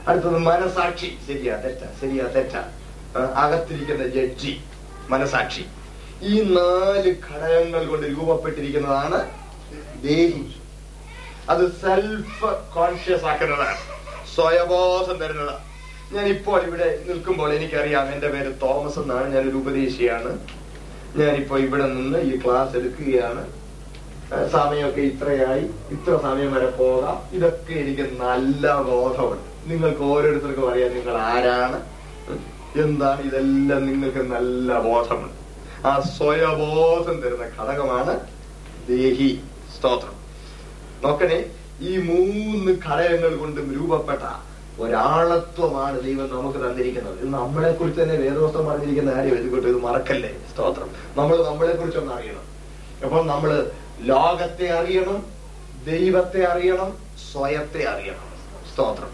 അടുത്തത് 0.07 0.37
മനസാക്ഷി 0.41 1.09
ശരിയാ 1.27 1.55
തെറ്റ 1.57 1.83
ശരിയാ 2.01 2.25
തെറ്റ 2.27 2.55
അകത്തിരിക്കുന്ന 3.35 4.03
ജഡ്ജി 4.07 4.53
മനസാക്ഷി 5.09 5.63
ഈ 6.21 6.35
നാല് 6.51 7.09
ഘടകങ്ങൾ 7.27 7.83
കൊണ്ട് 7.85 8.05
രൂപപ്പെട്ടിരിക്കുന്നതാണ് 8.07 9.19
ദേഹി 10.03 10.43
അത് 11.49 11.63
സെൽഫ് 11.81 12.49
കോൺഷ്യസ് 12.73 13.25
ആക്കുന്നതാണ് 13.25 13.79
സ്വയബോധം 14.35 15.17
തരുന്നതാണ് 15.19 15.63
ഞാൻ 16.13 16.25
ഇപ്പോൾ 16.27 16.59
ഇവിടെ 16.61 16.87
നിൽക്കുമ്പോൾ 17.07 17.49
എനിക്കറിയാം 17.53 18.07
എൻ്റെ 18.11 18.29
പേര് 18.29 18.49
തോമസ് 18.61 18.99
എന്നാണ് 18.99 19.27
ഞാനൊരു 19.33 19.57
ഉപദേശിയാണ് 19.57 20.31
ഞാനിപ്പോ 21.15 21.55
ഇവിടെ 21.57 21.85
നിന്ന് 21.87 22.19
ഈ 22.23 22.33
ക്ലാസ് 22.37 22.73
എടുക്കുകയാണ് 22.75 23.43
സമയമൊക്കെ 24.51 25.01
ഇത്രയായി 25.01 25.63
ഇത്ര 25.91 26.13
സമയം 26.21 26.51
വരെ 26.53 26.69
പോകാം 26.77 27.17
ഇതൊക്കെ 27.33 27.73
എനിക്ക് 27.73 28.05
നല്ല 28.19 28.73
ബോധമുണ്ട് 28.81 29.47
നിങ്ങൾക്ക് 29.67 30.03
ഓരോരുത്തർക്കും 30.03 30.67
അറിയാം 30.69 30.93
നിങ്ങൾ 30.93 31.15
ആരാണ് 31.25 31.79
എന്താണ് 32.75 33.21
ഇതെല്ലാം 33.23 33.81
നിങ്ങൾക്ക് 33.85 34.21
നല്ല 34.27 34.77
ബോധമുണ്ട് 34.79 35.37
ആ 35.85 35.93
സ്വയബോധം 36.09 37.15
തരുന്ന 37.21 37.45
ഘടകമാണ് 37.57 38.13
ദേഹി 38.87 39.29
സ്തോത്രം 39.75 40.15
നോക്കണേ 41.03 41.39
ഈ 41.81 41.93
മൂന്ന് 42.05 42.71
ഘടകങ്ങൾ 42.85 43.31
കൊണ്ടും 43.35 43.67
രൂപപ്പെട്ട 43.75 44.23
ഒരാളത്വമാണ് 44.81 45.97
ദൈവം 46.03 46.27
നമുക്ക് 46.33 46.59
തന്നിരിക്കുന്നത് 46.59 47.17
ഇത് 47.19 47.29
നമ്മളെ 47.33 47.71
കുറിച്ച് 47.71 48.01
തന്നെ 48.01 48.15
വേദവസ്ത്രം 48.15 48.65
പറഞ്ഞിരിക്കുന്ന 48.65 49.11
കാര്യം 49.11 49.35
എഴുതിക്കോട്ടെ 49.35 49.67
ഇത് 49.67 49.79
മറക്കല്ലേ 49.83 50.31
സ്തോത്രം 50.51 50.89
നമ്മൾ 51.17 51.35
നമ്മളെ 51.43 51.73
കുറിച്ചൊന്ന് 51.73 52.13
അറിയണം 52.13 52.45
അപ്പൊ 53.03 53.19
നമ്മൾ 53.23 53.51
ലോകത്തെ 54.03 54.67
അറിയണം 54.71 55.19
ദൈവത്തെ 55.85 56.41
അറിയണം 56.45 56.89
സ്വയത്തെ 57.31 57.81
അറിയണം 57.87 58.27
സ്തോത്രം 58.73 59.11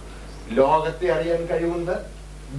ലോകത്തെ 0.54 1.08
അറിയാൻ 1.08 1.42
കഴിവുണ്ട് 1.46 1.96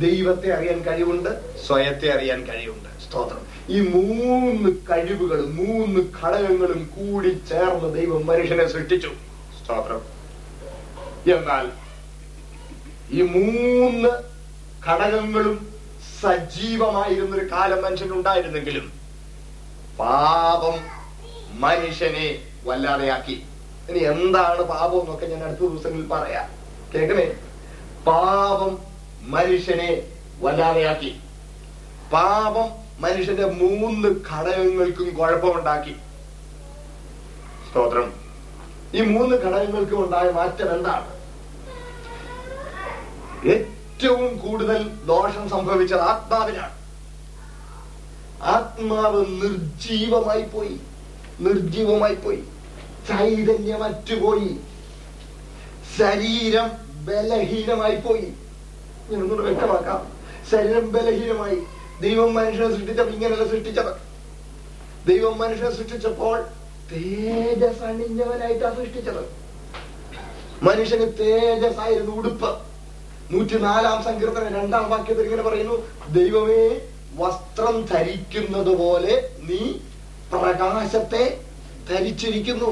ദൈവത്തെ 0.00 0.48
അറിയാൻ 0.52 0.78
കഴിവുണ്ട് 0.82 1.30
സ്വയത്തെ 1.66 2.08
അറിയാൻ 2.12 2.40
കഴിവുണ്ട് 2.42 2.88
സ്തോത്രം 3.04 3.42
ഈ 3.68 3.78
മൂന്ന് 3.88 4.70
കഴിവുകളും 4.90 5.50
മൂന്ന് 5.56 6.00
ഘടകങ്ങളും 6.18 6.80
കൂടി 6.96 7.30
ചേർന്ന് 7.48 7.88
ദൈവം 7.94 8.26
മനുഷ്യനെ 8.26 8.66
സൃഷ്ടിച്ചു 8.66 9.12
സ്തോത്രം 9.58 10.02
എന്നാൽ 11.26 11.66
ഈ 13.10 13.20
മൂന്ന് 13.28 14.10
ഘടകങ്ങളും 14.82 15.56
സജീവമായിരുന്ന 16.14 17.36
ഒരു 17.36 17.44
കാലം 17.52 17.80
മനുഷ്യനുണ്ടായിരുന്നെങ്കിലും 17.82 18.86
പാപം 19.98 20.76
മനുഷ്യനെ 21.58 22.26
വല്ലാതെയാക്കി 22.64 23.36
ഇനി 23.88 24.00
എന്താണ് 24.04 24.62
പാപം 24.66 25.00
എന്നൊക്കെ 25.00 25.26
ഞാൻ 25.26 25.42
അടുത്ത 25.44 25.62
ദിവസങ്ങളിൽ 25.64 26.06
പറയാം 26.08 26.46
കേൾക്കണേ 26.94 27.26
പാപം 28.06 28.72
മനുഷ്യനെ 29.28 29.90
വല്ലാതെയാക്കി 30.40 31.10
പാപം 32.12 32.68
മനുഷ്യന്റെ 32.98 33.46
മൂന്ന് 33.54 34.08
ഘടകങ്ങൾക്കും 34.30 35.08
കുഴപ്പമുണ്ടാക്കി 35.14 35.94
സ്തോത്രം 37.68 38.08
ഈ 38.94 39.02
മൂന്ന് 39.08 39.34
ഘടകങ്ങൾക്കും 39.36 39.98
ഉണ്ടായ 40.04 40.28
മാറ്റം 40.30 40.70
എന്താണ് 40.74 41.08
ഏറ്റവും 43.46 44.38
കൂടുതൽ 44.38 44.90
ദോഷം 45.06 45.48
സംഭവിച്ചത് 45.48 46.00
ആത്മാവിനാണ് 46.00 46.74
ആത്മാവ് 48.40 49.24
നിർജീവമായി 49.42 50.42
പോയി 50.42 50.80
നിർജീവമായി 51.40 52.14
പോയി 52.14 52.42
പോയി 54.20 54.50
ശരീരം 55.98 56.68
ബലഹീനമായി 57.04 57.96
പോയി 57.96 58.34
ഞാനൊന്നുകൂടെ 59.10 59.42
വ്യക്തമാക്കാം 59.42 60.02
ശരീരം 60.50 60.92
ബലഹീനമായി 60.92 61.58
ദൈവം 62.00 62.34
മനുഷ്യനെ 62.34 62.68
സൃഷ്ടിച്ചപ്പോൾ 62.68 63.12
ഇങ്ങനെയല്ല 63.12 63.46
സൃഷ്ടിച്ചത് 63.48 63.92
ദൈവം 65.06 65.38
മനുഷ്യനെ 65.38 65.70
സൃഷ്ടിച്ചപ്പോൾ 65.70 66.38
തേജസ് 66.92 67.82
അണിഞ്ഞവനായിട്ടാണ് 67.82 68.76
സൃഷ്ടിച്ചത് 68.76 69.22
മനുഷ്യന് 70.62 71.06
ആയിരുന്നു 71.78 72.12
ഉടുപ്പ് 72.12 72.68
നൂറ്റിനാലാം 73.30 73.98
സങ്കീർത്തനം 74.02 74.54
രണ്ടാം 74.54 74.84
വാക്യത്തിൽ 74.90 75.24
ഇങ്ങനെ 75.24 75.42
പറയുന്നു 75.42 75.76
ദൈവമേ 76.12 76.62
വസ്ത്രം 77.16 77.76
ധരിക്കുന്നത് 77.86 78.72
പോലെ 78.76 79.14
നീ 79.42 79.62
പ്രകാശത്തെ 80.32 81.24
ധരിച്ചിരിക്കുന്നു 81.88 82.70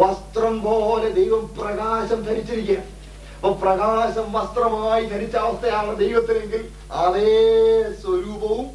വസ്ത്രം 0.00 0.54
പോലെ 0.60 1.08
ദൈവം 1.10 1.42
പ്രകാശം 1.58 2.18
ധരിച്ചിരിക്കുക 2.22 2.82
അപ്പൊ 3.34 3.50
പ്രകാശം 3.54 4.26
വസ്ത്രമായി 4.32 5.04
ധരിച്ച 5.06 5.36
അവസ്ഥയാണ് 5.36 5.92
ദൈവത്തിനെങ്കിൽ 5.98 6.62
അതേ 6.92 7.34
സ്വരൂപവും 8.02 8.66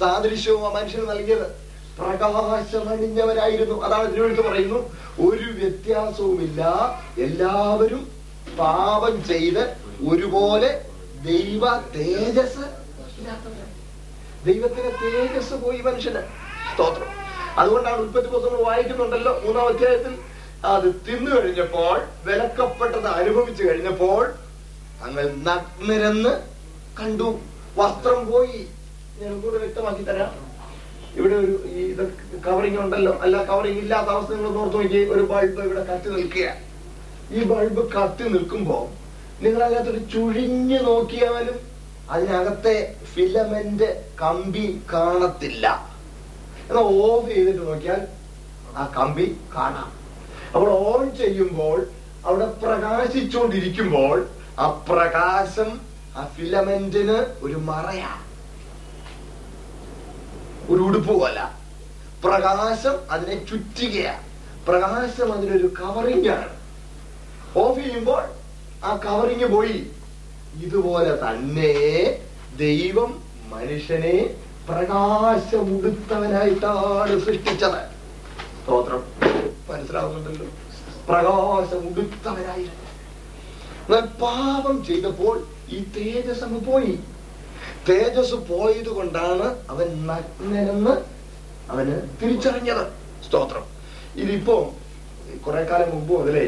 സാദൃശ്യവും 0.00 0.72
മനുഷ്യന് 0.74 1.06
നൽകിയത് 1.10 1.46
പ്രകാശമണിഞ്ഞവരായിരുന്നു 1.98 3.76
അതാണ് 3.82 4.06
തിരുവഴുത്ത് 4.12 4.42
പറയുന്നു 4.42 4.78
ഒരു 5.20 5.48
വ്യത്യാസവുമില്ല 5.52 6.60
എല്ലാവരും 7.18 8.02
പാപം 8.58 9.24
ചെയ്ത് 9.24 9.62
ഒരുപോലെ 10.10 10.70
ദൈവ 11.24 11.64
തേജസ് 11.94 12.64
ദൈവത്തിന് 14.46 14.90
തേജസ് 15.02 15.56
പോയി 15.64 15.80
മനുഷ്യന് 15.80 16.22
സ്തോത്രം 16.70 17.10
അതുകൊണ്ടാണ് 17.58 17.98
ഉൽപ്പത്തി 17.98 18.28
പുസ്തകം 18.28 18.62
വായിക്കുന്നുണ്ടല്ലോ 18.64 19.32
മൂന്നാം 19.44 19.66
അധ്യായത്തിൽ 19.66 20.14
അത് 20.66 20.86
തിന്നു 21.06 21.30
കഴിഞ്ഞപ്പോൾ 21.30 21.96
വിലക്കപ്പെട്ടത് 22.26 23.08
അനുഭവിച്ചു 23.12 23.62
കഴിഞ്ഞപ്പോൾ 23.62 24.22
അങ്ങ് 25.02 25.24
നഗ്നരെന്ന് 25.46 26.32
കണ്ടു 26.96 27.28
വസ്ത്രം 27.76 28.20
പോയി 28.30 28.60
ഞാൻ 29.20 29.34
കൂടെ 29.40 29.58
വ്യക്തമാക്കി 29.58 30.02
തരാം 30.02 30.32
ഇവിടെ 31.16 31.36
ഒരു 31.36 31.54
ഈ 31.70 31.82
ഇത് 31.84 32.04
കവറിങ് 32.44 32.78
ഉണ്ടല്ലോ 32.78 33.12
അല്ല 33.22 33.36
കവറിങ് 33.44 33.80
ഇല്ലാത്ത 33.80 34.08
അവസ്ഥ 34.08 34.30
നിങ്ങൾ 34.32 34.58
ഓർത്ത് 34.58 34.76
നോക്കി 34.76 35.00
ഒരു 35.14 35.24
ബൾബ് 35.32 35.62
ഇവിടെ 35.62 35.82
കത്തി 35.90 36.08
നിൽക്കുക 36.08 36.48
ഈ 37.32 37.42
ബൾബ് 37.44 37.82
കത്തി 37.92 38.24
നിൽക്കുമ്പോൾ 38.28 38.84
നിങ്ങൾ 39.42 39.60
അതിനകത്തൊരു 39.62 40.00
ചുഴിഞ്ഞു 40.06 40.78
നോക്കിയാലും 40.80 41.58
അതിനകത്തെ 42.10 42.74
ഫിലമെന്റ് 43.12 43.88
കമ്പി 44.20 44.66
കാണത്തില്ല 44.92 45.66
എന്നാൽ 46.60 46.84
ഓഫ് 47.02 47.28
ചെയ്തിട്ട് 47.28 47.62
നോക്കിയാൽ 47.62 48.02
ആ 48.76 48.84
കമ്പി 48.96 49.26
കാണാം 49.56 49.90
അപ്പോൾ 50.52 50.70
ഓൺ 50.82 51.04
ചെയ്യുമ്പോൾ 51.16 51.78
അവിടെ 52.24 52.46
പ്രകാശിച്ചുകൊണ്ടിരിക്കുമ്പോൾ 52.62 54.16
ആ 54.58 54.66
പ്രകാശം 54.88 55.70
ആ 56.16 56.24
ഫിലമെന്റിന് 56.36 57.18
ഒരു 57.42 57.58
മറയാ 57.62 58.12
ഒരു 60.70 60.80
ഉടുപ്പ് 60.80 61.12
പോല 61.12 61.38
പ്രകാശം 62.24 62.96
അതിനെ 63.10 63.36
ചുറ്റുകയാണ് 63.44 64.22
പ്രകാശം 64.68 65.28
അതിനൊരു 65.32 65.68
കവറിംഗ് 65.80 66.30
ആണ് 66.30 66.50
ഓഫ് 67.56 67.78
ചെയ്യുമ്പോൾ 67.78 68.22
ആ 68.84 68.96
കവറിങ് 68.96 69.46
പോയി 69.46 69.86
ഇതുപോലെ 70.62 71.16
തന്നെ 71.16 71.74
ദൈവം 72.56 73.22
മനുഷ്യനെ 73.50 74.34
പ്രകാശമുടുത്തവനായിട്ടാണ് 74.68 77.20
സൃഷ്ടിച്ചത് 77.20 77.80
സ്തോത്രം 78.58 79.02
മനസ്സിലാവുന്നുണ്ടല്ലോ 79.68 80.46
പ്രകാശമുടുത്തവനായിരുന്നു 81.06 82.82
പാപം 84.18 84.84
ചെയ്തപ്പോൾ 84.84 85.46
ഈ 85.68 85.84
തേജസ് 85.96 86.44
അങ്ങ് 86.44 86.66
പോയി 86.66 86.98
തേജസ് 87.88 88.34
പോയത് 88.48 88.88
കൊണ്ടാണ് 88.88 89.56
അവൻ 89.70 90.06
നഗ്നനെന്ന് 90.06 91.04
അവന് 91.70 92.08
തിരിച്ചറിഞ്ഞത് 92.20 92.86
സ്തോത്രം 93.24 93.62
ഇതിപ്പോ 94.16 94.74
കുറെ 95.44 95.64
കാലം 95.64 95.90
മുമ്പ് 95.90 96.12
മുതലേ 96.12 96.47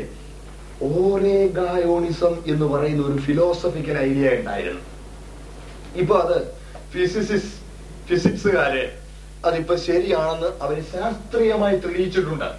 ഓരേ 0.83 1.37
ഗായോണിസം 1.49 2.35
എന്ന് 2.47 2.67
പറയുന്ന 2.67 3.03
ഒരു 3.07 3.19
ഫിലോസഫിക്കൽ 3.21 3.97
ഐഡിയ 3.99 4.31
ഉണ്ടായിരുന്നു 4.31 4.83
ഇപ്പൊ 5.97 6.15
അത് 6.21 6.39
ഫിസിസിസ് 6.91 7.51
ഫിസിക്സുകാര് 8.09 8.85
അതിപ്പോ 9.45 9.75
ശരിയാണെന്ന് 9.77 10.51
അവർ 10.63 10.77
ശാസ്ത്രീയമായി 10.93 11.77
തെളിയിച്ചിട്ടുണ്ട് 11.77 12.51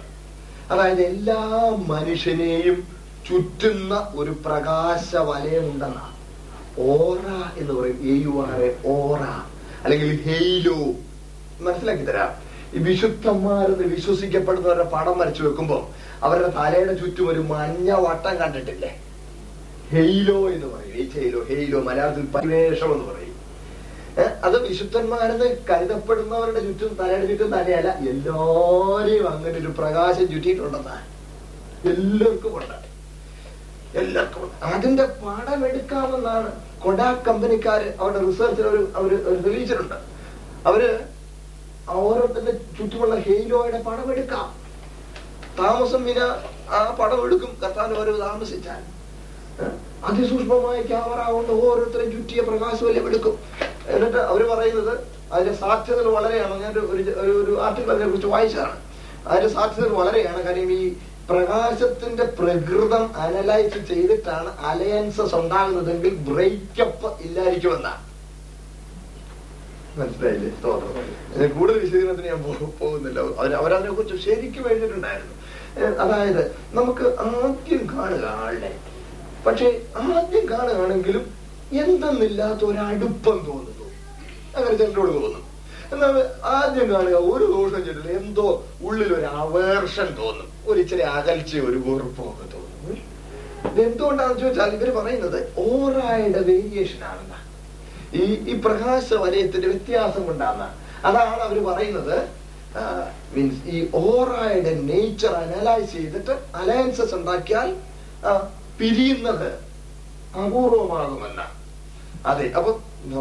അതായത് 0.70 1.02
എല്ലാ 1.02 1.40
മനുഷ്യനെയും 1.88 2.78
ചുറ്റുന്ന 3.26 3.94
ഒരു 4.14 4.32
പ്രകാശ 4.44 5.16
വലയമുണ്ടെന്നാണ് 5.16 6.14
ഓറ 6.78 7.26
എന്ന് 7.58 7.72
പറയും 7.74 8.00
a 8.04 8.16
you 8.22 8.32
are 8.42 8.58
a 8.62 8.70
aura 8.86 9.22
അല്ലെങ്കിൽ 9.84 10.10
ഹെയ്ലോ 10.24 10.78
മനസ്സിലാക്കി 11.60 12.04
തരാം 12.04 12.32
ഈ 12.74 12.78
വിശുദ്ധന്മാരെന്ന് 12.78 13.86
വിശ്വസിക്കപ്പെടുന്നവരുടെ 13.86 14.84
പടം 14.84 15.18
വരച്ചു 15.18 15.42
വെക്കുമ്പോൾ 15.42 15.82
അവരുടെ 16.22 16.50
തലയുടെ 16.56 16.94
ചുറ്റും 16.94 17.28
ഒരു 17.28 17.42
മഞ്ഞ 17.48 17.90
വട്ടം 18.04 18.34
കണ്ടിട്ടില്ലേ 18.38 18.92
ഹെയ്ലോ 19.90 20.38
എന്ന് 20.48 20.68
പറയും 20.68 21.44
ഹെയ്ലോ 21.48 21.80
മലയാളത്തിൽ 21.80 22.26
പരിവേഷം 22.34 22.90
എന്ന് 22.94 23.06
പറയും 23.06 23.34
അത് 24.42 24.56
വിശുദ്ധന്മാരെന്ന് 24.62 25.48
കരുതപ്പെടുന്നവരുടെ 25.70 26.60
ചുറ്റും 26.60 26.92
തലയുടെ 27.00 27.26
ചുറ്റും 27.26 27.50
തലയല്ല 27.50 27.90
എല്ലാരെയും 28.06 29.26
അങ്ങനെ 29.26 29.56
ഒരു 29.58 29.72
പ്രകാശം 29.78 30.26
ചുറ്റിയിട്ടുണ്ടെന്നാ 30.26 30.96
എല്ലാവർക്കും 31.84 32.54
ഉണ്ട് 32.56 32.78
എല്ലാവർക്കും 33.94 34.54
അതിന്റെ 34.68 35.04
പടം 35.20 35.60
എടുക്കാമെന്നാണ് 35.66 36.48
കൊടാ 36.78 37.08
കമ്പനിക്കാര് 37.26 37.88
അവരുടെ 38.00 38.22
റിസർച്ചിൽ 38.26 38.66
ഒരു 38.66 38.82
അവര് 38.94 39.18
തെളിയിച്ചിട്ടുണ്ട് 39.44 39.98
അവര് 40.66 40.90
ഓരോരുത്തരുടെ 41.96 42.54
ചുറ്റുമുള്ള 42.78 43.16
ഹെയ്ലോയുടെ 43.26 43.80
പടം 43.82 44.08
എടുക്കാം 44.12 44.48
താമസം 45.58 46.02
വിന 46.04 46.20
ആ 46.70 46.80
പടം 46.98 47.20
എടുക്കും 47.26 47.50
കർത്താവിന് 47.62 47.98
ഓരോ 47.98 48.14
താമസിച്ചാൽ 48.18 48.82
അതിസൂക്ഷ്മമായ 50.04 50.78
ക്യാമറ 50.82 51.20
കൊണ്ട് 51.28 51.52
ഓരോരുത്തരും 51.58 52.08
ചുറ്റിയ 52.10 52.40
പ്രകാശം 52.40 52.64
പ്രകാശവല്യം 52.68 53.06
എടുക്കും 53.06 53.36
എന്നിട്ട് 53.88 54.20
അവര് 54.22 54.44
പറയുന്നത് 54.44 54.94
അതിന്റെ 55.32 55.54
സാധ്യതകൾ 55.54 56.10
വളരെയാണ് 56.10 56.54
ഞാൻ 56.60 56.74
ഒരു 56.92 57.12
ഒരു 57.34 57.52
ആർട്ടിക്കിൾ 57.60 57.92
അതിനെ 57.92 58.08
കുറിച്ച് 58.08 58.26
വായിച്ചതാണ് 58.26 58.76
അതിന്റെ 59.26 59.50
സാധ്യതകൾ 59.50 59.94
വളരെയാണ് 59.94 60.40
കാര്യം 60.42 60.72
ഈ 60.72 60.82
പ്രകാശത്തിന്റെ 61.28 62.24
പ്രകൃതം 62.38 63.04
അനലൈസ് 63.18 63.80
ചെയ്തിട്ടാണ് 63.88 64.50
അലയൻസസ് 64.64 65.34
ഉണ്ടാകുന്നതെങ്കിൽ 65.34 66.12
ബ്രേക്കപ്പ് 66.28 67.10
ഇല്ലായിരിക്കുമെന്നാണ് 67.22 68.02
മനസ്സിലായില്ലേ 69.98 70.50
തോന്നുന്നു 70.64 71.48
കൂടുതൽ 71.54 71.78
വിശദീകരണത്തിന് 71.78 72.28
ഞാൻ 72.28 72.42
പോകുന്നില്ല 72.78 73.20
അവരതിനെ 73.56 73.92
കുറിച്ച് 73.92 74.16
ശരിക്കും 74.26 74.66
എഴുതിയിട്ടുണ്ടായിരുന്നു 74.68 75.35
അതായത് 75.76 76.54
നമുക്ക് 76.72 77.06
ആദ്യം 77.22 77.82
കാണുക 77.96 78.26
ആളെ 78.38 78.72
പക്ഷെ 79.46 79.66
ആദ്യം 79.96 80.44
കാണുകയാണെങ്കിലും 80.50 81.24
എന്തെന്നില്ലാത്ത 81.76 82.64
ഒരടുപ്പം 82.64 83.38
തോന്നുന്നു 83.46 83.86
അങ്ങനെ 84.56 84.76
ചിലരോട് 84.76 85.12
തോന്നും 85.14 85.42
എന്നാൽ 85.92 86.14
ആദ്യം 86.44 86.94
കാണുക 86.94 87.14
ഒരു 87.14 87.44
ദോഷം 87.46 87.84
ചെയ്തില്ല 87.84 88.12
എന്തോ 88.18 88.46
ഉള്ളിൽ 88.82 89.14
ഒരു 89.14 89.26
അവേർഷൻ 89.26 90.08
തോന്നും 90.18 90.48
ഒരു 90.66 90.78
ഇച്ചിരി 90.80 91.02
അകൽച്ച 91.02 91.54
ഒരു 91.56 91.78
വെറുപ്പൊക്കെ 91.78 92.46
തോന്നും 92.52 92.72
എന്തുകൊണ്ടാണെന്ന് 93.76 94.40
ചോദിച്ചാൽ 94.40 94.74
ഇവര് 94.74 94.92
പറയുന്നത് 94.94 95.52
ഓറായുടെ 95.58 96.40
വേരിയേഷൻ 96.40 97.04
ആണെന്ന 97.04 97.34
ഈ 98.14 98.24
ഈ 98.46 98.60
പ്രകാശ 98.60 99.14
വലയത്തിന്റെ 99.14 99.68
വ്യത്യാസം 99.68 100.26
കൊണ്ടാണ് 100.26 100.66
അതാണ് 101.04 101.40
അവര് 101.40 101.62
പറയുന്നത് 101.64 102.16
മീൻസ് 103.34 103.60
ഈ 103.68 103.78
ഓറയുടെ 103.94 104.72
നേച്ചർ 104.82 105.32
അനലൈസ് 105.34 105.92
ചെയ്തിട്ട് 105.92 106.34
അലയൻസസ് 106.54 107.14
ഉണ്ടാക്കിയാൽ 107.14 107.68
പിരിയുന്നത് 108.78 109.48
അപൂർവമാകുമല്ല 110.36 111.40
അതെ 112.26 112.46
അപ്പൊ 112.56 112.70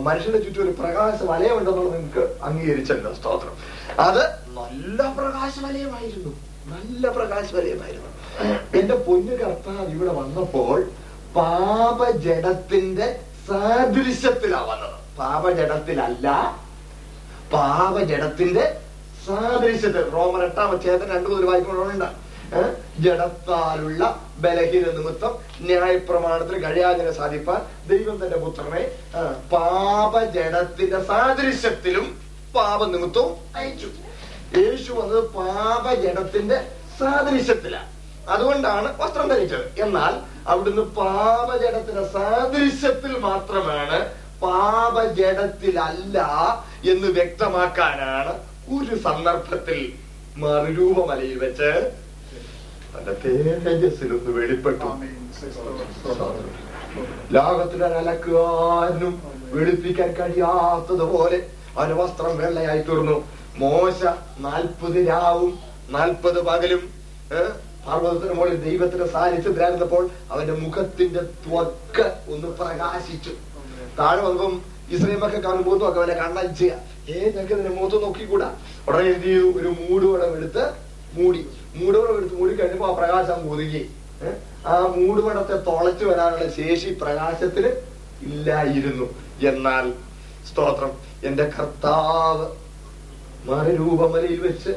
മനുഷ്യന്റെ 0.02 0.40
ചുറ്റും 0.40 0.64
ഒരു 0.64 0.74
പ്രകാശ 0.80 1.18
വലയമുണ്ടെന്നുള്ളത് 1.24 1.96
നിങ്ങൾക്ക് 1.96 2.24
അംഗീകരിച്ചല്ലോ 2.44 3.12
സ്തോത്രം 3.14 3.56
അത് 4.00 4.24
നല്ല 4.58 5.02
പ്രകാശ 5.18 5.54
വലയമായിരുന്നു 5.64 6.32
നല്ല 6.68 7.10
പ്രകാശ 7.10 7.48
വലയമായിരുന്നു 7.54 8.12
എന്റെ 8.80 8.96
പൊന്നു 9.08 9.34
കർത്താവ് 9.36 9.88
ഇവിടെ 9.90 10.14
വന്നപ്പോൾ 10.14 10.78
പാപജടത്തിന്റെ 11.36 13.08
സാദൃശ്യത്തിലാ 13.48 14.62
വന്നത് 14.62 14.98
പാപജടത്തിലല്ല 15.18 16.28
പാപജടത്തിന്റെ 17.52 18.66
സാദൃശ്യത്തിൽ 19.26 20.06
റോമൻ 20.10 20.42
എട്ടാം 20.44 20.72
അധ്യായത്തിന് 20.72 21.12
രണ്ടു 21.12 21.30
മുതൽ 21.30 21.46
വായിക്കുന്നുണ്ട് 21.46 22.10
ജഡത്താലുള്ള 23.00 24.02
ബലഹീന 24.40 24.88
നിമിത്തം 24.92 25.34
ന്യായപ്രമാണത്തിന് 25.66 26.60
കഴിയാതിനെ 26.64 27.12
സാധിപ്പാൻ 27.12 27.62
ദൈവം 27.88 28.18
തന്റെ 28.24 28.38
പുത്രനെ 28.38 28.84
പാപജടത്തിന്റെ 29.52 31.00
സാദൃശ്യത്തിലും 31.04 32.06
പാപനിമിത്തവും 32.56 33.34
അയച്ചു 33.56 33.90
യേശു 34.58 34.92
വന്നത് 34.92 35.24
പാപജടത്തിന്റെ 35.32 36.58
സാദൃശ്യത്തിലാണ് 37.00 37.92
അതുകൊണ്ടാണ് 38.30 38.90
വസ്ത്രം 38.98 39.28
ധരിച്ചത് 39.28 39.66
എന്നാൽ 39.78 40.14
അവിടുന്ന് 40.48 40.84
പാപജടത്തിന്റെ 40.96 42.06
സാദൃശ്യത്തിൽ 42.14 43.14
മാത്രമാണ് 43.20 44.00
പാപജടത്തിലല്ല 44.42 46.18
എന്ന് 46.86 47.10
വ്യക്തമാക്കാനാണ് 47.10 48.34
ഒരു 48.68 48.96
സന്ദർഭത്തിൽ 49.04 49.80
മറുരൂപമലയിൽ 50.38 51.38
വെച്ച് 51.38 51.72
തേജസ്സിലൊന്ന് 53.64 54.32
വെളിപ്പെട്ടു 54.32 54.90
ലോകത്തിലെ 57.32 57.88
വെളുപ്പിക്കാൻ 59.54 60.10
കഴിയാത്തതുപോലെ 60.14 61.40
അവന് 61.78 61.94
വസ്ത്രം 61.94 62.34
വെള്ളയായി 62.38 62.82
തീർന്നു 62.82 63.18
മോശ 63.58 64.00
നാൽപ്പത് 64.40 65.00
രാവും 65.08 65.52
നാൽപ്പത് 65.90 66.40
പകലും 66.42 66.82
പർവ്വതത്തിന് 67.86 68.34
മുകളിൽ 68.34 68.58
ദൈവത്തിന്റെ 68.62 69.08
സാന്നിധ്യത്തിലായിരുന്നപ്പോൾ 69.08 70.04
അവന്റെ 70.32 70.54
മുഖത്തിന്റെ 70.54 71.22
ത്വക്ക് 71.44 72.06
ഒന്ന് 72.32 72.50
പ്രകാശിച്ചു 72.58 73.34
താഴെ 74.00 74.22
വന്നപ്പം 74.22 74.56
ഈ 74.90 74.96
സിനിമയൊക്കെ 74.96 75.40
കാണും 75.40 75.68
അവനെ 75.94 76.16
വല്ല 76.22 76.52
ചെയ്യാം 76.54 76.82
ഏ 77.08 77.18
നിനക്ക് 77.28 77.56
നിന്നെ 77.56 77.72
മൂത്ത് 77.72 77.98
നോക്കിക്കൂടാ 78.04 78.50
ഉടനെ 78.88 79.08
എന്ത് 79.10 79.26
ചെയ്തു 79.26 79.48
ഒരു 79.58 79.70
മൂടുവടം 79.80 80.32
എടുത്ത് 80.38 80.64
മൂടി 81.14 81.42
മൂടുവടം 81.76 82.16
എടുത്ത് 82.18 82.36
മൂടി 82.36 82.54
കഴിഞ്ഞപ്പോ 82.54 82.88
ആ 82.88 82.94
പ്രകാശം 82.94 83.40
ഒതുങ്ങി 83.50 83.84
ആ 84.66 84.76
മൂടുവടത്തെ 84.96 85.58
തുളച്ചു 85.68 86.06
വരാനുള്ള 86.06 86.48
ശേഷി 86.58 86.92
പ്രകാശത്തിന് 87.02 87.72
ഇല്ലായിരുന്നു 88.22 89.08
എന്നാൽ 89.44 89.86
സ്തോത്രം 90.50 90.92
എന്റെ 91.24 91.46
കർത്താവ് 91.50 92.48
മരരൂപമലയിൽ 93.48 94.40
വെച്ച് 94.40 94.74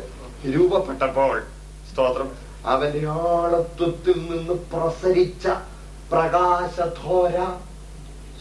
രൂപപ്പെട്ടപ്പോൾ 0.48 1.36
സ്തോത്രം 1.90 2.28
അവന്റെ 2.64 3.02
ആളത്വത്തിൽ 3.28 4.18
നിന്ന് 4.24 4.56
പ്രസരിച്ച 4.72 5.46
പ്രകാശധോര 6.10 7.38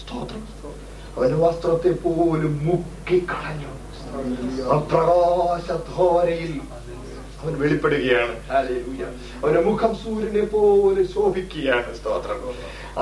സ്തോത്രം 0.02 0.44
സ്തോത്രം 0.52 0.87
ഒരു 1.18 1.36
വസ്ത്രത്തെ 1.36 1.92
പോലും 2.04 2.54
മുക്കിക്കളഞ്ഞു 2.64 3.72
പ്രകാശധോരയിൽ 4.88 6.54
അവൻ 7.42 7.54
വെളിപ്പെടുകയാണ് 7.58 8.36
അവന്റെ 9.42 9.62
മുഖം 9.62 9.92
സൂര്യനെ 9.96 10.44
പോലെ 10.46 11.04
ശോഭിക്കുകയാണ് 11.14 11.92
സ്തോത്രം 11.96 12.42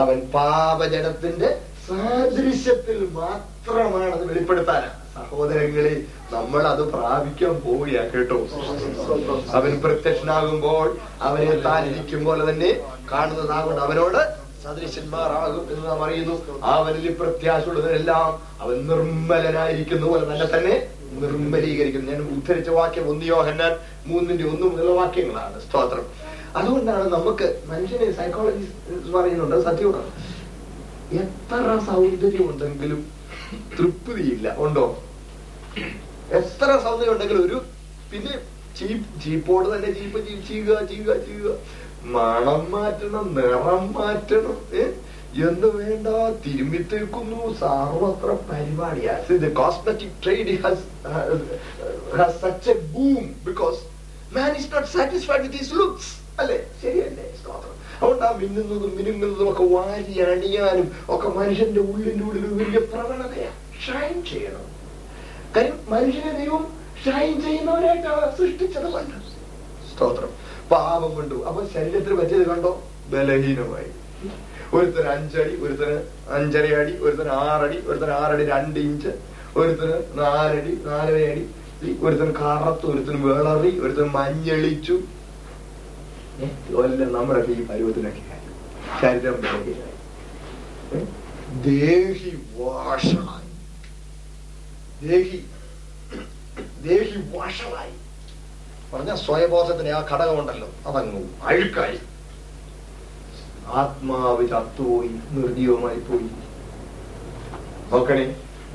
അവൻ 0.00 0.17
പാപജനത്തിന്റെ 0.33 1.49
സാദൃശ്യത്തിൽ 1.87 2.99
മാത്രമാണ് 3.15 4.07
അത് 4.11 4.23
വെളിപ്പെടുത്താൻ 4.23 4.83
സഹോദരങ്ങളെ 5.15 5.95
നമ്മൾ 6.31 6.61
അത് 6.67 6.81
പ്രാപിക്കാൻ 6.89 7.53
പോവുക 7.65 7.99
കേട്ടോ 8.13 8.39
അവൻ 9.53 9.73
പ്രത്യക്ഷനാകുമ്പോൾ 9.79 10.87
അവനെ 11.21 11.55
താൻ 11.61 12.23
പോലെ 12.23 12.43
തന്നെ 12.49 12.71
കാണുന്നതാകൊണ്ട് 13.11 13.81
അവനോട് 13.81 14.21
സദൃശന്മാരാകും 14.65 15.63
എന്ന് 15.71 15.83
നാം 15.87 15.99
അറിയുന്നു 16.03 16.35
അവനിൽ 16.69 17.07
പ്രത്യാശയുള്ളവരെല്ലാം 17.13 18.29
അവൻ 18.61 18.77
നിർമ്മലനായിരിക്കുന്ന 18.87 20.05
പോലെ 20.05 20.23
തന്നെ 20.23 20.47
തന്നെ 20.47 20.75
നിർമ്മലീകരിക്കുന്നു 21.15 22.11
ഞാൻ 22.11 22.21
ഉദ്ധരിച്ച 22.29 22.69
വാക്യം 22.69 23.05
ഒന്ന് 23.09 23.25
യോഹന്നാൻ 23.25 23.73
മൂന്നിന്റെ 24.07 24.45
ഒന്നും 24.45 24.71
മുതലുള്ള 24.71 24.95
വാക്യങ്ങളാണ് 24.95 25.59
സ്തോത്രം 25.61 26.07
അതുകൊണ്ടാണ് 26.55 27.05
നമുക്ക് 27.09 27.47
മനുഷ്യനെ 27.67 28.09
സൈക്കോളജി 28.11 28.65
പറയുന്നുണ്ട് 29.13 29.57
സത്യം 29.63 29.93
എത്ര 31.15 31.67
സൗന്ദര്യം 31.85 32.45
ഉണ്ടെങ്കിലും 32.49 33.01
തൃപ്തിയില്ല 33.77 34.47
ഉണ്ടോ 34.57 34.85
എത്ര 36.31 36.69
സൗന്ദര്യം 36.83 37.13
ഉണ്ടെങ്കിലും 37.13 37.43
ഒരു 37.45 37.57
പിന്നെ 38.11 38.35
ചീപ്പോട് 39.23 39.67
തന്നെ 39.73 39.89
ചീപ്പ് 39.93 40.19
ചീ 40.25 40.35
ചെയ്യുക 40.47 40.79
ചെയ്യുക 40.85 41.13
ചീക 41.25 41.49
മണം 42.05 42.63
മാറ്റണം 42.71 43.27
നിറം 43.35 43.83
മാറ്റണം 43.93 44.57
എന്ന് 45.45 45.69
വേണ്ട 45.77 46.07
തിരുമിത്തേക്കുന്നു 46.43 47.39
സർവത്ര 47.53 48.31
പരിപാടിയാണ് 48.49 49.49
cosmetic 49.55 50.17
trade 50.23 50.55
has 50.63 50.85
has 52.13 52.37
such 52.41 52.69
a 52.69 52.77
boom 52.93 53.23
because 53.45 53.81
man 54.35 54.51
is 54.57 54.69
not 54.73 54.89
satisfied 54.89 55.43
with 55.43 55.59
his 55.59 55.75
looks 55.75 56.13
അല്ലേ 56.39 56.59
ശരിയല്ലേ 56.81 57.27
അതുകൊണ്ട് 57.97 58.23
ആ 58.25 58.31
മിന്നുന്നതും 58.37 58.93
മിനുങ്ങുന്നതും 58.97 59.49
ഒക്കെ 59.51 59.65
വാരി 59.73 60.15
അണിയാനും 60.25 60.87
ഒക്കെ 61.09 61.29
മനുഷ്യന്റെ 61.29 61.81
ഉള്ളിൻ്റെ 61.83 62.23
ഉള്ളിൽ 62.23 62.47
വലിയ 62.53 62.79
പ്രവണതയാണ് 62.85 63.59
ഷൈൻ 63.85 64.17
ചെയ്യണം 64.23 64.65
കാര്യം 65.55 65.77
മനുഷ്യനെ 65.89 66.33
ദൈവം 66.39 66.63
ഷൈൻ 67.05 67.33
ചെയ്യുന്നവരായിട്ടാണ് 67.41 68.27
സൃഷ്ടിച്ചത് 68.37 68.89
സ്തോത്രം 69.91 70.31
പാപം 70.71 71.11
കൊണ്ടു 71.15 71.37
അപ്പൊ 71.47 71.61
ശരീരത്തിന് 71.73 72.15
പറ്റിയത് 72.15 72.45
കണ്ടോ 72.47 72.71
ബലഹീനമായി 73.11 73.91
ഒരുത്തന് 74.73 75.09
അഞ്ചടി 75.09 75.53
ഒരുത്തന് 75.61 75.97
അഞ്ചര 76.33 76.65
അടി 76.75 76.93
ഒരുത്തന് 77.01 77.31
ആറടി 77.41 77.77
ഒരുത്തന് 77.87 78.13
ആറടി 78.13 78.45
രണ്ട് 78.45 78.79
ഇഞ്ച് 78.79 79.11
ഒരുത്തന് 79.55 79.97
നാലടി 80.17 80.73
നാലര 80.85 81.17
അടി 81.31 81.43
ഒരുത്തൻ 82.01 82.29
കറത്ത് 82.33 82.85
ഒരുത്തൻ 82.85 83.17
വേളറി 83.21 83.71
ഒരുത്തൻ 83.79 84.07
മഞ്ഞളിച്ചു 84.11 84.95
എല്ലാം 86.83 87.11
നമ്മളൊക്കെ 87.11 87.51
ഈ 87.51 87.65
പരുവത്തിനൊക്കെ 87.67 88.23
ശരീരം 89.01 89.37
ബലഹീനായി 89.43 89.93
ദേഹി 91.63 92.31
ദേഹി 95.03 95.39
ദേഹി 96.83 97.17
വാഷമായി 97.33 97.93
പറഞ്ഞ 98.93 99.13
സ്വയബോധത്തിന് 99.15 99.89
ആ 99.89 100.01
ഘടകമുണ്ടല്ലോ 100.11 100.69
അതങ്ങ് 100.87 101.21
അഴുക്കായി 101.43 101.99
ആത്മാവ് 103.73 104.43
ചത്തുപോയി 104.47 105.11
നിർജീവമായി 105.31 105.99
പോയി 105.99 106.29
നോക്കണേ 107.91 108.25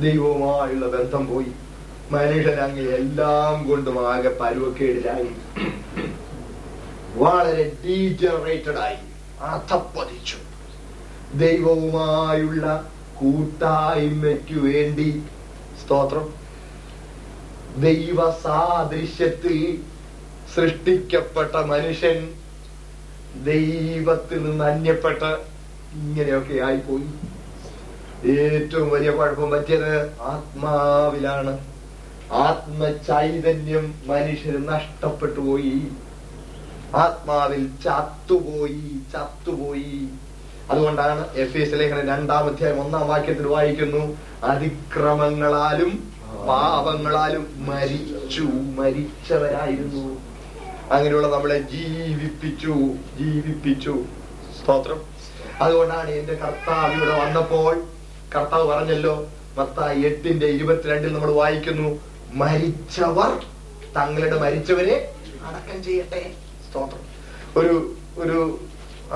ദൈവവുമായുള്ള 0.01 0.87
ബന്ധം 0.87 1.23
പോയി 1.27 1.51
മനുഷ്യനങ്ങ് 2.11 2.85
എല്ലാം 2.91 3.57
കൊണ്ടും 3.69 3.97
ആകെ 4.09 4.33
പരുവക്കേടിലായി 4.41 5.31
വളരെ 7.17 7.65
ഡീജനറേറ്റഡ് 7.85 8.79
ആയി 8.79 8.99
അധപ്പതിച്ചു 9.43 10.39
ദൈവവുമായുള്ള 11.35 12.65
കൂട്ടായ്മയ്ക്കു 13.21 14.59
വേണ്ടി 14.61 15.09
സ്തോത്രം 15.83 16.27
ദൈവ 17.79 18.21
സാദൃശ്യത്തിൽ 18.41 19.57
സൃഷ്ടിക്കപ്പെട്ട 20.55 21.57
മനുഷ്യൻ 21.67 22.19
ദൈവത്തിൽ 23.45 24.39
നിന്ന് 24.43 24.65
അന്യപ്പെട്ട 24.65 25.23
ഇങ്ങനെയൊക്കെ 25.95 26.57
ആയിപ്പോയി 26.61 27.11
ഏറ്റവും 28.33 28.89
വലിയ 28.91 29.11
കുഴപ്പം 29.11 29.51
പറ്റിയത് 29.51 29.93
ആത്മാവിലാണ് 30.23 31.53
ആത്മചൈതന്യം 32.41 33.85
മനുഷ്യന് 34.07 34.61
നഷ്ടപ്പെട്ടു 34.69 35.41
പോയി 35.41 35.77
ആത്മാവിൽ 36.97 37.63
ചത്തുപോയി 37.83 38.85
ചത്തുപോയി 39.13 40.01
അതുകൊണ്ടാണ് 40.71 41.23
എഫ് 41.37 41.59
എസ് 41.59 41.79
ലേഖനം 41.81 42.07
രണ്ടാം 42.07 42.49
ഒന്നാം 42.79 43.05
വാക്യത്തിൽ 43.07 43.47
വായിക്കുന്നു 43.47 44.03
അതിക്രമങ്ങളാലും 44.45 45.93
പാപങ്ങളാലും 46.47 47.45
മരിച്ചു 47.67 48.47
മരിച്ചവരായിരുന്നു 48.75 50.05
അങ്ങനെയുള്ള 50.91 51.27
നമ്മളെ 51.29 51.59
ജീവിപ്പിച്ചു 51.73 52.75
ജീവിപ്പിച്ചു 53.19 53.95
സ്തോത്രം 54.57 55.01
അതുകൊണ്ടാണ് 55.61 56.11
എന്റെ 56.11 56.35
കർത്താവ് 56.35 56.89
ഇവിടെ 56.97 57.15
വന്നപ്പോൾ 57.21 57.73
കർത്താവ് 58.33 58.65
പറഞ്ഞല്ലോ 58.71 59.15
മത്തായി 59.57 60.01
എട്ടിന്റെ 60.09 60.49
ഇരുപത്തിരണ്ടിൽ 60.49 61.13
നമ്മൾ 61.13 61.31
വായിക്കുന്നു 61.35 61.89
മരിച്ചവർ 62.35 63.31
തങ്ങളുടെ 63.97 64.37
മരിച്ചവരെ 64.37 64.97
അടക്കം 65.49 65.79
ചെയ്യട്ടെ 65.83 66.23
സ്തോത്രം 66.67 67.05
ഒരു 67.57 67.77
ഒരു 68.17 68.39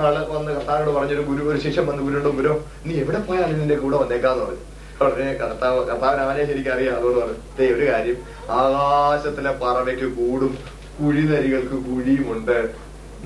ആള് 0.00 0.21
വന്ന് 0.29 0.51
കർത്താവിനോട് 0.51 0.95
പറഞ്ഞൊരു 0.95 1.23
ഗുരു 1.23 1.43
ഒരു 1.51 1.59
ശിഷ്യൻ 1.59 1.85
വന്ന് 1.85 2.03
ഗുരുവിനോട് 2.03 2.37
ഗുരു 2.37 2.53
നീ 2.85 2.93
എവിടെ 3.03 3.19
പോയാലും 3.19 3.59
നിന്റെ 3.59 3.77
കൂടെ 3.77 3.97
വന്നേക്കാന്ന് 3.97 4.45
പറഞ്ഞു 4.45 4.63
ഉടനെ 5.01 5.31
കർത്താവ് 5.35 5.79
കർത്താവിനെ 5.85 6.23
അവനെ 6.23 6.43
ശരിക്കും 6.45 6.73
അറിയാം 6.73 6.95
അതുകൊണ്ട് 6.95 7.19
പറഞ്ഞു 7.21 7.69
ഒരു 7.73 7.85
കാര്യം 7.89 8.17
ആകാശത്തിലെ 8.57 9.51
പറവയ്ക്ക് 9.61 10.09
കൂടും 10.15 10.53
കുഴിനരികൾക്ക് 10.99 11.77
കുഴിയുമുണ്ട് 11.87 12.57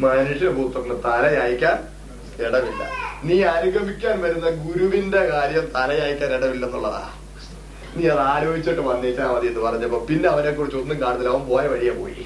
മനുഷ്യപുത്രന് 0.00 0.95
തലയായിക്കാൻ 1.03 1.77
ഇടമില്ല 2.39 2.83
നീ 3.23 3.37
അനുഗമിക്കാൻ 3.43 4.15
വരുന്ന 4.21 4.49
ഗുരുവിന്റെ 4.59 5.21
കാര്യം 5.31 5.65
തലയായിക്കാൻ 5.75 6.29
ഇടമില്ലെന്നുള്ളതാ 6.33 7.03
നീ 7.95 8.03
അത് 8.07 8.21
ആലോചിച്ചിട്ട് 8.25 8.81
വന്നേച്ചാ 8.81 9.25
മതി 9.27 9.47
എന്ന് 9.47 9.61
പറഞ്ഞപ്പോ 9.61 9.99
പിന്നെ 10.05 10.27
അവനെ 10.29 10.51
കുറിച്ച് 10.51 10.77
ഒന്നും 10.77 10.97
കാണുന്നില്ല 11.01 11.31
അവൻ 11.31 11.43
പോയ 11.47 11.63
വഴിയെ 11.67 11.93
പോയി 11.93 12.25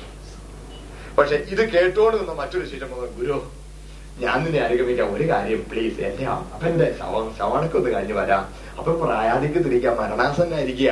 പക്ഷെ 1.17 1.35
ഇത് 1.49 1.63
കേട്ടോണ്ട് 1.69 2.17
നിന്ന 2.17 2.33
മറ്റൊരു 2.33 2.65
ശേഷം 2.65 2.89
പറഞ്ഞു 2.91 3.11
ഗുരു 3.17 3.37
ഞാൻ 4.19 4.37
നിന്നെ 4.43 4.59
അനുഗമിക്കാം 4.59 5.13
ഒരു 5.13 5.25
കാര്യം 5.29 5.61
പ്ലീസ് 5.71 5.99
എന്റെ 6.01 6.25
അപ്പന്റെ 6.25 6.87
ശവ 6.99 7.21
ശവണക്കൊന്ന് 7.37 7.91
കഴിഞ്ഞു 7.93 8.13
വരാം 8.13 8.43
അപ്പൊ 8.77 8.91
പ്രായാധിക്ക് 8.93 9.91
മരണാസന്നായിരിക്കുക 9.99 10.91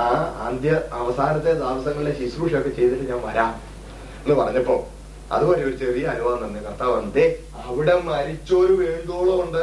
ആ 0.00 0.06
അന്ത്യ 0.46 0.72
അവസാനത്തെ 0.92 1.52
താമസങ്ങളിലെ 1.58 2.12
ശുശ്രൂഷയൊക്കെ 2.18 2.70
ചെയ്തിട്ട് 2.70 3.04
ഞാൻ 3.04 3.20
വരാം 3.20 3.50
എന്ന് 4.20 4.34
പറഞ്ഞപ്പോ 4.34 4.76
അതുപോലെ 5.30 5.60
ഒരു 5.62 5.76
ചെറിയ 5.76 6.04
അനുഭവം 6.06 6.40
തന്നെ 6.44 6.60
കർത്താവ് 6.60 6.92
വന്നിട്ടേ 6.92 7.26
അവിടെ 7.62 7.94
മരിച്ചോര് 8.02 8.74
വേണ്ടോളം 8.82 9.38
ഉണ്ട് 9.44 9.62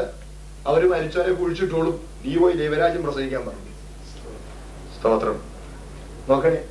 അവര് 0.66 0.86
മരിച്ചവരെ 0.90 1.34
കുഴിച്ചിട്ടോളും 1.34 1.96
നീ 2.24 2.34
പോയി 2.36 2.56
ദൈവരാജ്യം 2.56 3.04
പ്രസംഗിക്കാൻ 3.04 3.44
പറഞ്ഞു 3.46 3.72
സ്തോത്രം 4.96 5.38
നോക്കണേ 6.30 6.62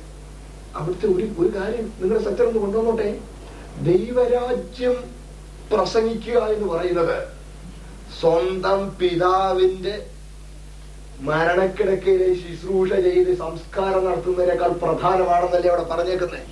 അവിടുത്തെ 0.75 1.07
ഒരു 1.07 1.25
ഒരു 1.37 1.49
കാര്യം 1.57 1.85
നിങ്ങളുടെ 1.99 2.23
സെക്ടർ 2.23 2.45
ഒന്ന് 2.45 2.59
കൊണ്ടുവന്നോട്ടെ 2.59 3.09
ദൈവരാജ്യം 3.83 4.95
പ്രസംഗിക്കുക 5.71 6.39
എന്ന് 6.47 6.67
പറയുന്നത് 6.67 7.17
സ്വന്തം 8.19 8.81
പിതാവിന്റെ 8.97 9.93
മരണക്കിടക്കയിലെ 11.19 12.29
ശുശ്രൂഷ 12.33 12.91
ചെയ്ത് 13.03 13.31
സംസ്കാരം 13.37 14.05
നടത്തുന്നതിനേക്കാൾ 14.05 14.71
പ്രധാനമാണെന്നല്ലേ 14.77 15.69
അവിടെ 15.69 15.83
പറഞ്ഞേക്കുന്നത് 15.83 16.39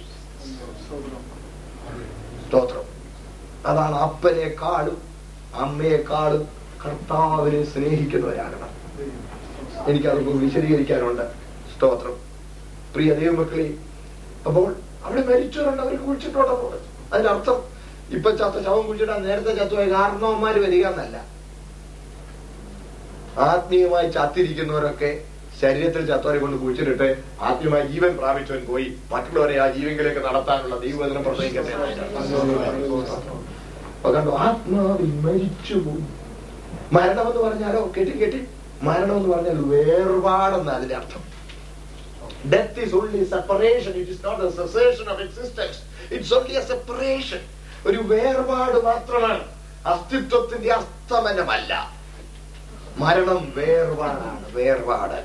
സ്തോത്രം 2.43 2.85
അതാണ് 3.65 3.95
അപ്പനെക്കാളും 3.95 4.97
അമ്മയെക്കാളും 5.57 6.43
കർത്താവിനെ 6.83 7.61
സ്നേഹിക്കുന്നവരാകണം 7.63 8.69
എനിക്കതൊക്കെ 9.87 10.33
വിശദീകരിക്കാനുണ്ട് 10.37 11.25
സ്തോത്രം 11.73 12.15
പ്രിയ 12.95 13.11
ദൈവമക്കളെ 13.13 13.67
അപ്പോൾ 14.45 14.67
അവിടെ 15.05 15.21
മരിച്ചവരുണ്ട് 15.21 15.81
അവർ 15.81 15.93
കുഴിച്ചിട്ടുണ്ടെന്നുള്ളത് 15.97 16.79
അതിന്റെ 17.13 17.29
അർത്ഥം 17.29 17.59
ഇപ്പൊ 18.09 18.29
ചത്ത 18.31 18.55
ശവം 18.63 18.83
കുഴിച്ചിട്ടാ 18.87 19.15
നേരത്തെ 19.19 19.51
ചത്തുപോയ 19.53 19.87
കാരണവന്മാര് 19.87 20.59
വരിക 20.59 20.85
എന്നല്ല 20.85 21.17
ആത്മീയമായി 23.45 24.07
ചത്തിരിക്കുന്നവരൊക്കെ 24.11 25.11
ശരീരത്തിൽ 25.59 26.03
ചത്തവരെ 26.07 26.39
കൊണ്ട് 26.39 26.57
കുഴിച്ചിട്ടിട്ട് 26.57 27.07
ആദ്യമായി 27.41 27.85
ജീവൻ 27.87 28.11
പ്രാപിച്ചവൻ 28.17 28.61
പോയി 28.65 28.87
മറ്റുള്ളവരെ 29.11 29.55
ആ 29.59 29.67
ജീവങ്കിലേക്ക് 29.67 30.19
നടത്താനുള്ള 30.19 30.77
ദൈവവചനം 30.77 31.23
പ്രസംഗിക്കട്ടെ 31.23 31.73
കണ്ടു 34.07 34.31
ആത്മാവിൽ 34.37 35.11
മരിച്ചുപോയി 35.25 36.05
മരണം 36.91 37.27
എന്ന് 37.27 37.41
പറഞ്ഞാലോ 37.41 37.81
കേട്ടി 37.97 38.13
കേട്ടി 38.19 38.41
മരണം 38.83 39.15
എന്ന് 39.17 39.29
പറഞ്ഞാൽ 39.29 39.59
വേർപാടെന്ന് 39.67 40.71
അതിന്റെ 40.71 40.95
അർത്ഥം 40.95 41.23
Death 42.43 42.77
is 42.77 42.91
only 42.91 43.23
separation. 43.25 43.93
It 43.93 44.09
is 44.09 44.23
not 44.23 44.39
a 44.41 44.51
cessation 44.51 45.07
of 45.07 45.19
existence. 45.19 45.83
It's 46.09 46.31
only 46.31 46.55
a 46.55 46.63
separation. 46.63 47.41
ഒരു 47.85 47.99
വേർപാട് 48.07 48.77
മാത്രമാണ് 48.83 49.43
അസ്തിത്വത്തിന്റെ 49.85 50.69
അസ്തമനമല്ല 50.71 51.71
മരണം 52.99 53.41
വേർപാടാണ് 53.55 54.45
വേർപാട് 54.53 55.19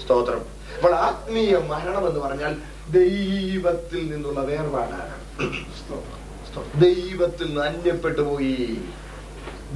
സ്തോത്രം 0.02 0.42
അപ്പോൾ 0.74 0.92
ആത്മീയ 1.00 1.56
മരണം 1.68 2.04
എന്ന് 2.06 2.20
പറഞ്ഞാൽ 2.20 2.54
ദൈവത്തിൽ 2.90 4.02
നിന്നുള്ള 4.08 4.40
വേർപാടാണ് 4.40 5.16
ദൈവത്തിൽ 6.80 7.46
നിന്ന് 7.46 7.60
അന്യപ്പെട്ടു 7.60 8.22
പോയി 8.22 8.56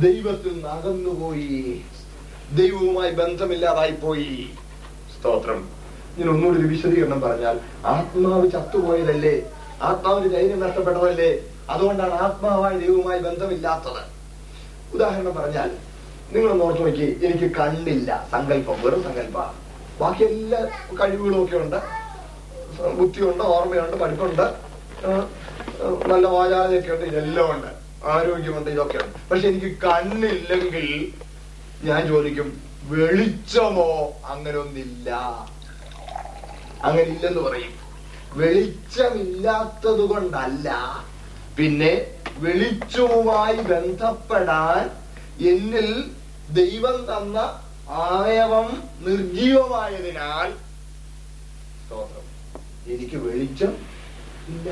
ദൈവത്തിൽ 0.00 0.52
നിന്ന് 0.52 0.68
അകന്നുപോയി 0.68 1.56
ദൈവവുമായി 2.52 3.12
ബന്ധമില്ലാതായി 3.12 3.94
പോയി 3.96 4.32
സ്തോത്രം 5.14 5.60
ഇങ്ങനെ 6.12 6.30
ഒന്നുകൂടി 6.30 6.58
ഒരു 6.58 6.68
വിശദീകരണം 6.68 7.20
പറഞ്ഞാൽ 7.20 7.56
ആത്മാവ് 7.86 8.46
ചത്തുപോയതല്ലേ 8.50 9.34
ആത്മാവിന് 9.82 10.30
ധൈര്യം 10.34 10.60
നഷ്ടപ്പെട്ടതല്ലേ 10.60 11.30
അതുകൊണ്ടാണ് 11.70 12.14
ആത്മാവായി 12.22 12.76
ദൈവവുമായി 12.78 13.20
ബന്ധമില്ലാത്തത് 13.20 14.02
ഉദാഹരണം 14.94 15.34
പറഞ്ഞാൽ 15.34 15.70
നിങ്ങൾ 16.32 16.50
ഓർത്തു 16.62 16.82
നോക്കി 16.82 17.06
എനിക്ക് 17.22 17.48
കണ്ണില്ല 17.54 18.10
സങ്കല്പം 18.30 18.76
വെറും 18.82 19.00
സങ്കല്പ 19.02 19.38
ബാക്കി 20.00 20.22
എല്ലാ 20.24 20.60
കഴിവുകളും 21.00 21.38
ഒക്കെ 21.42 21.56
ഉണ്ട് 21.56 21.78
ബുദ്ധിയുണ്ട് 22.98 23.44
ഓർമ്മയുണ്ട് 23.44 23.96
പഠിപ്പുണ്ട് 23.96 24.46
നല്ല 26.06 26.26
വാചാലയൊക്കെ 26.26 26.92
ഉണ്ട് 26.92 27.04
ഇതെല്ലാം 27.04 27.48
ഉണ്ട് 27.54 27.70
ആരോഗ്യമുണ്ട് 28.06 28.70
ഇതൊക്കെ 28.70 28.98
ഉണ്ട് 28.98 29.16
പക്ഷെ 29.30 29.46
എനിക്ക് 29.48 29.70
കണ്ണില്ലെങ്കിൽ 29.80 30.86
ഞാൻ 31.84 32.00
ചോദിക്കും 32.08 32.48
വെളിച്ചമോ 32.90 33.90
അങ്ങനെ 34.24 34.56
ഒന്നില്ല 34.58 35.10
അങ്ങനെ 36.84 37.06
ഇല്ലെന്ന് 37.06 37.40
പറയും 37.40 37.74
വെളിച്ചമില്ലാത്തത് 38.36 40.02
കൊണ്ടല്ല 40.04 40.70
പിന്നെ 41.56 41.92
വെളിച്ചവുമായി 42.38 43.58
ബന്ധപ്പെടാൻ 43.62 44.82
എന്നിൽ 45.44 45.88
ദൈവം 46.54 46.96
തന്ന 47.04 47.38
ആയവം 48.04 48.68
നിർജീവമായതിനാൽ 49.00 50.50
സ്തോത്രം 51.80 52.26
എനിക്ക് 52.86 53.16
വെളിച്ചം 53.16 53.72
ഇല്ല 54.48 54.68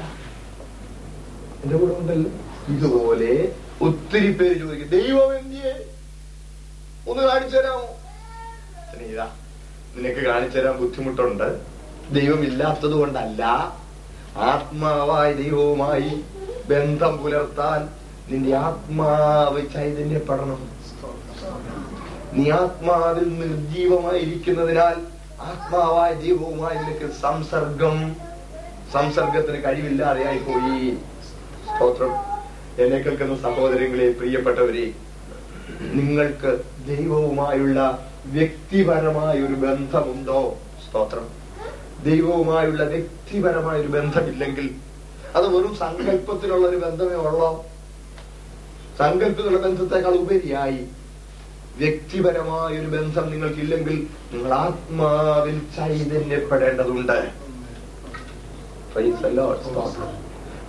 എന്റെ 1.65 1.77
കൂടെ 1.77 1.93
ഉണ്ടല്ലോ 1.93 2.31
ഇതുപോലെ 2.69 3.33
ഒത്തിരി 3.81 4.31
പേര് 4.33 4.55
ചോദിക്കും 4.61 4.89
ദൈവം 4.89 5.31
എന്തിയെ 5.37 5.75
ഒന്ന് 7.07 7.23
കാണിച്ചു 7.23 7.57
തരാമോ 7.57 7.89
നിനക്ക് 9.97 10.23
കാണിച്ചു 10.27 10.59
തരാൻ 10.59 10.75
ബുദ്ധിമുട്ടുണ്ട് 10.77 11.49
ദൈവം 12.13 12.41
ഇല്ലാത്തത് 12.45 12.93
കൊണ്ടല്ല 12.93 13.45
ആത്മാവായി 14.43 15.33
ദൈവവുമായി 15.33 16.11
ബന്ധം 16.69 17.13
പുലർത്താൻ 17.17 17.81
നിന്റെ 18.31 18.53
ആത്മാവ് 18.57 19.61
ചൈതന്യപ്പെടണം 19.73 20.61
നീ 22.35 22.45
ആത്മാവിൽ 22.53 23.29
നിർജീവമായിരിക്കുന്നതിനാൽ 23.39 24.97
ആത്മാവായ 25.43 26.11
ജീവവുമായി 26.15 26.79
നിനക്ക് 26.79 27.09
സംസർഗം 27.21 27.97
സംസർഗത്തിന് 28.93 29.59
കഴിവില്ലാതെയായി 29.65 30.39
പോയി 30.39 30.81
സ്തോത്രം 31.69 32.13
എന്നെ 32.79 32.99
കേൾക്കുന്ന 32.99 33.37
സഹോദരങ്ങളെ 33.39 34.09
പ്രിയപ്പെട്ടവരെ 34.19 34.87
നിങ്ങൾക്ക് 35.95 36.51
ദൈവവുമായുള്ള 36.87 37.81
വ്യക്തിപരമായ 38.29 39.37
ഒരു 39.43 39.57
ബന്ധമുണ്ടോ 39.57 40.43
സ്തോത്രം 40.85 41.27
ദൈവവുമായുള്ള 42.05 42.83
വ്യക്തിപരമായ 42.85 43.77
ഒരു 43.81 43.89
ബന്ധമില്ലെങ്കിൽ 43.89 44.69
അത് 45.37 45.47
വെറും 45.55 45.75
സങ്കല്പത്തിലുള്ള 45.77 46.65
ഒരു 46.69 46.79
ബന്ധമേ 46.79 47.17
ഉള്ളോ 47.25 47.51
സങ്കല്പത്തിലുള്ള 49.01 49.59
ബന്ധത്തെക്കാൾ 49.59 50.15
ഉപരിയായി 50.17 50.81
വ്യക്തിപരമായ 51.79 52.71
ഒരു 52.79 52.89
ബന്ധം 52.89 53.27
നിങ്ങൾക്കില്ലെങ്കിൽ 53.31 53.97
നിങ്ങൾ 54.33 54.53
ആത്മാവിൽ 54.55 55.59
ചൈതന്യപ്പെടേണ്ടതുണ്ട് 55.77 57.19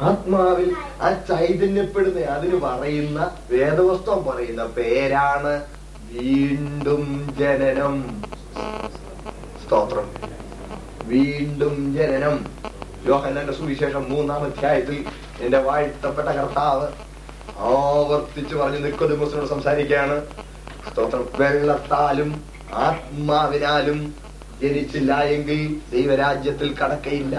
ആത്മാവിൽ 0.01 0.69
ആ 1.01 1.09
ചൈതന്യപ്പെടുന്ന 1.29 2.19
അതിന് 2.27 2.57
പറയുന്ന 2.59 3.19
വേദവസ്തുവം 3.49 4.21
പറയുന്ന 4.23 4.63
പേരാണ് 4.75 5.53
വീണ്ടും 6.11 7.03
ജനനം 7.37 7.95
സ്തോത്രം 9.63 10.07
വീണ്ടും 11.03 11.75
ജനനം 11.93 12.37
യോഹനന്റെ 13.05 13.53
സുവിശേഷം 13.53 14.03
മൂന്നാം 14.09 14.43
അധ്യായത്തിൽ 14.43 14.97
എന്റെ 15.41 15.59
വാഴ്ത്തപ്പെട്ട 15.59 16.29
കർത്താവ് 16.29 16.87
ആവർത്തിച്ച് 17.69 18.55
പറഞ്ഞു 18.55 18.79
നിക്കോദിമോസിനോട് 18.79 19.49
സംസാരിക്കുകയാണ് 19.49 20.17
സ്തോത്രം 20.85 21.25
വെള്ളത്താലും 21.37 22.31
ആത്മാവിനാലും 22.77 23.99
ജനിച്ചില്ല 24.61 25.13
എങ്കിൽ 25.29 25.59
ദൈവരാജ്യത്തിൽ 25.91 26.69
കടക്കയില്ല 26.73 27.35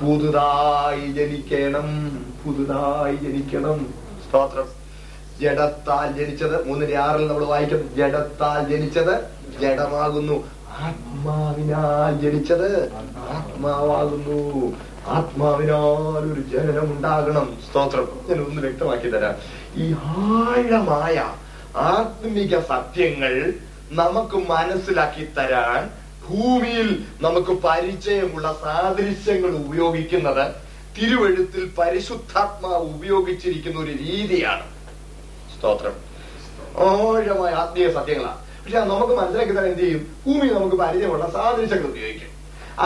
പുതുതായി 0.00 1.06
ജനിക്കണം 1.12 1.88
പുതുതായി 2.42 3.16
ജനിക്കണം 3.16 3.78
സ്തോത്രം 4.24 4.68
ജഡത്താൽ 5.40 6.06
ജനിച്ചത് 6.12 6.56
മൂന്നിന്റെ 6.68 6.96
ആറിൽ 6.96 7.28
നമ്മൾ 7.28 7.44
വായിക്കും 7.44 7.82
ജഡത്താൽ 7.96 8.60
ജനിച്ചത് 8.68 9.14
ജഡമാകുന്നു 9.60 10.36
ആത്മാവിനാൽ 10.80 12.14
ജനിച്ചത് 12.20 12.68
ആത്മാവാകുന്നു 13.28 14.38
ആത്മാവിനാൽ 15.08 16.24
ഒരു 16.32 16.42
ജനനം 16.48 16.88
ഉണ്ടാകണം 16.92 17.46
സ്തോത്രം 17.68 18.08
ഞാൻ 18.28 18.40
ഒന്ന് 18.40 18.60
വ്യക്തമാക്കി 18.60 19.10
തരാം 19.10 19.36
ഈ 19.76 19.86
ആഴമായ 20.24 21.16
ആത്മീക 21.88 22.54
സത്യങ്ങൾ 22.62 23.34
നമുക്ക് 23.92 24.38
മനസ്സിലാക്കി 24.48 25.24
തരാൻ 25.38 25.82
ഭൂമിയിൽ 26.24 26.88
നമുക്ക് 27.20 27.52
പരിചയമുള്ള 27.62 28.48
സാദൃശ്യങ്ങൾ 28.62 29.52
ഉപയോഗിക്കുന്നത് 29.56 30.44
തിരുവഴുത്തിൽ 30.96 31.62
പരിശുദ്ധാത്മാവ് 31.78 32.84
ഉപയോഗിച്ചിരിക്കുന്ന 32.86 33.78
ഒരു 33.80 33.94
രീതിയാണ് 33.98 34.66
സ്തോത്രം 35.54 35.96
ആഴമായ 36.84 37.52
ആത്മീയ 37.54 37.88
സത്യങ്ങളാണ് 37.90 38.40
പക്ഷെ 38.58 38.80
നമുക്ക് 38.84 39.14
മനസ്സിലാക്കി 39.14 39.52
തരാൻ 39.52 39.70
എന്ത് 39.70 39.82
ചെയ്യും 39.82 40.02
ഭൂമി 40.24 40.46
നമുക്ക് 40.48 40.76
പരിചയമുള്ള 40.76 41.26
സാദൃശ്യങ്ങൾ 41.30 41.88
ഉപയോഗിക്കും 41.88 42.32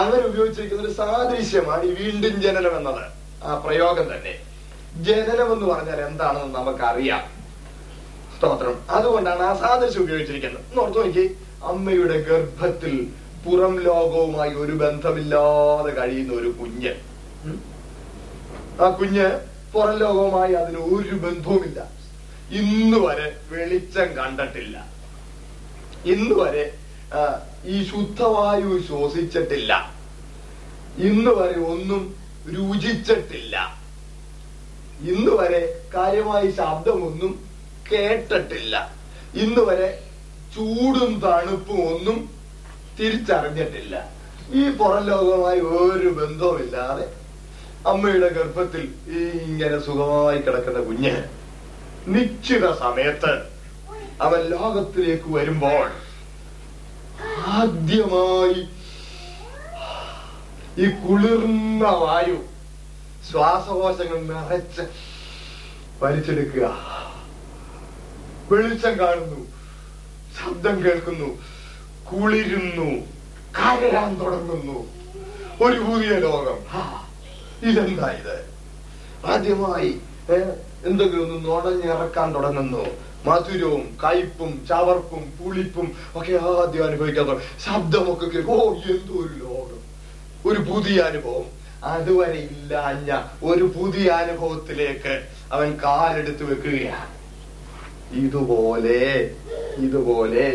അങ്ങനെ 0.00 0.23
ഉപയോഗിച്ചിരിക്കുന്ന 0.23 0.83
ഒരു 0.83 0.93
സാദൃശ്യമാണ് 0.93 1.85
ഈ 1.85 1.95
വീണ്ടും 1.95 2.35
ജനനം 2.41 2.75
എന്നത് 2.77 3.05
ആ 3.45 3.55
പ്രയോഗം 3.65 4.07
തന്നെ 4.13 4.35
ജനനം 5.03 5.49
എന്ന് 5.53 5.67
പറഞ്ഞാൽ 5.67 6.01
എന്താണെന്ന് 6.01 6.55
നമുക്കറിയാം 6.59 7.23
സ്തോത്രം 8.43 8.77
അതുകൊണ്ടാണ് 8.91 9.43
ആ 9.43 9.51
സാദൃശ്യം 9.55 10.03
ഉപയോഗിച്ചിരിക്കുന്നത് 10.03 10.63
എന്ന് 10.63 10.81
ഓർത്തു 10.83 11.01
നോക്കി 11.01 11.25
അമ്മയുടെ 11.65 12.17
ഗർഭത്തിൽ 12.23 12.95
പുറം 13.45 13.75
ലോകവുമായി 13.81 14.53
ഒരു 14.55 14.75
ബന്ധമില്ലാതെ 14.81 15.91
കഴിയുന്ന 15.93 16.33
ഒരു 16.33 16.51
കുഞ്ഞ് 16.53 16.93
ആ 18.81 18.89
കുഞ്ഞ് 18.91 19.27
പുറം 19.75 19.97
ലോകവുമായി 19.99 20.55
അതിന് 20.55 20.81
ഒരു 20.89 21.15
ബന്ധവുമില്ല 21.17 21.81
ഇന്നു 22.55 22.99
വരെ 22.99 23.29
വെളിച്ചം 23.53 24.09
കണ്ടിട്ടില്ല 24.17 24.77
ഇന്നു 26.07 26.35
വരെ 26.35 26.67
ഈ 27.67 27.79
ശുദ്ധവായു 27.85 28.73
ശ്വസിച്ചിട്ടില്ല 28.89 29.73
ഇന്ന് 31.03 31.33
വരെ 31.33 31.59
ഒന്നും 31.69 32.03
രുചിച്ചിട്ടില്ല 32.49 33.57
ഇന്ന് 35.05 35.33
വരെ 35.33 35.63
കാര്യമായി 35.95 36.49
ശബ്ദമൊന്നും 36.53 37.33
കേട്ടിട്ടില്ല 37.87 38.75
ഇന്ന് 39.35 39.63
വരെ 39.63 39.91
ചൂടും 40.55 41.13
തണുപ്പും 41.21 41.81
ഒന്നും 41.89 42.19
തിരിച്ചറിഞ്ഞിട്ടില്ല 42.99 43.95
ഈ 44.53 44.63
പുറം 44.71 45.05
ലോകവുമായി 45.07 45.61
ഒരു 45.77 46.09
ബന്ധവുമില്ലാതെ 46.19 47.07
അമ്മയുടെ 47.87 48.29
ഗർഭത്തിൽ 48.29 48.85
ഇങ്ങനെ 49.45 49.79
സുഖമായി 49.79 50.41
കിടക്കുന്ന 50.41 50.81
കുഞ്ഞ് 50.81 51.15
നിശ്ചിത 52.07 52.67
സമയത്ത് 52.75 53.33
അവൻ 54.21 54.41
ലോകത്തിലേക്ക് 54.49 55.29
വരുമ്പോൾ 55.35 55.87
ആദ്യമായി 57.55 58.61
ഈ 60.79 60.87
കുളിർന്ന 60.99 61.87
വായു 62.03 62.39
ശ്വാസകോശങ്ങൾ 63.31 64.21
നിറച്ച് 64.31 64.85
വലിച്ചെടുക്കുക 66.03 66.67
വെളിച്ചം 68.53 68.95
കാണുന്നു 68.99 69.41
ശബ്ദം 70.37 70.77
കേൾക്കുന്നു 70.85 71.29
കുളിരുന്നു 72.11 72.89
കരയാൻ 73.59 74.11
തുടങ്ങുന്നു 74.15 74.79
ഒരു 75.63 75.79
പുതിയ 75.81 76.13
ലോകം 76.19 76.59
ഇതെന്താ 77.63 78.09
ഇത് 78.13 78.37
ആദ്യമായി 79.27 79.91
എന്തെങ്കിലും 80.83 81.25
ഒന്ന് 81.25 81.39
നുടഞ്ഞിറക്കാൻ 81.45 82.29
തുടങ്ങുന്നു 82.35 82.85
മധുരവും 83.27 83.83
കയ്പും 84.03 84.53
ചവർപ്പും 84.69 85.25
പുളിപ്പും 85.39 85.89
ഒക്കെ 86.17 86.33
ആദ്യം 86.53 86.85
അനുഭവിക്കാൻ 86.85 87.25
തുടങ്ങും 87.25 87.51
ശബ്ദമൊക്കെ 87.65 88.27
കേൾക്കും 88.27 88.55
ഓ 88.57 88.67
എന്തോ 88.89 89.15
ഒരു 89.21 89.35
ലോകം 89.43 89.81
ഒരു 90.45 90.61
പുതിയ 90.71 91.01
അനുഭവം 91.03 91.49
അതുവരെ 91.87 92.41
ഇല്ലാഞ്ഞ 92.49 93.13
ഒരു 93.45 93.67
പുതിയ 93.77 94.09
അനുഭവത്തിലേക്ക് 94.17 95.15
അവൻ 95.53 95.71
കാലെടുത്ത് 95.85 96.45
വെക്കുകയാണ് 96.45 97.22
ഇതുപോലെ 98.21 99.01
ഇതുപോലെ 99.79 100.47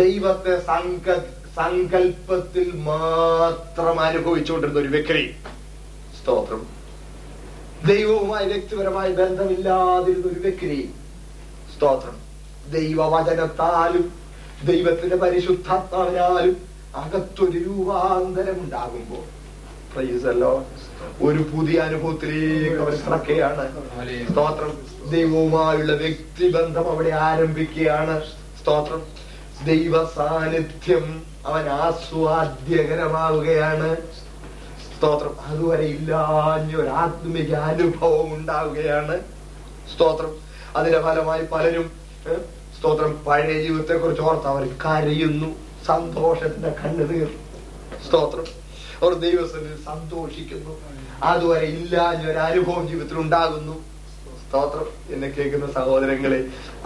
ദൈവത്തെ 0.00 0.54
സങ്ക 0.60 1.08
സങ്കല്പത്തിൽ 1.56 2.72
മാത്രം 2.84 4.00
അനുഭവിച്ചുകൊണ്ടിരുന്ന 4.00 4.80
ഒരു 4.80 4.88
വ്യക്തി 4.88 5.24
സ്തോത്രം 6.18 6.62
ദൈവവുമായി 7.86 8.46
വ്യക്തിപരമായ 8.46 9.08
ബന്ധമില്ലാതിരുന്ന 9.12 10.26
ഒരു 10.26 10.40
വ്യക്തി 10.40 10.78
സ്തോത്രം 11.74 12.16
ദൈവവചനത്താലും 12.72 14.06
ദൈവത്തിന്റെ 14.64 15.16
പരിശുദ്ധാത്മാവിനാലും 15.16 16.56
അകത്തൊരു 16.94 17.58
രൂപാന്തരം 17.58 18.56
ഉണ്ടാകുമ്പോൾ 18.60 19.24
ഒരു 21.20 21.46
പുതിയ 21.52 21.80
അനുഭവത്തിലേക്ക് 21.80 22.76
അവർ 22.76 22.96
സ്തോത്രം 24.30 24.72
ദൈവവുമായുള്ള 25.10 25.92
വ്യക്തിബന്ധം 25.92 26.90
അവിടെ 26.90 27.10
ആരംഭിക്കുകയാണ് 27.10 28.22
സ്തോത്രം 28.60 29.02
ദൈവ 29.64 30.04
സാന്നിധ്യം 30.04 31.24
അവൻ 31.46 31.68
ആസ്വാദ്യകരമാവുകയാണ് 31.68 33.96
സ്തോത്രം 34.96 35.36
അതുവരെ 35.48 35.86
ഇല്ലാഞ്ഞൊരു 35.86 36.88
ആത്മിക 36.88 37.54
അനുഭവം 37.54 38.34
ഉണ്ടാവുകയാണ് 38.34 39.20
സ്തോത്രം 39.94 40.30
അതിന്റെ 40.76 41.00
ഫലമായി 41.00 41.42
പലരും 41.42 41.90
സ്തോത്രം 42.78 43.20
പഴയ 43.26 43.62
ജീവിതത്തെ 43.62 43.94
കുറിച്ച് 43.94 44.22
ഓർത്ത് 44.22 44.46
അവർ 44.46 44.70
കരയുന്നു 44.86 45.56
സന്തോഷത്തിന്റെ 45.86 46.70
കണ്ണുനീർ 46.70 47.28
സ്തോത്രം 48.06 48.67
അവർ 49.00 49.12
ദൈവസ്ഥനിൽ 49.18 49.76
സന്തോഷിക്കുന്നു 49.84 50.72
അതുവരെ 51.22 51.68
ഒരു 52.24 52.40
അനുഭവം 52.40 52.84
ജീവിതത്തിൽ 52.88 53.18
ഉണ്ടാകുന്നു 53.18 53.76
സ്തോത്രം 54.42 54.88
എന്നെ 55.12 55.28
കേൾക്കുന്ന 55.28 55.66
സഹോദരങ്ങളെ 55.72 56.38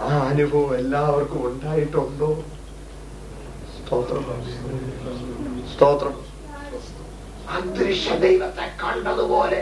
ആ 0.01 0.09
അനുഭവം 0.23 0.71
എല്ലാവർക്കും 0.75 1.41
ഉണ്ടായിട്ടുണ്ടോ 1.47 2.29
സ്തോത്രം 3.77 4.25
സ്തോത്രം 5.73 6.15
അന്തരീക്ഷ 7.49 8.09
ദൈവത്തെ 8.19 8.65
കണ്ടതുപോലെ 8.83 9.61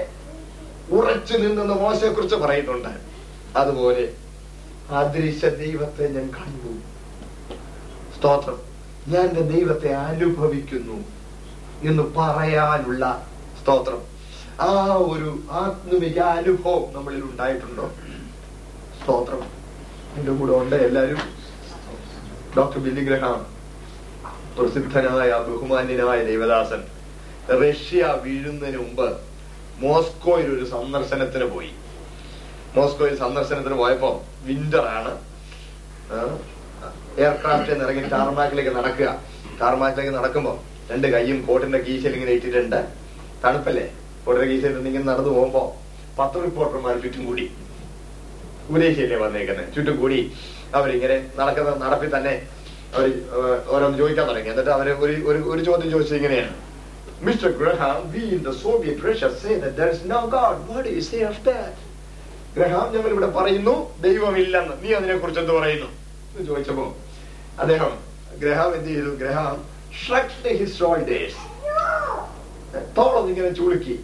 ഉറച്ചു 0.90 1.36
നിന്നെന്ന് 1.38 1.76
മോശയെ 1.76 2.10
കുറിച്ച് 2.10 2.36
പറയുന്നുണ്ട് 2.36 2.94
അതുപോലെ 3.56 4.06
അദൃശ്യ 4.94 5.50
ദൈവത്തെ 5.58 6.06
ഞാൻ 6.10 6.28
കണ്ടു 6.32 6.72
സ്തോത്രം 8.16 8.60
ഞാൻ 9.08 9.24
എന്റെ 9.24 9.44
ദൈവത്തെ 9.54 9.92
അനുഭവിക്കുന്നു 10.02 10.98
എന്ന് 11.84 12.04
പറയാനുള്ള 12.16 13.06
സ്തോത്രം 13.60 14.02
ആ 14.62 14.72
ഒരു 15.06 15.30
ആത്മീയ 15.60 16.20
അനുഭവം 16.32 16.84
നമ്മളിൽ 16.96 17.22
ഉണ്ടായിട്ടുണ്ടോ 17.22 17.86
സ്തോത്രം 18.98 19.42
എന്റെ 20.18 20.32
കൂടെ 20.32 20.54
ഉണ്ട് 20.54 20.76
എല്ലാരും 20.82 21.22
ഡോക്ടർ 22.58 22.80
ബില്ലി 22.80 23.04
ഗ്രഹാം 23.04 23.40
പ്രസിദ്ധനായ 24.56 25.32
ബഹുമാന്യനായ 25.48 26.20
ദേവദാസൻ 26.24 26.82
റഷ്യ 27.54 28.04
വീഴുന്നതിന് 28.24 28.80
മുമ്പ് 28.80 29.08
മോസ്കോയിൽ 29.82 30.50
ഒരു 30.56 30.66
സന്ദർശനത്തിന് 30.66 31.48
പോയി 31.54 31.72
മോസ്കോയിൽ 32.76 33.16
സന്ദർശനത്തിന് 33.18 33.78
പോയപ്പോ 33.78 34.12
വിന്റർ 34.46 34.86
ആണ് 34.90 35.14
എയർക്രാഫ്റ്റ് 37.18 37.80
ഇറങ്ങി 37.80 38.04
ടാർമാക്കിലേക്ക് 38.10 38.74
നടക്കുക 38.78 39.10
ടാർമാക്കിലേക്ക് 39.60 40.14
നടക്കുമ്പോൾ 40.18 40.58
രണ്ട് 40.92 41.08
കൈയും 41.08 41.38
കോട്ടിന്റെ 41.46 41.80
കീശയിൽ 41.80 42.14
ഇങ്ങനെ 42.14 42.32
ഇട്ടിട്ടുണ്ട് 42.32 42.80
തണുപ്പല്ലേ 43.44 43.86
കോട്ടിന്റെ 44.26 44.48
കീശയിൽ 44.48 44.88
ഇങ്ങനെ 44.88 45.06
നടന്നു 45.06 45.32
പോകുമ്പോ 45.32 45.64
പത്ത് 46.18 46.40
റിപ്പോർട്ടർമാർ 46.44 46.96
ചുറ്റും 47.02 47.24
കൂടി 47.26 47.46
ഉപദേശിയല്ലേ 48.70 49.18
വന്നേക്കുന്നത് 49.18 49.70
ചുറ്റും 49.76 49.96
കൂടി 50.00 50.20
അവരിങ്ങനെ 50.76 51.16
നടക്കുന്ന 51.40 51.72
നടപ്പിൽ 51.86 52.12
തന്നെ 52.18 52.34
അവർ 52.94 53.08
ഓരോന്ന് 53.72 53.98
ചോദിക്കാൻ 53.98 54.26
തുടങ്ങി 54.28 54.50
എന്നിട്ട് 54.50 54.72
അവര് 54.72 54.92
ഒരു 55.00 55.40
ഒരു 55.52 55.62
ചോദ്യം 55.64 55.90
ചോദിച്ചത് 55.92 56.18
ഇങ്ങനെയാണ് 56.18 56.54
mister 57.22 57.50
Graham 57.58 57.98
we 58.12 58.24
in 58.36 58.42
the 58.44 58.52
Soviet 58.62 59.06
Russia 59.08 59.28
say 59.42 59.56
that 59.64 59.90
is 59.92 60.06
no 60.06 60.22
God 60.28 60.62
what 60.70 60.88
you 60.90 61.02
say 61.02 61.20
of 61.26 61.42
that 61.46 61.80
Graham 62.56 62.88
ഞങ്ങൾ 62.94 63.10
ഇവിടെ 63.10 63.30
പറയുന്നു 63.32 63.76
ദൈവമില്ലെന്ന് 64.02 64.76
നീ 64.82 64.90
അതിനെ 64.94 65.16
കുറിച്ച് 65.16 65.40
എന്ത് 65.40 65.54
പറയുന്നു 65.54 65.90
എന്ന് 66.30 66.46
ചോദിച്ചപ്പോ 66.48 66.86
അദ്ദേഹം 67.60 67.92
ഗ്രഹാം 68.40 68.72
എന്ത് 68.76 68.90
ചെയ്തു 68.90 69.12
ഗ്രഹാം 69.16 69.58
ഷഡ് 70.00 70.56
ഹിസ് 70.60 70.78
ഷോൾഡേഴ്സ് 70.80 71.42
തോളൊന്ന് 72.98 73.30
ഇങ്ങനെ 73.30 73.52
ചുളുക്കി 73.52 73.96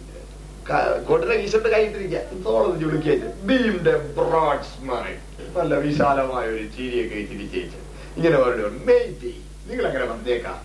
കൊടുത്ത 1.06 1.30
വീശിട്ട് 1.32 1.68
കൈയിട്ടിരിക്കുക 1.68 2.40
തോളം 2.46 2.74
ചുളുക്കി 2.80 3.14
ബീംഡ് 3.46 3.94
ബ്രോഡ് 4.16 4.66
സ്മൈൽ 4.70 5.14
നല്ല 5.56 5.74
വിശാലമായ 5.78 6.46
ഒരു 6.48 6.66
ചീരിയൊക്കെ 6.76 7.20
ചിരിച്ചേച്ച് 7.30 7.78
ഇങ്ങനെ 8.16 8.36
പറഞ്ഞു 8.36 8.68
മേറ്റി 8.86 9.32
നിങ്ങൾ 9.68 9.84
അങ്ങനെ 9.86 10.06
വന്നേക്കാം 10.06 10.58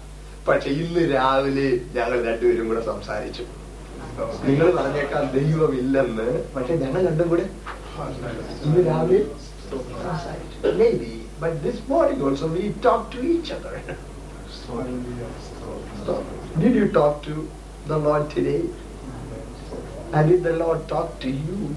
പക്ഷെ 0.48 0.70
ഇന്ന് 0.78 1.04
രാവിലെ 1.14 1.68
ഞങ്ങൾ 1.94 2.18
രണ്ടുപേരും 2.22 2.68
കൂടെ 2.68 2.82
സംസാരിച്ചു 2.84 3.46
നിങ്ങൾ 4.46 4.68
പറഞ്ഞേക്കാം 4.72 5.24
ദൈവമില്ലെന്ന് 5.36 6.30
പക്ഷെ 6.56 6.74
ഞങ്ങൾ 6.76 7.02
രണ്ടും 7.08 7.30
കൂടെ 7.30 7.46
ഇന്ന് 8.66 8.82
രാവിലെ 8.90 9.22
സംസാരിച്ചു 10.06 10.78
maybe 10.78 11.14
but 11.42 11.58
this 11.64 11.84
morning 11.90 12.24
also 12.24 12.50
we 12.50 12.66
talk 12.84 13.06
to 13.14 13.22
each 13.28 13.54
other 13.54 13.78
So, 14.66 16.26
Did 16.58 16.76
you 16.76 16.88
talk 16.90 17.24
to 17.24 17.50
the 17.88 17.98
Lord 17.98 18.30
today? 18.30 18.62
And 20.14 20.30
did 20.30 20.44
the 20.44 20.54
Lord 20.54 20.88
talk 20.88 21.20
to 21.20 21.30
you? 21.30 21.76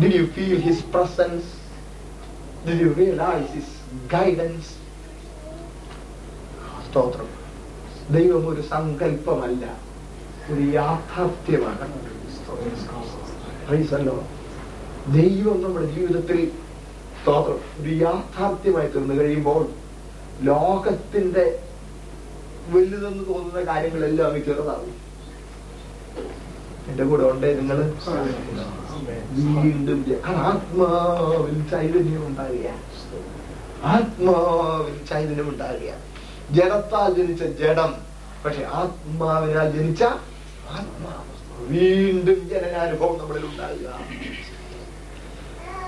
Did 0.00 0.14
you 0.14 0.26
feel 0.28 0.58
His 0.58 0.80
presence? 0.82 1.44
Did 2.64 2.80
you 2.80 2.90
realize 2.94 3.48
His 3.50 3.68
guidance? 4.08 4.66
സ്തോത്രം 6.86 7.26
ദൈവം 8.10 8.44
ഒരു 8.46 8.62
സങ്കല്പമല്ല 8.70 9.64
ഒരു 10.50 10.62
യാഥാർത്ഥ്യമാണ് 10.72 11.86
ദൈവം 15.16 15.58
നമ്മുടെ 15.64 15.88
ജീവിതത്തിൽ 15.96 16.38
സ്തോത്രം 17.18 17.60
ഒരു 17.80 17.92
യാഥാർത്ഥ്യമായി 18.04 18.88
തീർന്നു 18.94 19.14
കഴിയുമ്പോൾ 19.14 19.62
ലോകത്തിന്റെ 20.44 21.60
വലുതെന്ന് 22.72 23.24
തോന്നുന്ന 23.28 23.60
കാര്യങ്ങളെല്ലാം 23.60 24.32
മിക്കവാറും 24.32 24.94
എന്റെ 26.88 27.04
കൂടെ 27.04 27.22
ഉണ്ടേ 27.22 27.54
നിങ്ങള് 27.54 27.84
വീണ്ടും 29.36 30.00
ആത്മാവിൽ 30.24 31.68
ചൈതന്യം 31.70 32.26
ഉണ്ടാകുക 32.26 32.66
ആത്മാവിൽ 33.84 35.04
ചൈതന്യം 35.10 35.48
ഉണ്ടാകുക 35.48 35.92
ജഡത്താൽ 36.50 37.14
ജനിച്ച 37.14 37.42
ജഡം 37.42 37.94
പക്ഷെ 38.44 38.64
ആത്മാവിനാൽ 38.64 39.72
ജനിച്ച 39.72 40.02
ആത്മാവ് 40.70 41.24
വീണ്ടും 41.68 42.48
ജനനാനുഭവം 42.48 43.18
നമ്മളിൽ 43.18 43.44
ഉണ്ടാകുക 43.44 43.88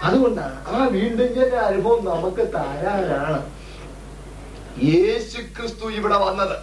അതുകൊണ്ടാണ് 0.02 0.66
ആ 0.68 0.88
വീണ്ടും 0.88 1.34
ജനനാനുഭവം 1.34 2.04
നമുക്ക് 2.04 2.52
താരാനാണ് 2.52 3.57
യേശു 4.86 5.38
ക്രിസ്തു 5.56 5.86
ഇവിടെ 5.90 6.18
വന്നത് 6.18 6.56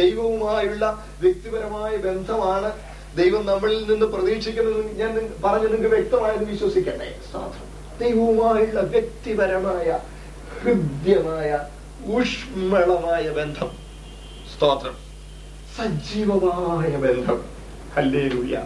ദൈവവുമായുള്ള 0.00 0.86
വ്യക്തിപരമായ 1.20 1.92
ബന്ധമാണ് 1.96 2.70
ദൈവം 3.16 3.42
നമ്മളിൽ 3.46 3.80
നിന്ന് 3.86 4.06
പ്രതീക്ഷിക്കുന്നത് 4.06 4.82
ഞാൻ 4.96 5.12
പറഞ്ഞു 5.44 5.68
നിങ്ങൾക്ക് 5.68 5.90
വ്യക്തമായത് 5.94 6.44
വിശ്വസിക്കട്ടെ 6.44 7.08
ദൈവവുമായുള്ള 8.00 8.80
വ്യക്തിപരമായ 8.90 9.98
ഹൃദ്യമായ 10.58 11.50
ഊഷ്മളമായ 12.10 13.24
ബന്ധം 13.30 13.70
സ്തോത്രം 14.54 14.96
സജീവമായ 15.76 16.90
ബന്ധം 16.98 17.40
ഹല്ലേലൂയ 17.96 18.56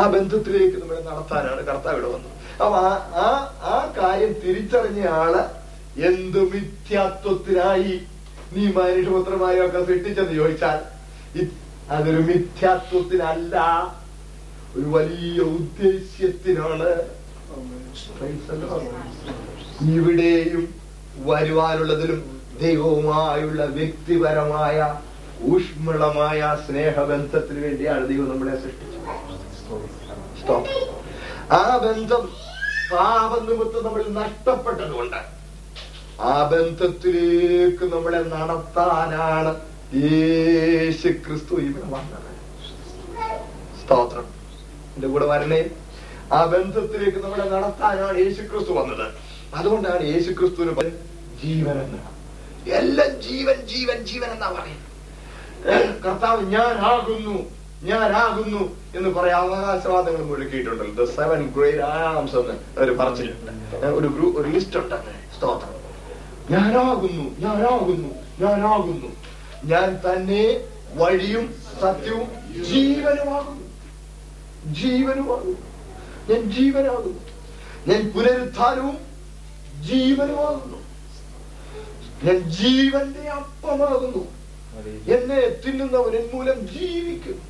ആ 0.00 0.04
ബന്ധത്തിലേക്ക് 0.06 0.76
നമ്മൾ 0.76 0.96
നടത്താനാണ് 1.00 1.62
കർത്താവ് 1.66 1.96
ഇവിടെ 1.96 2.10
വന്നത് 2.12 2.32
അപ്പൊ 2.58 2.78
ആ 3.18 3.28
ആ 3.64 3.76
കാര്യം 3.98 4.32
തിരിച്ചറിഞ്ഞ 4.44 5.02
ആള് 5.14 5.42
എന്ത് 6.00 6.40
മിഥ്യാത്വത്തിനായി 6.52 7.94
നീ 8.52 8.64
മനുഷ്യപുത്രമായോ 8.72 9.62
ഒക്കെ 9.66 9.80
സൃഷ്ടിച്ചെന്ന് 9.84 10.34
ചോദിച്ചാൽ 10.34 10.80
അതൊരു 11.90 12.20
മിഥ്യാത്വത്തിനല്ല 12.20 13.56
ഒരു 14.74 14.86
വലിയ 14.90 15.40
ഉദ്ദേശ്യത്തിനാണ് 15.50 16.90
ഇവിടെയും 19.90 20.64
വരുവാനുള്ളതിലും 21.24 22.20
ദൈവവുമായുള്ള 22.60 23.62
വ്യക്തിപരമായ 23.74 24.78
ഊഷ്മളമായ 25.44 26.40
സ്നേഹബന്ധത്തിന് 26.66 27.60
വേണ്ടിയാണ് 27.60 28.04
ദൈവം 28.08 28.28
നമ്മളെ 28.28 28.56
സൃഷ്ടിച്ചത് 28.56 29.08
ആ 31.52 31.62
ബന്ധം 31.78 32.24
പാപനിമിത്തം 32.90 33.84
നമ്മൾ 33.84 34.02
നഷ്ടപ്പെട്ടതുകൊണ്ടാണ് 34.12 35.33
ആ 36.22 36.34
ബന്ധത്തിലേക്ക് 36.50 37.84
നമ്മളെ 37.92 38.20
നടത്താനാണ് 38.32 39.52
യേശു 39.96 41.08
ക്രിസ്തു 41.24 41.54
ഇവിടെ 41.60 41.88
വന്നത് 41.90 42.30
സ്തോത്രം 43.80 44.26
എന്റെ 44.94 45.08
കൂടെ 45.08 45.26
വരണേ 45.26 45.62
ആ 46.32 46.40
ബന്ധത്തിലേക്ക് 46.46 47.18
നമ്മളെ 47.18 47.46
നടത്താനാണ് 47.50 48.16
യേശു 48.18 48.42
ക്രിസ്തു 48.42 48.72
വന്നത് 48.72 49.06
അതുകൊണ്ടാണ് 49.56 50.04
യേശു 50.04 50.30
ക്രിസ്തുവിന് 50.30 50.92
ജീവൻ 51.42 51.76
എന്ന് 51.78 52.00
എല്ലാം 52.72 53.10
ജീവൻ 53.22 53.56
ജീവൻ 53.66 53.98
ജീവൻ 54.04 54.28
എന്നാ 54.28 54.48
പറയുന്നത് 54.50 54.90
കർത്താവ് 56.02 56.42
ഞാനാകുന്നു 56.54 57.36
ഞാനാകുന്നു 57.84 58.62
എന്ന് 58.94 59.10
പറയാൻ 59.10 59.40
അവകാശവാദങ്ങൾ 59.40 60.22
മുഴുക്കിയിട്ടുണ്ടല്ലോ 60.22 60.94
ദ 61.00 61.08
സെവൻ 61.12 61.40
ഗ്രേറ്റ് 61.56 61.82
ആംസ് 62.12 62.36
എന്ന് 62.36 62.54
അവർ 62.78 62.90
പറഞ്ഞിട്ടുണ്ട് 62.96 63.86
ഒരു 63.92 64.08
ഗ്രൂപ്പ് 64.08 64.38
ഒരു 64.40 64.48
ലിസ്റ്റ് 64.48 64.78
ഉണ്ട് 64.78 64.96
സ്തോത്രം 65.34 65.83
ഞാനാകുന്നു 66.50 67.24
ഞാനാകുന്നു 67.40 68.10
ഞാനാകുന്നു 68.40 69.10
ഞാൻ 69.64 69.88
തന്നെ 70.06 70.44
വഴിയും 70.96 71.44
സത്യവും 71.80 72.28
ജീവനുമാകുന്നു 72.70 73.64
ജീവനുമാകുന്നു 74.72 75.62
ഞാൻ 76.28 76.42
ജീവനാകുന്നു 76.50 77.22
ഞാൻ 77.86 78.02
പുനരുദ്ധാനവും 78.12 78.96
ജീവനുമാകുന്നു 79.80 80.80
ഞാൻ 82.24 82.38
ജീവന്റെ 82.50 83.24
അപ്പമാകുന്നു 83.30 84.22
എന്നെ 85.06 85.40
തിന്നുന്നവൻ 85.64 86.22
മൂലം 86.34 86.60
ജീവിക്കും 86.66 87.40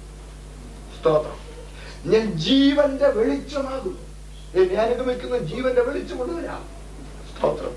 സ്തോത്രം 0.96 1.40
ഞാൻ 2.04 2.26
ജീവന്റെ 2.38 3.08
വെളിച്ചമാകുന്നു 3.08 4.02
എന്നെ 4.54 4.76
അനുഗമിക്കുന്ന 4.76 5.38
ജീവന്റെ 5.44 5.82
വെളിച്ചമുള്ളവരാ 5.82 6.56
സ്തോത്രം 7.30 7.74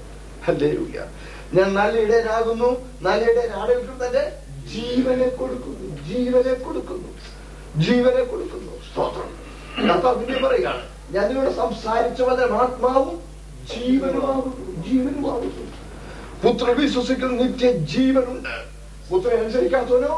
ഹല്ലേലൂയ 0.48 0.99
ഞാൻ 1.54 1.70
നല്ലയിടനാകുന്നു 1.74 2.70
നല്ലയിടനാണെങ്കിൽ 3.02 3.98
തന്നെ 4.04 4.24
ജീവനെ 4.74 5.28
കൊടുക്കുന്നു 5.32 5.90
ജീവനെ 6.08 6.54
കൊടുക്കുന്നു 6.58 7.10
ജീവനെ 7.78 8.24
കൊടുക്കുന്നു 8.24 8.74
സ്തോത്രം 8.88 9.32
അപ്പൊ 9.94 10.08
അതിന് 10.12 10.38
പറയുകയാണ് 10.45 10.84
ഞാൻ 11.12 11.26
നിങ്ങളോട് 11.28 11.54
സംസാരിച്ച 11.56 12.22
വചനം 12.22 12.56
ആത്മാവും 12.58 13.16
ജീവനുമാകുന്നു 13.74 14.74
ജീവനുമാകുന്നു 14.88 15.66
പുത്ര 16.44 16.72
വിശ്വസിക്കുന്ന 16.80 17.38
നിത്യ 17.44 17.70
ജീവനുണ്ട് 17.94 18.56
പുത്രൻ 19.10 19.38
അനുസരിക്കാത്തവനോ 19.38 20.16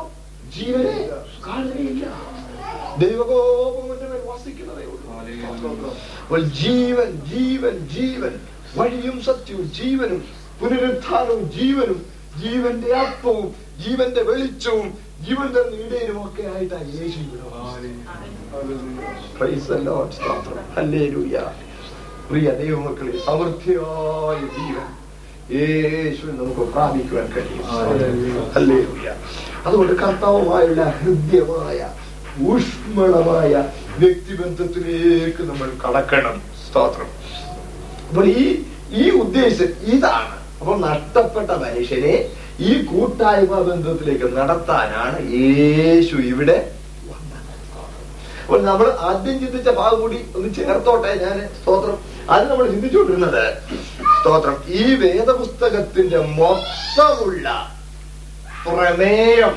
ജീവനെ 0.56 0.96
കാണുകയില്ല 1.46 2.06
ദൈവകോപം 3.00 3.90
വസിക്കുന്നതേ 4.30 4.86
ഉള്ളൂ 5.64 6.40
ജീവൻ 6.58 7.10
ജീവൻ 7.30 7.76
ജീവൻ 7.88 8.34
വഴിയും 8.78 9.18
സത്യവും 9.22 9.68
ജീവനും 9.74 10.22
പുനരുദ്ധാനവും 10.60 11.44
ജീവനും 11.52 12.00
ജീവന്റെ 12.40 12.90
അപ്പവും 12.96 13.48
ജീവന്റെ 13.80 14.22
വെളിച്ചവും 14.24 14.88
ജീവന്റെ 15.22 15.62
നീടയിലും 15.72 16.18
ഒക്കെ 16.26 16.44
ആയിട്ടാണ് 16.48 16.90
യേശു 17.00 17.20
പ്രിയ 22.30 22.50
ദൈവമക്കളെ 22.60 23.14
സമൃദ്ധിയായ 23.26 24.40
ജീവൻ 24.58 24.88
യേശു 25.54 26.26
നമുക്ക് 26.32 26.66
പ്രാപിക്കുവാൻ 26.74 27.28
കഴിയും 27.32 27.66
അതുകൊണ്ട് 29.66 29.94
കർത്താവുമായുള്ള 29.94 30.84
ഹൃദ്യമായ 31.00 31.80
ഊഷ്മളമായ 32.48 33.54
വ്യക്തിബന്ധത്തിലേക്ക് 34.00 35.44
നമ്മൾ 35.44 35.70
കടക്കണം 35.84 36.38
സ്തോത്രം 36.64 37.10
അപ്പോൾ 38.10 38.28
ഈ 38.36 38.44
ഈ 38.94 39.06
ഉദ്ദേശം 39.20 39.72
ഇതാണ് 39.94 40.36
അപ്പൊ 40.60 40.74
നഷ്ടപ്പെട്ട 40.82 41.50
മനുഷ്യനെ 41.60 42.16
ഈ 42.62 42.72
കൂട്ടായ്മ 42.86 43.58
ബന്ധത്തിലേക്ക് 43.68 44.28
നടത്താനാണ് 44.38 45.18
യേശു 45.36 46.16
ഇവിടെ 46.26 46.58
വന്നത് 47.10 47.52
അപ്പോൾ 48.40 48.60
നമ്മൾ 48.62 48.88
ആദ്യം 49.02 49.36
ചിന്തിച്ച 49.40 49.70
ഭാഗം 49.78 50.00
കൂടി 50.02 50.20
ഒന്ന് 50.36 50.50
ചേർത്തോട്ടെ 50.56 51.12
ഞാൻ 51.22 51.38
സ്തോത്രം 51.58 51.98
അത് 52.30 52.44
നമ്മൾ 52.50 52.66
ചിന്തിച്ചുകൊണ്ടിരുന്നത് 52.68 53.46
സ്തോത്രം 54.16 54.58
ഈ 54.76 54.84
വേദപുസ്തകത്തിന്റെ 54.96 56.22
മൊത്തമുള്ള 56.36 57.48
പ്രമേയം 58.64 59.56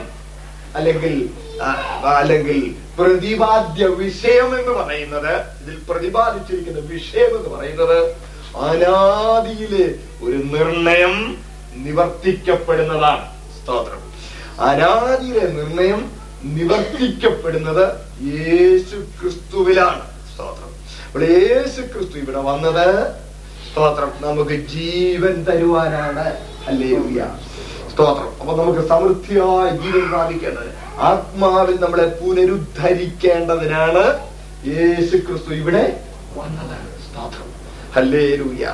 അല്ലെങ്കിൽ 0.74 1.15
അല്ലെങ്കിൽ 2.12 2.61
പ്രതിപാദ്യ 2.97 3.85
വിഷയം 3.99 4.51
എന്ന് 4.59 4.73
പറയുന്നത് 4.73 5.33
ഇതിൽ 5.61 5.77
പ്രതിപാദിച്ചിരിക്കുന്ന 5.89 6.81
വിഷയം 6.89 7.33
എന്ന് 7.39 7.51
പറയുന്നത് 7.51 7.99
അനാദിയില് 8.61 9.85
ഒരു 10.23 10.39
നിർണയം 10.47 11.15
നിവർത്തിക്കപ്പെടുന്നതാണ് 11.77 13.24
സ്തോത്രം 13.57 14.03
അനാദിയിലെ 14.61 15.47
നിർണയം 15.49 16.01
നിവർത്തിക്കപ്പെടുന്നത് 16.57 17.85
യേശു 18.33 18.97
ക്രിസ്തുവിലാണ് 19.20 20.05
സ്തോത്രം 20.35 20.70
ഇവിടെ 21.09 21.27
യേശു 21.27 21.81
ക്രിസ്തു 21.93 22.16
ഇവിടെ 22.19 22.41
വന്നത് 22.41 22.87
സ്തോത്രം 23.66 24.12
നമുക്ക് 24.20 24.57
ജീവൻ 24.69 25.45
തരുവാനാണ് 25.45 26.27
അല്ലേ 26.69 26.91
സ്തോത്രം 27.91 28.31
അപ്പൊ 28.41 28.53
നമുക്ക് 28.57 28.83
സമൃദ്ധിയായി 28.89 29.73
ജീവൻ 29.77 30.05
പ്രാപിക്കേണ്ടത് 30.09 30.70
ആത്മാവിൽ 31.01 31.77
നമ്മളെ 31.81 32.07
പുനരുദ്ധരിക്കേണ്ടതിനാണ് 32.20 34.05
യേശു 34.66 35.16
ക്രിസ്തു 35.16 35.53
ഇവിടെ 35.55 35.85
വന്നത് 36.37 36.91
ഹല്ലേലൂയ 37.95 38.66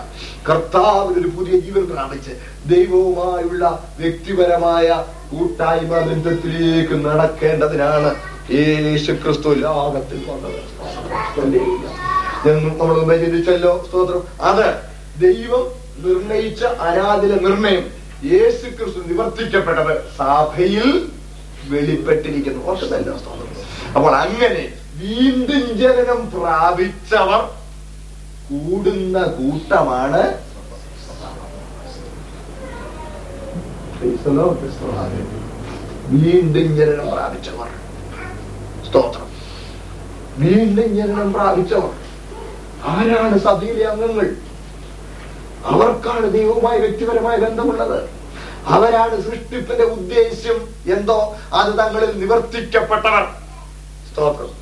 കർത്താവിന് 0.49 1.19
ഒരു 1.19 1.29
പുതിയ 1.29 1.55
ജീവൻ 1.61 1.85
പ്രാപിച്ച് 1.87 2.33
ദൈവവുമായുള്ള 2.67 3.65
വ്യക്തിപരമായ 3.99 4.89
കൂട്ടായ്മ 5.31 5.95
ബന്ധത്തിലേക്ക് 6.05 6.97
നടക്കേണ്ടതിനാണ് 7.07 8.11
യേശു 8.53 9.13
ക്രിസ്തു 9.15 9.51
ലോകത്തിൽ 9.61 10.21
വന്നത് 10.29 10.61
നമ്മൾ 12.73 13.15
ചിന്തിച്ചല്ലോ 13.17 13.73
സ്തോത്രം 13.85 14.23
അത് 14.43 14.67
ദൈവം 15.19 15.65
നിർണയിച്ച 15.99 16.63
ആരാധന 16.81 17.33
നിർണയം 17.41 17.85
യേശു 18.27 18.67
ക്രിസ്തു 18.77 19.01
നിവർത്തിക്കപ്പെട്ടത് 19.09 19.95
സഭയിൽ 20.17 20.89
വെളിപ്പെട്ടിരിക്കുന്നു 21.69 22.77
സ്തോത്രം 23.17 23.55
അപ്പോൾ 23.97 24.13
അങ്ങനെ 24.17 24.65
വീണ്ടും 25.01 25.65
ജനനം 25.79 26.21
പ്രാപിച്ചവർ 26.31 27.43
കൂടുന്ന 28.51 29.19
കൂട്ടമാണ് 29.37 30.23
വീണ്ടും 36.13 36.69
ജനനം 36.77 37.09
പ്രാപിച്ചവർ 37.11 37.71
സ്തോത്രം 38.85 39.27
വീണ്ടും 40.39 40.89
ജനനം 40.97 41.29
പ്രാപിച്ചവർ 41.33 41.95
ആരാണ് 42.89 43.39
സഭയിലെ 43.39 43.85
അംഗങ്ങൾ 43.85 44.29
അവർക്കാണ് 45.65 46.27
ദൈവവുമായി 46.33 46.79
വ്യക്തിപരമായ 46.81 47.37
ബന്ധമുള്ളത് 47.37 47.99
അവരാണ് 48.69 49.17
സൃഷ്ടിപ്പിന്റെ 49.23 49.85
ഉദ്ദേശ്യം 49.89 50.59
എന്തോ 50.93 51.19
അത് 51.53 51.73
തങ്ങളിൽ 51.79 52.13
നിവർത്തിക്കപ്പെട്ടവർ 52.19 53.27
സ്തോത്രം 54.09 54.51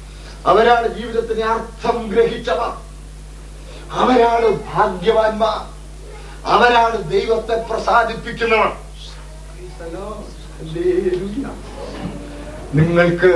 അവരാണ് 0.47 0.89
ജീവിതത്തിന് 0.95 1.45
അർത്ഥം 1.45 1.97
ഗ്രഹിച്ചവർ 2.09 2.73
അവരാണ് 3.93 4.49
ഭാഗ്യവാന്മാർ 4.75 5.59
അവരാണ് 6.45 6.97
ദൈവത്തെ 7.11 7.57
പ്രസാദിപ്പിക്കുന്നവർ 7.71 8.73
നിങ്ങൾക്ക് 12.75 13.33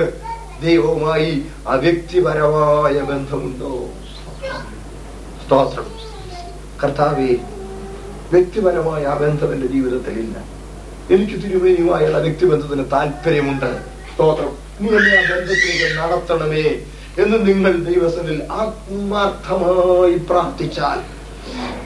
ദൈവവുമായി 0.62 1.30
അവ്യക്തിപരമായ 1.66 2.96
ബന്ധമുണ്ടോ 3.00 3.72
സ്തോത്രം 5.42 5.88
കർത്താവെ 6.82 7.32
വ്യക്തിപരമായ 8.30 9.02
ആ 9.04 9.14
ബന്ധം 9.14 9.52
എന്റെ 9.52 9.66
ജീവിതത്തിൽ 9.66 10.16
ഇല്ല 10.18 10.36
എനിക്ക് 11.10 11.36
തിരുമേനിയുമായുള്ള 11.42 12.18
വ്യക്തിബന്ധത്തിന് 12.18 12.84
താല്പര്യമുണ്ട് 12.92 13.70
സ്തോത്രം 14.12 14.52
നീ 14.80 14.88
എന്നെ 14.88 15.12
ആ 15.18 15.22
ബന്ധത്തിലേക്ക് 15.30 15.88
നടത്തണമേ 15.98 16.66
എന്ന് 17.20 17.38
നിങ്ങൾ 17.46 17.72
ദൈവസനിൽ 17.84 18.38
ആത്മാർത്ഥമായി 18.54 20.16
പ്രാർത്ഥിച്ചാൽ 20.28 20.98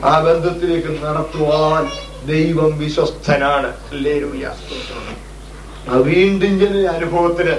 ആ 0.03 0.13
ബന്ധത്തിലേക്ക് 0.19 0.91
നടത്തുവാൻ 0.97 1.85
ദൈവം 2.27 2.71
വിശ്വസ്തനാണ് 2.77 3.69
വീണ്ടും 6.05 6.53
ചില 6.59 6.75
അനുഭവത്തിന് 6.89 7.55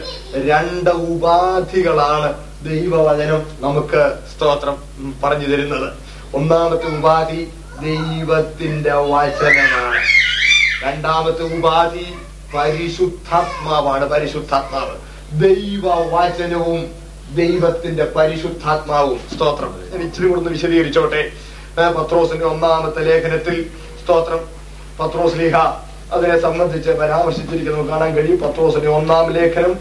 രണ്ട് 0.46 0.90
ഉപാധികളാണ് 1.06 2.30
ദൈവവചനം 2.64 3.42
നമുക്ക് 3.60 4.02
സ്തോത്രം 4.32 4.76
പറഞ്ഞു 5.22 5.48
തരുന്നത് 5.48 5.88
ഒന്നാമത്തെ 6.34 6.88
ഉപാധി 6.88 7.40
ദൈവത്തിന്റെ 7.80 8.94
വചനമാണ് 9.06 10.02
രണ്ടാമത്തെ 10.82 11.44
ഉപാധി 11.50 12.06
പരിശുദ്ധാത്മാവാണ് 12.54 14.04
പരിശുദ്ധാത്മാവ് 14.06 14.94
ദൈവവചനവും 15.40 16.82
ദൈവത്തിന്റെ 17.34 18.04
പരിശുദ്ധാത്മാവും 18.16 19.18
സ്തോത്രം 19.34 19.72
ഞാൻ 19.92 20.02
ഇച്ചിരി 20.02 20.26
കൂടെ 20.28 20.50
വിശദീകരിച്ചോട്ടെ 20.50 21.22
പത്രോസിന്റെ 21.94 22.44
ഒന്നാമത്തെ 22.44 23.02
ലേഖനത്തിൽ 23.02 23.56
സ്തോത്രം 24.02 24.42
പത്രോസ് 25.00 25.38
ലീഹ 25.38 25.56
അതിനെ 26.12 26.40
സംബന്ധിച്ച് 26.40 26.90
പരാമർശിച്ചിരിക്കുന്നത് 26.90 27.88
കാണാൻ 27.88 28.14
കഴിയും 28.14 28.38
പത്രോസിന്റെ 28.38 28.88
ഒന്നാം 28.88 29.32
ലേഖനം 29.32 29.72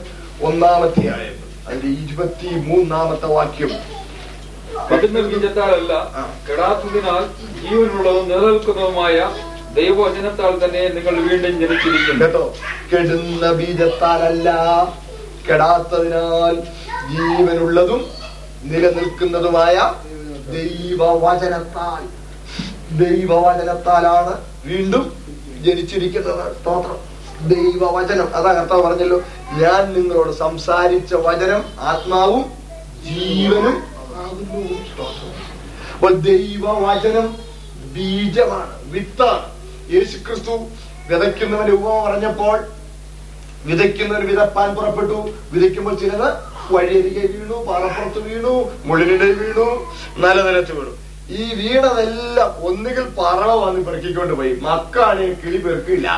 ഒന്നാമത്തെ 0.41 1.03
ആയത് 1.07 1.41
അതിന്റെ 1.67 1.89
ഇരുപത്തി 2.01 2.49
മൂന്നാമത്തെ 2.65 3.27
വാക്യം 3.27 3.71
വിട്ടുനിൽക്കിഞ്ഞത്താലല്ല 4.89 5.93
കെടാത്തതിനാൽ 6.47 7.23
ജീവനുള്ളതും 7.61 8.27
നിലനിൽക്കുന്നതുമായ 8.27 9.17
ദൈവവചനത്താൽ 9.73 10.65
തന്നെ 10.65 10.81
നിങ്ങൾ 10.89 11.15
വീണ്ടും 11.21 11.55
ജനിച്ചിരിക്കും 11.59 12.19
കേട്ടോ 12.19 12.53
കെടുന്ന 12.91 13.51
ബീജത്താലല്ല 13.51 14.49
കെടാത്തതിനാൽ 15.49 16.55
ജീവനുള്ളതും 17.07 18.01
നിലനിൽക്കുന്നതുമായ 18.63 19.75
ദൈവവചനത്താൽ 20.51 22.03
ദൈവവചനത്താലാണ് 22.99 24.33
വീണ്ടും 24.65 25.05
ജനിച്ചിരിക്കുന്നത് 25.61 26.43
സ്തോത്രം 26.53 26.99
ദൈവവചനം 27.47 28.27
അതാ 28.35 28.51
കർത്താവ് 28.53 28.83
പറഞ്ഞല്ലോ 28.83 29.17
ഞാൻ 29.59 29.81
നിങ്ങളോട് 29.93 30.31
സംസാരിച്ച 30.35 31.13
വചനം 31.25 31.61
ആത്മാവും 31.83 32.43
ജീവനും 33.07 33.75
അപ്പോൾ 35.91 36.13
ദൈവവചനം 36.21 37.27
ബീജമാണ് 37.93 38.73
വിത്താണ് 38.87 39.45
യേശുക്രിസ്തു 39.93 40.55
വിതയ്ക്കുന്നവന്റെ 41.09 41.73
ഉപമ 41.73 41.97
പറഞ്ഞപ്പോൾ 42.05 42.57
വിതയ്ക്കുന്നവർ 43.65 44.23
വിതപ്പാൻ 44.25 44.69
പുറപ്പെട്ടു 44.75 45.17
വിതയ്ക്കുമ്പോൾ 45.51 45.95
ചിലത് 45.95 46.29
വഴിയരികെ 46.71 47.25
വീണു 47.33 47.57
പാറപ്പുറത്ത് 47.67 48.21
വീണു 48.21 48.53
മുള്ളിനിടെ 48.85 49.29
വീണു 49.33 49.67
നിലനിലത്ത് 50.17 50.73
വീണു 50.73 50.93
ഈ 51.33 51.43
വീണതെല്ലാം 51.53 52.49
ഒന്നുകിൽ 52.61 53.05
പറവ 53.17 53.51
വന്ന് 53.61 53.81
പെറുക്കിക്കൊണ്ട് 53.85 54.33
പോയി 54.33 54.53
മക്കാണെങ്കിൽ 54.61 55.37
കിളി 55.43 55.59
പെറുക്കില്ല 55.59 56.09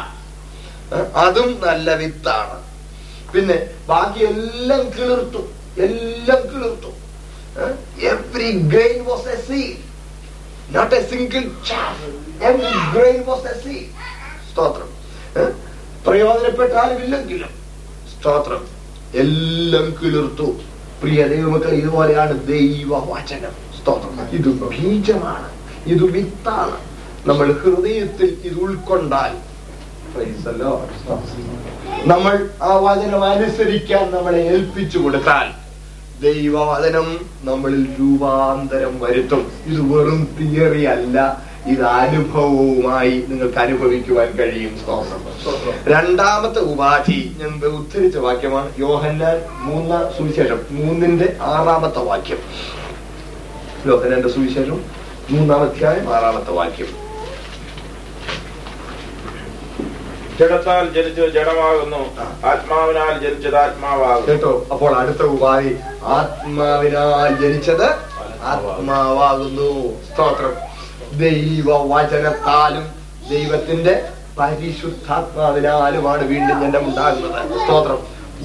അതും 1.24 1.50
നല്ല 1.60 1.96
വിത്താണ് 1.96 2.58
പിന്നെ 3.34 3.58
ബാക്കി 3.88 4.22
എല്ലാം 4.26 4.84
കിളിർത്തു 4.92 5.42
എല്ലാം 5.78 6.42
കിളിർത്തു 6.52 6.92
every 8.08 8.50
grain 8.68 9.00
was 9.06 9.28
a 9.28 9.38
seed 9.42 9.62
not 10.72 10.96
a 10.96 11.02
single 11.10 11.44
every 12.42 12.72
grain 12.94 13.20
was 13.26 13.48
a 13.48 13.56
seed 13.64 13.78
സ്തോത്രം 14.50 14.90
പ്രയോജനപ്പെട്ടാലും 16.06 17.00
ഇല്ലെങ്കിലും 17.04 17.54
സ്തോത്രം 18.12 18.64
എല്ലാം 19.14 19.96
കിളിർത്തു 20.02 20.48
പ്രിയ 21.02 21.28
ദൈവമക്കൾ 21.28 21.74
ഇതുപോലെയാണ് 21.74 22.48
ദൈവവചനം 22.48 23.54
സ്തോത്രം 23.80 24.22
ഇത് 24.32 24.50
ബീജമാണ് 24.50 25.50
ഇത് 25.86 26.04
വിത്താണ് 26.04 26.78
നമ്മൾ 27.28 27.48
ഹൃദയത്തിൽ 27.54 28.38
ഇത് 28.44 28.58
ഉൾക്കൊണ്ടാൽ 28.60 29.34
നമ്മൾ 32.08 32.36
ആ 32.62 32.72
വചനം 32.78 33.24
അനുസരിക്കാൻ 33.24 34.12
നമ്മളെ 34.12 34.42
ഏൽപ്പിച്ചു 34.48 34.98
കൊടുത്താൽ 34.98 35.48
ദൈവവചനം 36.22 37.08
നമ്മളിൽ 37.44 37.84
രൂപാന്തരം 38.00 39.00
വരുത്തും 39.00 39.52
ഇത് 39.68 39.82
വെറും 39.94 40.22
തിയറി 40.40 40.86
അല്ല 40.86 41.18
ഇത് 41.68 41.84
അനുഭവവുമായി 41.94 43.14
നിങ്ങൾക്ക് 43.30 43.60
അനുഭവിക്കുവാൻ 43.60 44.30
കഴിയും 44.38 44.74
സ്തോത്രം 44.78 45.24
രണ്ടാമത്തെ 45.88 46.62
ഉപാധി 46.66 47.18
ഞാൻ 47.40 47.54
ഉദ്ധരിച്ച 47.72 48.18
വാക്യമാണ് 48.18 48.70
യോഹന്നാൻ 48.80 49.38
മൂന്നാം 49.64 50.06
സുവിശേഷം 50.18 50.62
മൂന്നിന്റെ 50.72 51.28
ആറാമത്തെ 51.48 52.04
വാക്യം 52.04 52.42
യോഹന്നാന്റെ 53.86 54.30
സുവിശേഷം 54.30 54.80
മൂന്നാം 55.32 55.62
അധ്യായം 55.62 56.08
ആറാമത്തെ 56.14 56.52
വാക്യം 56.52 56.92
ജഡത്താൽ 60.40 60.86
ജനിച്ചത് 60.94 61.30
ജഡമാകുന്നു 61.34 62.02
ആത്മാവിനാൽ 62.48 63.14
ജനിച്ചത് 63.22 63.58
ആത്മാവാകുന്നു 63.58 64.28
കേട്ടോ 64.28 64.52
അപ്പോൾ 64.72 64.92
അടുത്ത 64.98 65.22
ഉപാധി 65.30 65.72
ആത്മാവിനാൽ 66.10 67.32
ജനിച്ചത് 67.42 67.88
ആത്മാവാകുന്നു 68.46 69.70
സ്തോത്രം 70.06 70.54
വചനത്താലും 71.88 72.86
ദൈവത്തിന്റെ 73.30 73.94
പരിശുദ്ധാത്മാവിനാലുമാണ് 74.40 76.24
വീണ്ടും 76.24 76.66
എന്റെ 76.66 76.80
ഉണ്ടാകുന്നത് 76.80 77.62
സ്തോത്രം 77.64 78.00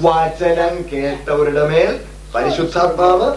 വചനം 0.01 0.75
കേട്ടവരുടെ 0.91 1.65
മേൽ 1.67 1.99
പരിശുദ്ധാത്മാവ് 2.35 3.27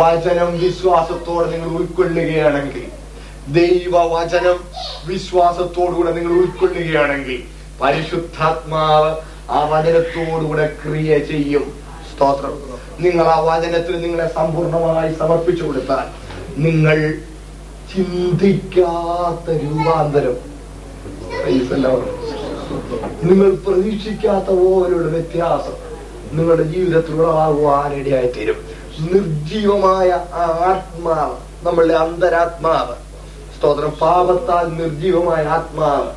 വചനം 0.00 0.58
വിശ്വാസത്തോടെ 0.58 1.46
നിങ്ങൾ 1.50 1.68
ഉൾക്കൊള്ളുകയാണെങ്കിൽ 1.68 2.86
ദൈവവചനം 3.48 4.58
വിശ്വാസത്തോടുകൂടെ 5.06 6.10
നിങ്ങൾ 6.12 6.32
ഉൾക്കൊള്ളുകയാണെങ്കിൽ 6.32 7.40
പരിശുദ്ധാത്മാവ് 7.80 9.10
ആ 9.50 9.60
വചനത്തോടുകൂടെ 9.64 10.66
ക്രിയ 10.82 11.18
ചെയ്യും 11.18 11.64
സ്തോത്രം 12.10 12.54
നിങ്ങൾ 13.00 13.26
ആ 13.26 13.40
വചനത്തിൽ 13.40 14.00
നിങ്ങളെ 14.00 14.26
സമ്പൂർണമായി 14.28 15.14
സമർപ്പിച്ചു 15.14 15.64
കൊടുത്താൽ 15.64 16.06
നിങ്ങൾ 16.56 16.98
ചിന്തിക്കാത്ത 17.92 19.50
രൂപാന്തരം 19.62 20.36
നിങ്ങൾ 23.22 23.50
പ്രതീക്ഷിക്കാത്ത 23.64 24.50
ഓരോരുടെ 24.66 25.10
വ്യത്യാസം 25.10 25.76
നിങ്ങളുടെ 26.32 26.62
ജീവിതത്തിലുളവാകുവാനിടയായി 26.62 28.30
തീരും 28.36 28.58
നിർജീവമായ 29.12 30.08
ആത്മാവ് 30.64 31.36
നമ്മളുടെ 31.64 31.94
അന്തരാത്മാവ് 31.94 32.96
സ്തോത്രം 33.56 33.92
പാപത്താൽ 34.00 34.66
നിർജീവമായ 34.76 35.42
ആത്മാവ് 35.48 36.10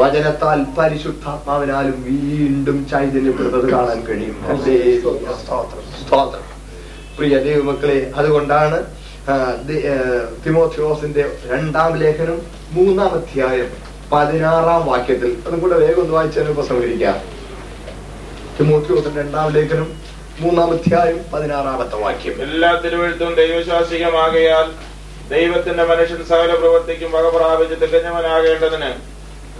വചനത്താൽ 0.00 0.60
പരിശുദ്ധാത്മാവിനാലും 0.78 1.98
വീണ്ടും 2.02 2.78
ചൈതന്യപ്പെടുന്നത് 2.90 3.66
കാണാൻ 3.70 4.00
കഴിയും 4.02 4.36
സ്തോത്രം 5.42 5.84
സ്തോത്രം 6.00 6.46
പ്രിയ 7.18 7.36
ദൈവമക്കളെ 7.38 7.98
അതുകൊണ്ടാണ് 8.16 8.78
തിമോത്യോസിന്റെ 10.44 11.22
രണ്ടാം 11.50 11.92
ലേഖനം 11.94 12.38
മൂന്നാം 12.72 13.12
അധ്യായം 13.14 13.70
പതിനാറാം 14.12 14.82
വാക്യത്തിൽ 14.86 15.30
അതും 15.46 15.60
കൂടെ 15.60 15.76
വേഗം 15.76 16.00
ഒന്ന് 16.00 16.14
വായിച്ചതിനെ 16.14 16.52
പ്രസംഗിക്കാം 16.52 17.16
തിമോത്യോസിന്റെ 18.58 19.18
രണ്ടാം 19.20 19.48
ലേഖനം 19.52 19.88
മൂന്നാം 20.40 20.70
അധ്യായം 20.72 21.18
പതിനാറാമത്തെ 21.32 21.98
വാക്യം 21.98 22.40
എല്ലാ 22.40 22.70
തിരുവഴുത്തും 22.76 23.34
ദൈവശാസികമാകയാൽ 23.34 24.66
ദൈവത്തിന്റെ 25.30 25.84
മനുഷ്യൻ 25.84 26.22
സകല 26.24 26.50
പ്രവർത്തിക്കും 26.54 27.12
വക 27.12 27.28
പ്രാപിച്ച് 27.36 27.76
തികഞ്ഞവനാകേണ്ടതിന് 27.76 28.90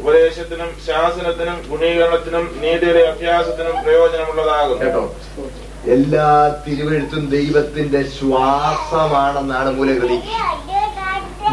ഉപദേശത്തിനും 0.00 0.71
ശാസനത്തിനും 0.87 1.59
ഗുണീകരണത്തിനും 1.69 2.45
നീതിയുടെ 2.61 3.05
അഭ്യാസത്തിനും 3.05 3.77
പ്രയോജനമുള്ളതാകും 3.83 4.81
കേട്ടോ 4.81 5.05
എല്ലാ 5.87 6.29
തിരുവെഴുത്തും 6.65 7.25
ദൈവത്തിന്റെ 7.31 8.01
ശ്വാസമാണെന്നാണ് 8.15 9.71
മൂലകൃതി 9.71 10.17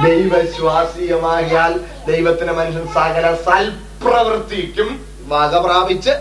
ദൈവശ്വാസീയമാകിയാൽ 0.04 1.74
ദൈവത്തിന് 2.08 2.54
മനുഷ്യൻ 2.54 2.86
സകല 2.94 3.26
സൽപ്രവൃത്തിക്കും 3.46 4.90
വക 5.28 5.60
പ്രാപിച്ച് 5.66 6.14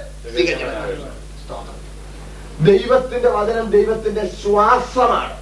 ദൈവത്തിന്റെ 2.64 3.30
വചനം 3.30 3.66
ദൈവത്തിന്റെ 3.70 4.24
ശ്വാസമാണ് 4.42 5.34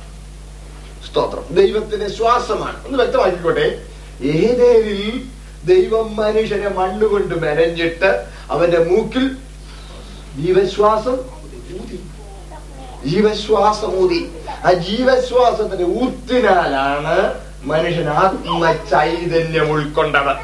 സ്തോത്രം 1.05 1.45
ദൈവത്തിന്റെ 1.55 2.09
ശ്വാസമാണ് 2.11 2.79
ഒന്ന് 2.87 2.99
വ്യക്തമാക്കിക്കോട്ടെ 2.99 3.67
ഏതേരിൽ 4.41 5.03
ദൈവം 5.65 6.07
മനുഷ്യനെ 6.17 6.71
മണ്ണുകൊണ്ട് 6.71 7.35
മെനഞ്ഞിട്ട് 7.35 8.11
അവന്റെ 8.51 8.81
മൂക്കിൽ 8.85 9.27
ജീവശ്വാസം 10.37 11.17
ജീവശ്വാസമൂതി 13.05 14.21
ആ 14.65 14.73
ജീവശ്വാസത്തിന്റെ 14.81 15.87
ഊത്തിനാലാണ് 16.01 17.17
മനുഷ്യൻ 17.65 18.09
ആത്മചൈതന്യം 18.17 19.69
ഉൾക്കൊണ്ടത് 19.71 20.33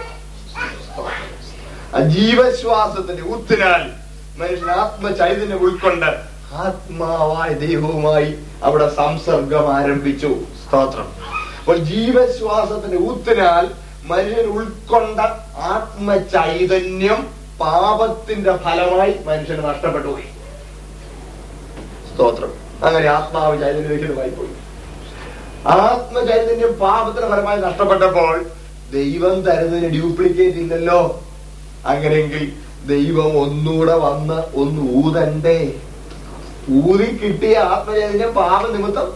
ആ 1.94 2.00
ജീവശ്വാസത്തിന്റെ 2.10 3.24
ഊത്തിനാൽ 3.28 3.82
മനുഷ്യൻ 4.38 4.70
ആത്മചൈതന്യം 4.76 5.60
ഉൾക്കൊണ്ട് 5.60 6.10
ആത്മാവായ 6.58 7.50
ദൈവവുമായി 7.58 8.28
അവിടെ 8.62 8.88
സംസർഗം 8.94 9.66
ആരംഭിച്ചു 9.74 10.30
സ്തോത്രം 10.62 11.08
അപ്പോൾ 11.58 11.78
ജീവശ്വാസത്തിന്റെ 11.86 12.98
ഊത്തിനാൽ 13.06 13.64
മനുഷ്യൻ 14.06 14.46
ഉൾക്കൊണ്ട 14.50 15.20
ആത്മചൈതന്യം 15.70 17.20
പാപത്തിന്റെ 17.60 18.52
ഫലമായി 18.56 19.14
മനുഷ്യന് 19.26 19.62
നഷ്ടപ്പെട്ടു 19.64 20.08
പോയി 20.08 20.26
സ്തോത്രം 22.16 22.52
അങ്ങനെ 22.82 23.06
ആത്മാവ് 23.08 23.56
ചൈതന്യമായി 23.62 24.30
പോയി 24.30 24.52
ആത്മചൈതന്യം 25.76 26.72
പാപത്തിന് 26.80 27.26
പരമായി 27.26 27.58
നഷ്ടപ്പെട്ടപ്പോൾ 27.60 28.34
ദൈവം 28.92 29.36
തരുന്നതിന് 29.46 29.88
ഡ്യൂപ്ലിക്കേറ്റ് 29.90 30.58
ഇല്ലല്ലോ 30.58 31.00
അങ്ങനെയെങ്കിൽ 31.84 32.44
ദൈവം 32.86 33.30
ഒന്നുകൂടെ 33.38 33.96
വന്ന് 33.98 34.38
ഒന്ന് 34.56 34.82
ഊതണ്ടേ 34.98 35.58
ഊതി 36.80 37.08
കിട്ടിയ 37.20 37.56
ആത്മചൈതന്യം 37.68 38.32
പാപ 38.34 38.62
നിമിത്തം 38.66 39.08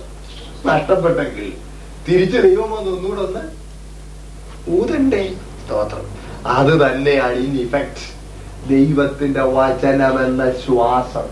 നഷ്ടപ്പെട്ടെങ്കിൽ 0.66 1.48
തിരിച്ച് 2.07 2.39
ദൈവം 2.43 2.70
വന്ന് 2.70 2.90
ഒന്നുകൂടെ 2.90 3.23
ഒന്ന് 3.23 3.44
ഊതണ്ടേ 4.73 5.23
സ്തോത്രം 5.61 6.07
അത് 6.55 6.73
തന്നെയാണ് 6.81 7.39
ഇൻ 7.39 7.55
ഇഫക്ട് 7.61 8.07
ദൈവത്തിന്റെ 8.69 9.44
വചനമെന്ന 9.55 10.44
ശ്വാസം 10.61 11.28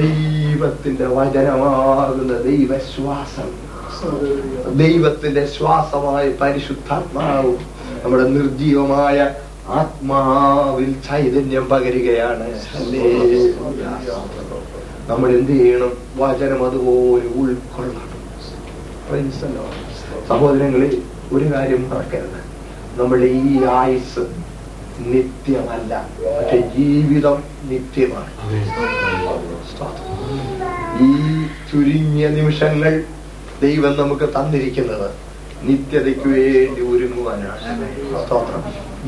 ദൈവത്തിന്റെ 0.00 1.06
വചനമാകുന്ന 1.08 2.34
ദൈവശ്വാസം 2.42 3.50
ദൈവത്തിന്റെ 4.76 5.42
ശ്വാസമായ 5.46 6.24
പരിശുദ്ധാത്മാവ് 6.40 7.52
നമ്മുടെ 8.02 8.24
നിർജീവമായ 8.28 9.18
ആത്മാവിൽ 9.72 10.90
ചൈതന്യം 11.08 11.64
പകരുകയാണ് 11.68 12.48
നമ്മൾ 15.08 15.28
എന്ത് 15.30 15.52
ചെയ്യണം 15.52 15.92
വചനം 16.16 16.60
അതുപോലെ 16.64 17.28
ഉൾക്കൊള്ളണം 17.36 18.12
സഹോദരങ്ങളിൽ 20.28 20.94
ഒരു 21.32 21.46
കാര്യം 21.52 21.82
മറക്കരുത് 21.90 22.40
നമ്മുടെ 22.96 23.28
ഈ 23.42 23.64
ആയുസ് 23.74 24.24
നിത്യമല്ല 25.04 25.92
പക്ഷെ 26.26 26.58
ജീവിതം 26.76 27.38
നിത്യമാണ് 27.64 28.30
ഈ 31.00 31.10
ചുരുങ്ങിയ 31.70 32.26
നിമിഷങ്ങൾ 32.28 32.94
ദൈവം 33.60 33.92
നമുക്ക് 33.98 34.26
തന്നിരിക്കുന്നത് 34.28 35.08
നിത്യതയ്ക്ക് 35.62 36.28
വേണ്ടി 36.28 36.82
ഒരുങ്ങുവാനാണ് 36.86 37.68
സ്തോത്രം 38.22 38.64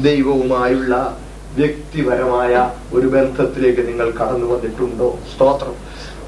ദൈവവുമായുള്ള 0.03 0.95
വ്യക്തിപരമായ 1.57 2.55
ഒരു 2.93 3.07
ബന്ധത്തിലേക്ക് 3.09 3.83
നിങ്ങൾ 3.89 4.09
കടന്നു 4.11 4.47
വന്നിട്ടുണ്ടോ 4.47 5.09
സ്തോത്രം 5.33 5.77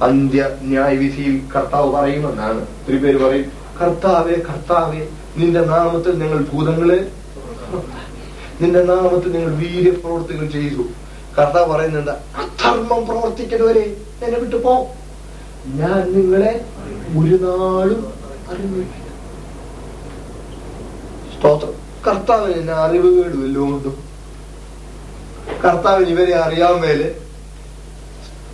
അന്ത്യ 0.02 0.42
ന്യായവിധിയിൽ 0.62 1.34
കർത്താവ് 1.54 1.88
പറയുമെന്നാണ് 1.90 2.60
ഒത്തിരി 2.66 2.98
പേര് 2.98 3.18
പറയും 3.18 3.48
കർത്താവെ 3.80 4.36
കർത്താവെ 4.48 5.02
നിന്റെ 5.36 5.62
നാമത്തിൽ 5.64 6.14
ഞങ്ങൾ 6.14 6.40
ഭൂതങ്ങളെ 6.44 7.00
നിന്റെ 8.60 8.80
നാമത്തിൽ 8.84 9.32
നിങ്ങൾ 9.32 9.52
വീര്യപ്രവർത്തികൾ 9.56 10.46
ചെയ്തു 10.48 10.82
കർത്താവ് 11.36 11.68
പറയുന്നുണ്ട് 11.72 12.14
അധർമ്മം 12.40 13.02
പ്രവർത്തിക്കുന്നവരെ 13.06 13.84
എന്നെ 14.22 14.38
വിട്ടു 14.38 14.58
പോ 14.58 14.74
ഞാൻ 15.76 16.00
നിങ്ങളെ 16.12 16.52
ഒരു 17.16 17.36
നാളും 17.42 18.00
അറിഞ്ഞിട്ടില്ല 18.50 19.08
സ്തോത്രം 21.34 21.74
കർത്താവിന് 22.06 22.54
എന്നെ 22.54 22.74
അറിവ് 22.76 23.10
കേടുമല്ലോ 23.16 23.64
കൊണ്ടും 23.64 23.96
കർത്താവിന് 25.62 26.10
ഇവരെ 26.10 26.34
അറിയാൻ 26.36 26.74
മേലെ 26.80 27.08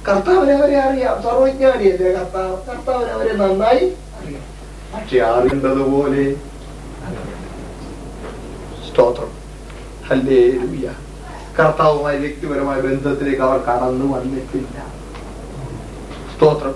കർത്താവിന് 0.06 0.52
അവരെ 0.52 0.76
അറിയാം 0.80 1.16
സർവജ്ഞാനിയല്ലേ 1.22 2.10
കർത്താവ് 2.12 2.56
കർത്താവിന് 2.68 3.10
അവരെ 3.10 3.32
നന്നായി 3.34 3.84
അറിയാം 4.18 4.44
പക്ഷെ 4.92 5.18
അറിയേണ്ടതുപോലെ 5.28 6.24
സ്തോത്രം 8.86 9.32
കർത്താവുമായി 11.56 12.18
വ്യക്തിപരമായ 12.18 12.80
ബന്ധത്തിലേക്ക് 12.80 13.42
അവർ 13.42 13.58
കടന്നു 13.58 14.06
വന്നിട്ടില്ല 14.14 14.76
സ്തോത്രം 16.34 16.74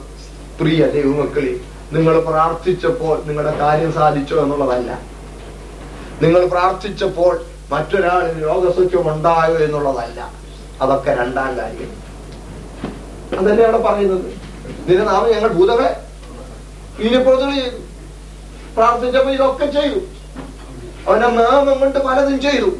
പ്രിയ 0.60 0.86
ദൈവമക്കളി 0.86 1.52
നിങ്ങൾ 1.92 2.14
പ്രാർത്ഥിച്ചപ്പോൾ 2.20 3.14
നിങ്ങളുടെ 3.26 3.54
കാര്യം 3.56 3.92
സാധിച്ചോ 3.92 4.36
എന്നുള്ളതല്ല 4.42 4.90
നിങ്ങൾ 6.22 6.46
പ്രാർത്ഥിച്ചപ്പോൾ 6.46 7.32
മറ്റൊരാളിന് 7.70 8.42
രോഗസുഖ്യം 8.42 9.06
ഉണ്ടായോ 9.10 9.56
എന്നുള്ളതല്ല 9.58 10.20
അതൊക്കെ 10.82 11.12
രണ്ടാം 11.14 11.50
കാര്യം 11.58 11.92
അതന്നെയാണ് 13.38 13.78
പറയുന്നത് 13.78 14.28
നിന്റെ 14.88 15.04
നാമം 15.04 15.30
ഞങ്ങൾ 15.32 15.50
ഭൂതവേ 15.52 15.90
ഇനിപ്രതി 17.00 17.54
ചെയ്തു 17.54 17.80
പ്രാർത്ഥിച്ചപ്പോ 18.74 19.30
ഇതൊക്കെ 19.30 19.66
ചെയ്തു 19.66 20.00
അവന്റെ 21.06 21.28
നാമം 21.28 21.76
കൊണ്ട് 21.80 21.98
പലതും 21.98 22.40
ചെയ്തു 22.40 22.70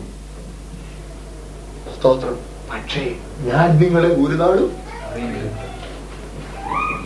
സ്തോത്രം 2.00 2.36
പക്ഷേ 2.70 3.02
ഞാൻ 3.44 3.68
നിങ്ങളെ 3.76 4.10
ഒരു 4.16 4.36
നാളും 4.36 4.70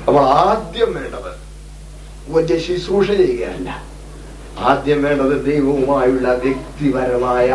അപ്പോൾ 0.07 0.25
ആദ്യം 0.43 0.91
വേണ്ടത് 0.95 1.33
മറ്റേ 2.29 2.57
ശുശ്രൂഷ 2.59 3.09
ചെയ്യുകയല്ല 3.13 3.71
ആദ്യം 4.63 5.01
വേണ്ടത് 5.03 5.35
ദൈവവുമായുള്ള 5.47 6.35
വ്യക്തിപരമായ 6.35 7.49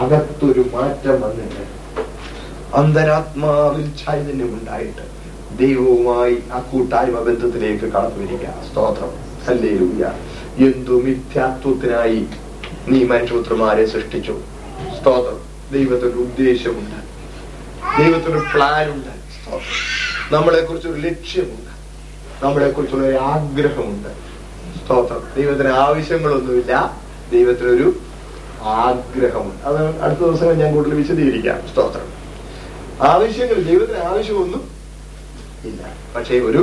അകത്തൊരു 0.00 0.64
മാറ്റം 0.74 1.16
വന്നിട്ട് 1.20 1.64
അന്തരാത്മാവിൽ 2.74 3.86
ചൈതന്യം 4.00 4.50
ഉണ്ടായിട്ട് 4.54 5.06
ദൈവവുമായി 5.58 6.36
ആ 6.52 6.60
കൂട്ടായ്മ 6.72 7.20
ബന്ധത്തിലേക്ക് 7.20 7.86
കടന്നു 7.86 8.20
വരിക 8.24 8.48
സ്തോത്രം 8.66 9.14
അല്ലേ 9.48 9.72
എന്തു 10.64 10.94
മിഥ്യാത്വത്തിനായി 11.02 12.20
നീ 12.90 12.98
മനുഷ്യപുത്രമാരെ 13.04 13.84
സൃഷ്ടിച്ചു 13.86 14.34
സ്തോത്രം 14.98 15.38
ദൈവത്തിനൊരു 15.72 16.18
ഉദ്ദേശമുണ്ട് 16.18 16.98
ദൈവത്തിനൊരു 17.98 18.44
സ്തോത്രം 19.36 19.78
നമ്മളെ 20.32 20.60
കുറിച്ചൊരു 20.60 21.00
ലക്ഷ്യമുണ്ട് 21.00 21.72
നമ്മളെ 22.42 22.68
കുറിച്ചുള്ള 22.68 23.04
ഒരു 23.06 23.18
ആഗ്രഹമുണ്ട് 23.26 24.10
സ്തോത്രം 24.78 25.22
ദൈവത്തിന് 25.34 25.68
ആവശ്യങ്ങളൊന്നുമില്ല 25.68 26.74
ദൈവത്തിനൊരു 27.32 27.88
ആഗ്രഹമുണ്ട് 28.80 29.60
അത് 29.64 29.80
അടുത്ത 30.02 30.20
ദിവസങ്ങൾ 30.20 30.54
ഞാൻ 30.54 30.70
കൂടുതൽ 30.74 30.94
വിശദീകരിക്കാം 30.94 31.60
സ്തോത്രം 31.68 32.08
ആവശ്യങ്ങൾ 33.04 33.58
ദൈവത്തിന് 33.62 34.00
ആവശ്യമൊന്നും 34.04 34.62
ഇല്ല 35.64 35.82
പക്ഷേ 36.14 36.38
ഒരു 36.40 36.62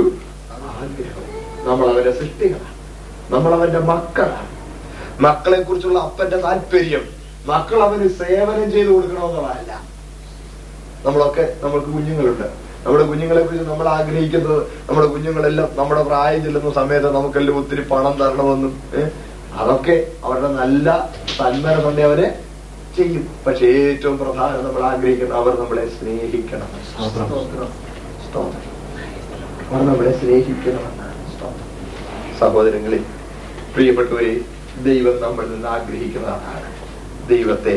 ആഗ്രഹം 0.74 1.24
നമ്മൾ 1.66 1.86
അവന്റെ 1.92 2.12
സൃഷ്ടികളാണ് 2.12 2.74
നമ്മൾ 3.30 3.52
അവന്റെ 3.54 3.78
മക്കളാണ് 3.78 4.55
മക്കളെ 5.20 5.58
കുറിച്ചുള്ള 5.60 5.98
അപ്പന്റെ 5.98 6.36
താല്പര്യം 6.36 7.04
മക്കൾ 7.46 7.78
അവന് 7.82 8.06
സേവനം 8.18 8.66
ചെയ്തു 8.70 8.90
കൊടുക്കണമെന്നുള്ളതല്ല 8.90 9.72
നമ്മളൊക്കെ 11.04 11.44
നമ്മൾക്ക് 11.62 11.90
കുഞ്ഞുങ്ങളുണ്ട് 11.90 12.46
നമ്മുടെ 12.84 13.04
കുഞ്ഞുങ്ങളെ 13.04 13.42
കുറിച്ച് 13.42 13.66
നമ്മൾ 13.70 13.86
ആഗ്രഹിക്കുന്നത് 13.88 14.58
നമ്മുടെ 14.88 15.06
കുഞ്ഞുങ്ങളെല്ലാം 15.06 15.68
നമ്മുടെ 15.76 16.02
പ്രായം 16.02 16.40
ചെല്ലുന്ന 16.44 16.72
സമയത്ത് 16.72 17.08
നമുക്കെല്ലാം 17.10 17.58
ഒത്തിരി 17.58 17.82
പണം 17.82 18.14
തരണമെന്നും 18.20 18.74
അതൊക്കെ 19.58 19.96
അവരുടെ 20.24 20.50
നല്ല 20.52 20.88
സന്മനം 21.38 21.82
തന്നെ 21.88 22.02
അവരെ 22.02 22.26
ചെയ്യും 22.96 23.24
പക്ഷെ 23.46 23.66
ഏറ്റവും 23.82 24.16
പ്രധാനം 24.18 24.64
നമ്മൾ 24.64 24.82
ആഗ്രഹിക്കുന്ന 24.82 25.34
അവർ 25.34 25.54
നമ്മളെ 25.60 25.84
സ്നേഹിക്കണം 25.96 26.70
അവർ 29.68 29.82
നമ്മളെ 29.86 30.12
സ്നേഹിക്കണമെന്നാണ് 30.18 31.14
സഹോദരങ്ങളിൽ 32.40 33.02
പ്രിയപ്പെട്ടവരെ 33.74 34.32
ദൈവം 34.84 35.20
നമ്മളിൽ 35.20 35.50
നിന്ന് 35.52 35.68
ആഗ്രഹിക്കുന്നതാണ് 35.68 36.70
ദൈവത്തെ 37.28 37.76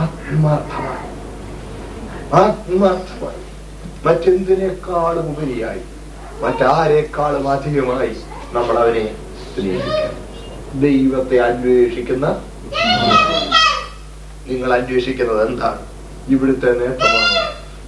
ആത്മാർത്ഥമായി 0.00 1.08
ആത്മാർത്ഥമായി 2.34 3.42
മറ്റെന്തിനേക്കാളും 4.04 5.26
ഉപരിയായി 5.28 5.82
മറ്റാരേക്കാളും 6.42 7.48
അധികമായി 7.48 8.14
നമ്മൾ 8.52 8.76
അവനെ 8.78 9.04
സ്നേഹിക്കണം 9.48 10.18
ദൈവത്തെ 10.80 11.38
അന്വേഷിക്കുന്ന 11.40 12.26
നിങ്ങൾ 14.46 14.72
അന്വേഷിക്കുന്നത് 14.72 15.48
എന്താണ് 15.48 15.82
ഇവിടുത്തെ 16.28 16.70
നേട്ടമാണ് 16.72 17.42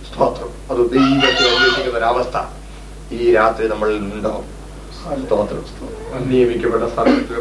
സ്തോത്രം 0.08 0.50
അത് 0.70 0.82
ദൈവത്തെ 0.90 1.44
അന്വേഷിക്കുന്ന 1.50 1.98
ഒരവസ്ഥ 1.98 2.38
ഈ 3.12 3.32
രാത്രി 3.32 3.68
നമ്മളിൽ 3.68 3.96
ഉണ്ടാവും 3.98 4.53
സ്തോത്രം 5.04 5.64
നിയമിക്കപ്പെട്ട 6.28 6.84
സ്ഥലത്ത് 6.84 7.40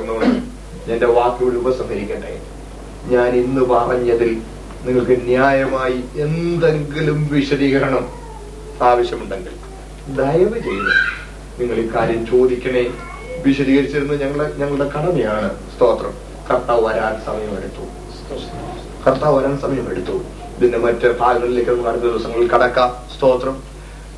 എന്റെ 0.89 1.07
വാക്കുകൾ 1.07 1.53
ഉപസംഹരിക്കട്ടെ 1.57 2.33
ഞാൻ 3.09 3.29
ഇന്ന് 3.35 3.61
പറഞ്ഞതിൽ 3.65 4.31
നിങ്ങൾക്ക് 4.85 5.15
ന്യായമായി 5.23 5.97
എന്തെങ്കിലും 6.19 7.19
വിശദീകരണം 7.31 8.05
ആവശ്യമുണ്ടെങ്കിൽ 8.81 9.55
ദയവ് 10.15 10.57
ചെയ്ത് 10.59 10.91
നിങ്ങൾ 11.59 11.77
ഇക്കാര്യം 11.77 12.21
ചോദിക്കണേ 12.25 12.85
വിശദീകരിച്ചിരുന്നത് 13.43 14.19
ഞങ്ങളുടെ 14.21 14.47
ഞങ്ങളുടെ 14.57 14.87
കടമയാണ് 14.89 15.49
സ്തോത്രം 15.75 16.13
കർത്താവ് 16.49 16.83
വരാൻ 16.85 17.13
സമയമെടുത്തു 17.25 17.83
കർത്താവ് 19.05 19.35
വരാൻ 19.37 19.55
സമയമെടുത്തു 19.59 20.15
ഇതിന്റെ 20.57 20.77
മറ്റ് 20.77 21.07
ഭാഗങ്ങളിലേക്ക് 21.19 21.71
നമുക്ക് 21.71 21.89
അടുത്ത 21.89 22.03
ദിവസങ്ങളിൽ 22.03 22.47
കടക്കാം 22.47 22.89
സ്തോത്രം 23.15 23.55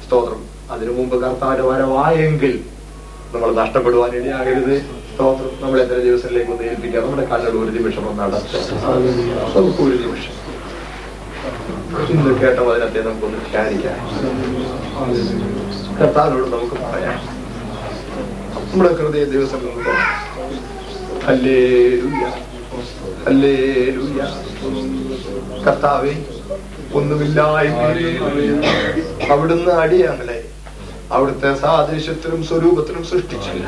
സ്തോത്രം 0.05 0.41
അതിനു 0.71 0.91
മുമ്പ് 0.91 1.15
കർത്താവിന്റെ 1.21 1.65
വരവായെങ്കിൽ 1.67 2.53
നമ്മൾ 3.35 3.49
നഷ്ടപ്പെടുവാൻ 3.55 4.11
ഇടയാകരുത് 4.15 4.75
സ്തോത്രം 5.07 5.51
നമ്മൾ 5.61 5.77
എത്ര 5.81 5.97
ദിവസത്തിലേക്ക് 5.99 6.51
ഒന്ന് 6.51 6.65
ഏൽപ്പിക്കുക 6.65 7.01
നമ്മുടെ 7.01 7.25
കാലിൽ 7.27 7.57
ഒരു 7.59 7.71
നിമിഷം 7.71 8.05
ഒന്നാണ് 8.07 8.39
നമുക്ക് 9.55 9.81
ഒരു 9.83 9.97
നിമിഷം 10.03 10.33
ഇന്ന് 12.11 12.31
കേട്ട 12.39 12.59
വചനത്തെ 12.61 13.01
നമുക്കൊന്ന് 13.01 13.39
ധ്യാനിക്കാം 13.47 13.99
കർത്താവിനോട് 15.97 16.49
നമുക്ക് 16.49 16.77
പറയാം 16.83 17.19
നമ്മുടെ 18.61 18.91
ഹൃദയ 18.95 19.25
ദിവസം 19.33 19.61
നമുക്ക് 19.65 19.93
അല്ലേ 21.27 21.59
അല്ലേ 23.27 23.53
കർത്താവെ 25.65 26.15
ഒന്നുമില്ലായ്മ 26.93 27.85
അവിടുന്ന് 29.31 29.71
അടിയാണല്ലേ 29.79 30.37
അവിടുത്തെ 31.09 31.49
സാദൃശ്യത്തിനും 31.55 32.41
സ്വരൂപത്തിനും 32.43 33.03
സൃഷ്ടിച്ചില്ല 33.03 33.65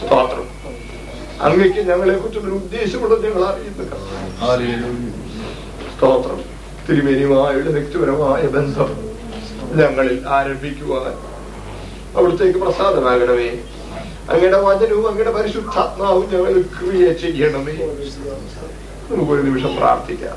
സ്തോത്രം 0.00 0.48
അങ്ങക്ക് 1.42 1.80
ഞങ്ങളെ 1.82 2.14
കുറിച്ചുള്ള 2.14 2.50
ഉദ്ദേശമുള്ളത് 2.54 3.24
ഞങ്ങൾ 3.24 3.42
അറിയുന്നു 4.48 4.90
സ്തോത്രം 5.94 6.40
തിരുമേനിയുമായുള്ള 6.88 7.70
വ്യക്തിപരമായ 7.70 8.42
ബന്ധം 8.48 8.90
ഞങ്ങളിൽ 9.76 10.18
ആരംഭിക്കുവാൻ 10.28 11.14
അവിടത്തേക്ക് 12.16 12.58
പ്രസാദമാകണമേ 12.58 13.50
അങ്ങയുടെ 14.30 14.58
വചനവും 14.62 15.06
അങ്ങയുടെ 15.08 15.32
പരിശുദ്ധാത്മാവും 15.32 16.26
ഞങ്ങൾ 16.32 16.52
ക്രിയ 16.76 17.06
ചെയ്യണമേ 17.14 17.74
ഒരു 19.10 19.40
നിമിഷം 19.42 19.72
പ്രാർത്ഥിക്കാം 19.76 20.37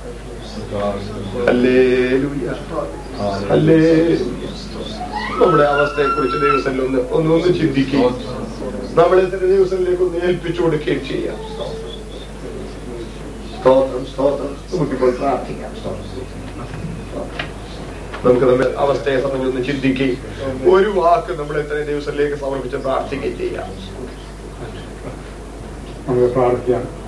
നമ്മുടെ 5.39 5.65
അവസ്ഥയെ 5.65 6.07
കുറിച്ച് 6.07 6.37
ദിവസം 6.37 6.79
ഒന്ന് 6.81 6.99
ഒന്ന് 7.11 7.31
ഒന്ന് 7.33 7.51
ചിന്തിക്കുകയും 7.53 8.15
നമ്മളെ 8.95 9.25
തന്നെ 9.25 9.47
ദിവസത്തിലേക്ക് 9.47 10.03
ഒന്ന് 10.03 10.19
ഏൽപ്പിച്ചു 10.23 10.61
കൊടുക്കുകയും 10.61 11.01
ചെയ്യാം 11.05 11.39
സ്തോത്രം 13.57 14.03
സ്തോത്രം 14.05 14.51
നമുക്ക് 18.23 18.45
നമ്മുടെ 18.45 18.69
അവസ്ഥയെ 18.77 19.17
സംബന്ധിച്ചൊന്ന് 19.21 19.63
ചിന്തിക്കുകയും 19.63 20.17
ഒരു 20.71 20.89
വാക്ക് 20.91 21.33
നമ്മൾ 21.33 21.57
എത്ര 21.59 21.79
ദിവസത്തിലേക്ക് 21.83 22.37
സമർപ്പിച്ച് 22.37 22.77
പ്രാർത്ഥിക്കുകയും 22.77 23.37
ചെയ്യാം 23.37 23.69
നമുക്ക് 26.07 26.29
പ്രാർത്ഥിക്കാം 26.33 26.83